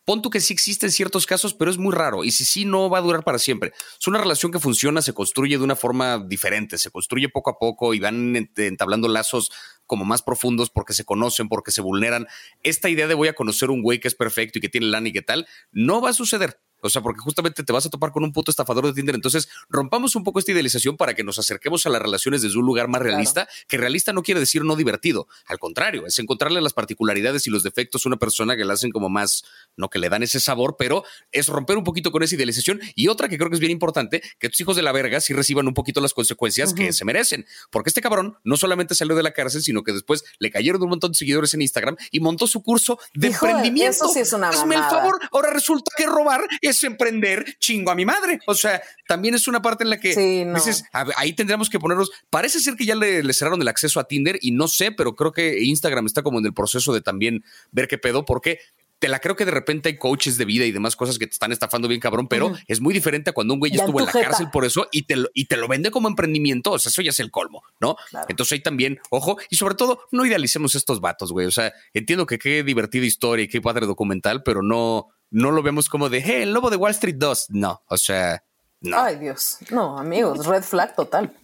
pon 0.05 0.23
tú 0.23 0.31
que 0.31 0.41
sí 0.41 0.53
existe 0.53 0.87
en 0.87 0.93
ciertos 0.93 1.27
casos, 1.27 1.53
pero 1.53 1.71
es 1.71 1.79
muy 1.79 1.93
raro. 1.93 2.25
Y 2.25 2.31
si 2.31 2.45
sí, 2.45 2.65
no 2.65 2.89
va 2.89 2.99
a 2.99 3.03
durar 3.03 3.25
para 3.25 3.39
siempre. 3.39 3.73
Es 3.99 4.07
una 4.07 4.19
relación 4.19 4.53
que 4.53 4.61
funciona, 4.61 5.03
se 5.03 5.13
construye 5.13 5.59
de 5.59 5.65
una 5.65 5.75
forma 5.75 6.19
diferente, 6.19 6.79
se 6.79 6.91
construye 6.91 7.29
poco 7.29 7.51
a 7.51 7.59
poco 7.59 7.95
y 7.95 8.01
van 8.01 8.49
entablando 8.57 9.09
lazos 9.09 9.51
como 9.87 10.05
más 10.05 10.23
profundos 10.23 10.71
porque 10.71 10.93
se 10.93 11.05
conocen, 11.05 11.49
porque 11.49 11.73
se 11.73 11.81
vulneran. 11.81 12.29
Esta 12.63 12.89
idea 12.89 13.09
de 13.09 13.15
voy 13.15 13.29
a 13.29 13.35
conocer 13.35 13.71
un 13.71 13.83
güey 13.83 13.99
que 13.99 14.09
es 14.09 14.15
perfecto 14.15 14.59
y 14.59 14.61
que 14.61 14.69
tiene 14.69 14.87
lana 14.87 15.09
y 15.09 15.13
que 15.13 15.23
tal, 15.23 15.49
no 15.73 16.01
va 16.01 16.11
a 16.11 16.15
suceder. 16.15 16.61
O 16.81 16.89
sea, 16.89 17.03
porque 17.03 17.21
justamente 17.21 17.63
te 17.63 17.73
vas 17.73 17.87
a 17.87 17.91
topar 17.91 18.13
con 18.13 18.25
un 18.25 18.33
puto 18.33 18.51
estafador 18.51 18.87
de 18.87 18.93
Tinder. 18.93 19.15
Entonces, 19.15 19.49
rompamos 19.69 20.15
un 20.17 20.25
poco 20.25 20.39
esta 20.39 20.53
idealización 20.53 20.97
para 20.97 21.15
que 21.15 21.25
nos 21.25 21.39
acerquemos 21.39 21.87
a 21.87 21.91
las 21.91 22.01
relaciones 22.01 22.43
desde 22.43 22.59
un 22.59 22.67
lugar 22.67 22.89
más 22.89 23.03
realista, 23.03 23.49
que 23.67 23.77
realista 23.77 24.13
no 24.13 24.23
quiere 24.23 24.41
decir 24.41 24.65
no 24.65 24.77
divertido. 24.77 25.29
Al 25.47 25.59
contrario, 25.59 26.07
es 26.07 26.19
encontrarle 26.19 26.61
las 26.61 26.73
particularidades 26.73 27.47
y 27.47 27.51
los 27.51 27.63
defectos 27.63 28.05
a 28.05 28.09
una 28.09 28.17
persona 28.17 28.57
que 28.57 28.65
la 28.65 28.75
hacen 28.75 28.91
como 28.91 29.09
más, 29.09 29.45
no 29.77 29.89
que 29.89 29.99
le 29.99 30.09
dan 30.09 30.23
ese 30.23 30.41
sabor, 30.41 30.77
pero 30.79 31.05
es 31.33 31.49
romper 31.49 31.77
un 31.77 31.85
poquito 31.85 32.11
con 32.11 32.23
esa 32.23 32.35
idealización. 32.35 32.81
Y 32.95 33.09
otra 33.09 33.29
que 33.29 33.39
creo 33.39 33.51
que 33.51 33.57
es 33.57 33.61
bien 33.61 33.73
importante, 33.73 34.23
que 34.39 34.49
tus 34.49 34.61
hijos 34.61 34.77
de 34.77 34.83
la 34.83 34.93
verga 34.93 35.21
sí 35.21 35.33
reciban 35.35 35.67
un 35.67 35.75
poquito 35.75 36.01
las 36.01 36.15
consecuencias 36.15 36.75
que 36.75 36.93
se 36.93 37.05
merecen. 37.05 37.47
Porque 37.71 37.91
este 37.91 38.01
cabrón 38.01 38.37
no 38.45 38.57
solamente 38.57 38.95
salió 38.95 39.17
de 39.17 39.23
la 39.23 39.33
cárcel, 39.33 39.63
sino 39.63 39.83
que 39.83 39.93
después 39.93 40.25
le 40.39 40.51
cayeron 40.51 40.83
un 40.83 40.91
montón 40.91 41.13
de 41.13 41.19
seguidores 41.19 41.55
en 41.55 41.63
Instagram 41.63 41.97
y 42.11 42.21
montó 42.21 42.47
su 42.47 42.63
curso 42.63 42.99
de 43.15 43.29
emprendimiento. 43.29 44.05
Eso 44.05 44.09
sí 44.13 44.21
es 44.21 44.33
una 44.33 44.49
Hazme 44.49 44.77
el 44.77 44.83
favor, 44.83 45.19
ahora 45.33 45.51
resulta 45.51 45.91
que 45.97 46.07
robar 46.07 46.47
es 46.71 46.83
emprender 46.85 47.57
chingo 47.59 47.91
a 47.91 47.95
mi 47.95 48.05
madre. 48.05 48.41
O 48.47 48.55
sea, 48.55 48.83
también 49.07 49.35
es 49.35 49.49
una 49.49 49.63
parte 49.63 49.85
en 49.85 49.91
la 49.91 49.99
que 49.99 50.15
dices, 50.55 50.85
ahí 50.93 51.33
tendríamos 51.33 51.71
que 51.71 51.79
ponernos. 51.79 52.11
Parece 52.31 52.61
ser 52.61 52.75
que 52.75 52.85
ya 52.85 52.95
le, 52.95 53.33
cerraron 53.33 53.61
el 53.63 53.69
acceso 53.69 54.01
a 54.01 54.05
Tinder 54.05 54.39
y 54.41 54.53
no 54.53 54.69
sé, 54.69 54.93
pero 54.93 55.15
creo 55.15 55.33
que 55.33 55.63
Instagram 55.63 56.07
está 56.07 56.23
como 56.23 56.39
en 56.39 56.47
el 56.47 56.55
proceso 56.55 56.93
de 56.93 57.01
también 57.01 57.45
ver 57.71 57.89
qué 57.89 57.99
pedo, 57.99 58.25
porque 58.25 58.61
te 58.99 59.09
la 59.09 59.21
creo 59.21 59.37
que 59.37 59.45
de 59.45 59.51
repente 59.51 59.89
hay 59.89 59.97
coaches 59.97 60.39
de 60.39 60.45
vida 60.45 60.65
y 60.65 60.73
demás 60.73 60.97
cosas 60.97 61.19
que 61.19 61.27
te 61.27 61.33
están 61.33 61.53
estafando 61.53 61.89
bien 61.89 62.01
cabrón, 62.01 62.27
pero 62.27 62.53
es 62.67 62.81
muy 62.81 62.93
diferente 62.93 63.31
a 63.31 63.33
cuando 63.33 63.55
un 63.55 63.61
güey 63.61 63.75
estuvo 63.75 64.01
en 64.01 64.07
la 64.07 64.13
cárcel 64.13 64.49
por 64.51 64.65
eso 64.65 64.89
y 64.91 65.03
te, 65.03 65.17
lo, 65.17 65.29
y 65.35 65.45
te 65.45 65.57
lo 65.57 65.69
vende 65.69 65.91
como 65.91 66.09
emprendimiento. 66.09 66.73
O 66.73 66.79
sea, 66.79 66.91
eso 66.91 67.03
ya 67.03 67.11
es 67.11 67.21
el 67.21 67.31
colmo, 67.31 67.63
¿no? 67.81 67.97
Entonces 68.29 68.55
ahí 68.55 68.61
también, 68.61 68.99
ojo, 69.11 69.39
y 69.51 69.57
sobre 69.57 69.77
todo, 69.77 70.01
no 70.11 70.27
idealicemos 70.27 70.75
estos 70.75 71.01
vatos, 71.01 71.33
güey. 71.33 71.47
O 71.47 71.51
sea, 71.51 71.73
entiendo 71.95 72.27
que 72.27 72.39
qué 72.39 72.65
divertida 72.65 73.07
historia 73.07 73.45
y 73.45 73.49
qué 73.49 73.61
padre 73.61 73.87
documental, 73.87 74.43
pero 74.43 74.63
no, 74.63 75.09
no 75.31 75.51
lo 75.51 75.63
vemos 75.63 75.89
como 75.89 76.09
de, 76.09 76.21
hey, 76.21 76.43
el 76.43 76.53
lobo 76.53 76.71
de 76.71 76.77
Wall 76.77 76.93
Street 76.93 77.17
2. 77.17 77.51
No, 77.51 77.83
o 77.87 77.97
sea, 77.97 78.43
no. 78.81 79.01
Ay, 79.01 79.17
Dios. 79.17 79.59
No, 79.71 79.99
amigos, 79.99 80.47
red 80.47 80.63
flag 80.63 80.95
total. 80.95 81.37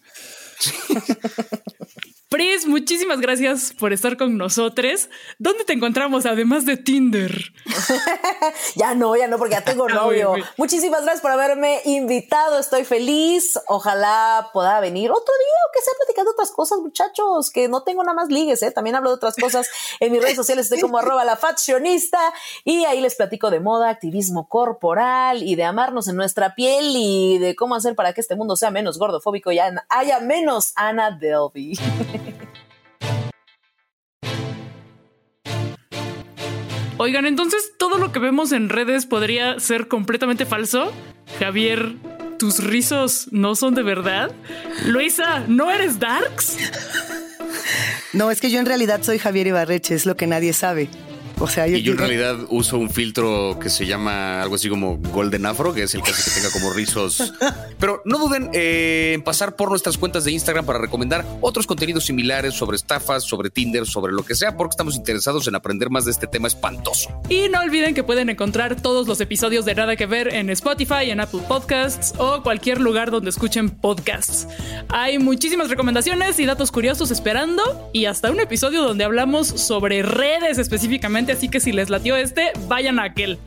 Pris, 2.34 2.66
muchísimas 2.66 3.20
gracias 3.20 3.72
por 3.78 3.92
estar 3.92 4.16
con 4.16 4.36
nosotros. 4.36 5.08
¿Dónde 5.38 5.62
te 5.62 5.72
encontramos 5.72 6.26
además 6.26 6.66
de 6.66 6.76
Tinder? 6.76 7.30
ya 8.74 8.92
no, 8.96 9.14
ya 9.14 9.28
no, 9.28 9.38
porque 9.38 9.54
ya 9.54 9.60
tengo 9.62 9.88
novio. 9.88 10.34
Muchísimas 10.56 11.02
gracias 11.02 11.22
por 11.22 11.30
haberme 11.30 11.80
invitado. 11.84 12.58
Estoy 12.58 12.84
feliz. 12.84 13.56
Ojalá 13.68 14.50
pueda 14.52 14.80
venir 14.80 15.12
otro 15.12 15.32
día 15.38 15.56
o 15.68 15.72
que 15.72 15.80
sea 15.80 15.94
platicando 15.96 16.32
otras 16.32 16.50
cosas, 16.50 16.80
muchachos, 16.80 17.52
que 17.52 17.68
no 17.68 17.84
tengo 17.84 18.02
nada 18.02 18.16
más 18.16 18.28
ligues, 18.30 18.64
¿eh? 18.64 18.72
También 18.72 18.96
hablo 18.96 19.10
de 19.10 19.14
otras 19.14 19.36
cosas 19.36 19.70
en 20.00 20.10
mis 20.10 20.20
redes 20.20 20.34
sociales. 20.34 20.64
Estoy 20.64 20.80
como 20.80 20.98
arroba 20.98 21.24
la 21.24 21.36
faccionista 21.36 22.18
y 22.64 22.84
ahí 22.84 23.00
les 23.00 23.14
platico 23.14 23.52
de 23.52 23.60
moda, 23.60 23.90
activismo 23.90 24.48
corporal 24.48 25.44
y 25.44 25.54
de 25.54 25.62
amarnos 25.62 26.08
en 26.08 26.16
nuestra 26.16 26.56
piel 26.56 26.96
y 26.96 27.38
de 27.38 27.54
cómo 27.54 27.76
hacer 27.76 27.94
para 27.94 28.12
que 28.12 28.20
este 28.20 28.34
mundo 28.34 28.56
sea 28.56 28.72
menos 28.72 28.98
gordofóbico 28.98 29.52
y 29.52 29.60
haya 29.60 30.18
menos 30.18 30.72
Ana 30.74 31.12
Delby. 31.12 31.78
Oigan, 36.96 37.26
entonces 37.26 37.72
todo 37.78 37.98
lo 37.98 38.12
que 38.12 38.18
vemos 38.18 38.52
en 38.52 38.68
redes 38.68 39.04
podría 39.04 39.58
ser 39.58 39.88
completamente 39.88 40.46
falso. 40.46 40.92
Javier, 41.38 41.96
tus 42.38 42.62
rizos 42.62 43.28
no 43.32 43.56
son 43.56 43.74
de 43.74 43.82
verdad. 43.82 44.30
Luisa, 44.86 45.44
¿no 45.48 45.70
eres 45.70 45.98
Darks? 45.98 46.56
No, 48.12 48.30
es 48.30 48.40
que 48.40 48.48
yo 48.48 48.60
en 48.60 48.66
realidad 48.66 49.02
soy 49.02 49.18
Javier 49.18 49.48
Ibarreche, 49.48 49.92
es 49.92 50.06
lo 50.06 50.16
que 50.16 50.28
nadie 50.28 50.52
sabe. 50.52 50.88
O 51.40 51.48
sea, 51.48 51.66
yo, 51.66 51.76
y 51.76 51.82
yo 51.82 51.92
en 51.92 51.98
realidad 51.98 52.36
uso 52.48 52.78
un 52.78 52.90
filtro 52.90 53.58
que 53.60 53.68
se 53.68 53.86
llama 53.86 54.42
algo 54.42 54.54
así 54.54 54.68
como 54.68 54.96
Golden 54.96 55.46
Afro, 55.46 55.74
que 55.74 55.82
es 55.82 55.94
el 55.94 56.02
que 56.02 56.10
hace 56.10 56.30
que 56.30 56.36
tenga 56.36 56.52
como 56.52 56.72
rizos. 56.72 57.32
Pero 57.78 58.02
no 58.04 58.18
duden 58.18 58.50
eh, 58.52 59.12
en 59.14 59.22
pasar 59.22 59.56
por 59.56 59.70
nuestras 59.70 59.98
cuentas 59.98 60.24
de 60.24 60.32
Instagram 60.32 60.64
para 60.64 60.78
recomendar 60.78 61.24
otros 61.40 61.66
contenidos 61.66 62.04
similares 62.04 62.54
sobre 62.54 62.76
estafas, 62.76 63.24
sobre 63.24 63.50
Tinder, 63.50 63.86
sobre 63.86 64.12
lo 64.12 64.24
que 64.24 64.34
sea, 64.34 64.56
porque 64.56 64.72
estamos 64.72 64.94
interesados 64.96 65.48
en 65.48 65.54
aprender 65.54 65.90
más 65.90 66.04
de 66.04 66.12
este 66.12 66.26
tema 66.26 66.48
espantoso. 66.48 67.10
Y 67.28 67.48
no 67.48 67.60
olviden 67.60 67.94
que 67.94 68.04
pueden 68.04 68.30
encontrar 68.30 68.80
todos 68.80 69.08
los 69.08 69.20
episodios 69.20 69.64
de 69.64 69.74
Nada 69.74 69.96
que 69.96 70.06
Ver 70.06 70.32
en 70.32 70.50
Spotify, 70.50 71.10
en 71.10 71.20
Apple 71.20 71.42
Podcasts 71.48 72.14
o 72.18 72.42
cualquier 72.42 72.80
lugar 72.80 73.10
donde 73.10 73.30
escuchen 73.30 73.70
podcasts. 73.70 74.46
Hay 74.88 75.18
muchísimas 75.18 75.68
recomendaciones 75.68 76.38
y 76.38 76.46
datos 76.46 76.70
curiosos 76.70 77.10
esperando 77.10 77.90
y 77.92 78.04
hasta 78.06 78.30
un 78.30 78.40
episodio 78.40 78.82
donde 78.82 79.04
hablamos 79.04 79.48
sobre 79.48 80.02
redes 80.02 80.58
específicamente 80.58 81.23
así 81.32 81.48
que 81.48 81.60
si 81.60 81.72
les 81.72 81.90
latió 81.90 82.16
este, 82.16 82.52
vayan 82.68 82.98
a 82.98 83.04
aquel. 83.04 83.38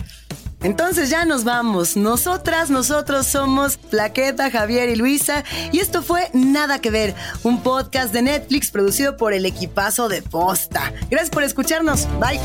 Entonces 0.63 1.09
ya 1.09 1.25
nos 1.25 1.43
vamos. 1.43 1.95
Nosotras, 1.95 2.69
nosotros 2.69 3.27
somos 3.27 3.77
Plaqueta, 3.77 4.49
Javier 4.49 4.89
y 4.89 4.95
Luisa. 4.95 5.43
Y 5.71 5.79
esto 5.79 6.01
fue 6.01 6.29
Nada 6.33 6.79
que 6.81 6.89
Ver, 6.89 7.13
un 7.43 7.61
podcast 7.61 8.11
de 8.11 8.23
Netflix 8.23 8.71
producido 8.71 9.17
por 9.17 9.33
el 9.33 9.45
equipazo 9.45 10.09
de 10.09 10.21
Posta. 10.21 10.93
Gracias 11.09 11.29
por 11.29 11.43
escucharnos. 11.43 12.07
Bye. 12.19 12.39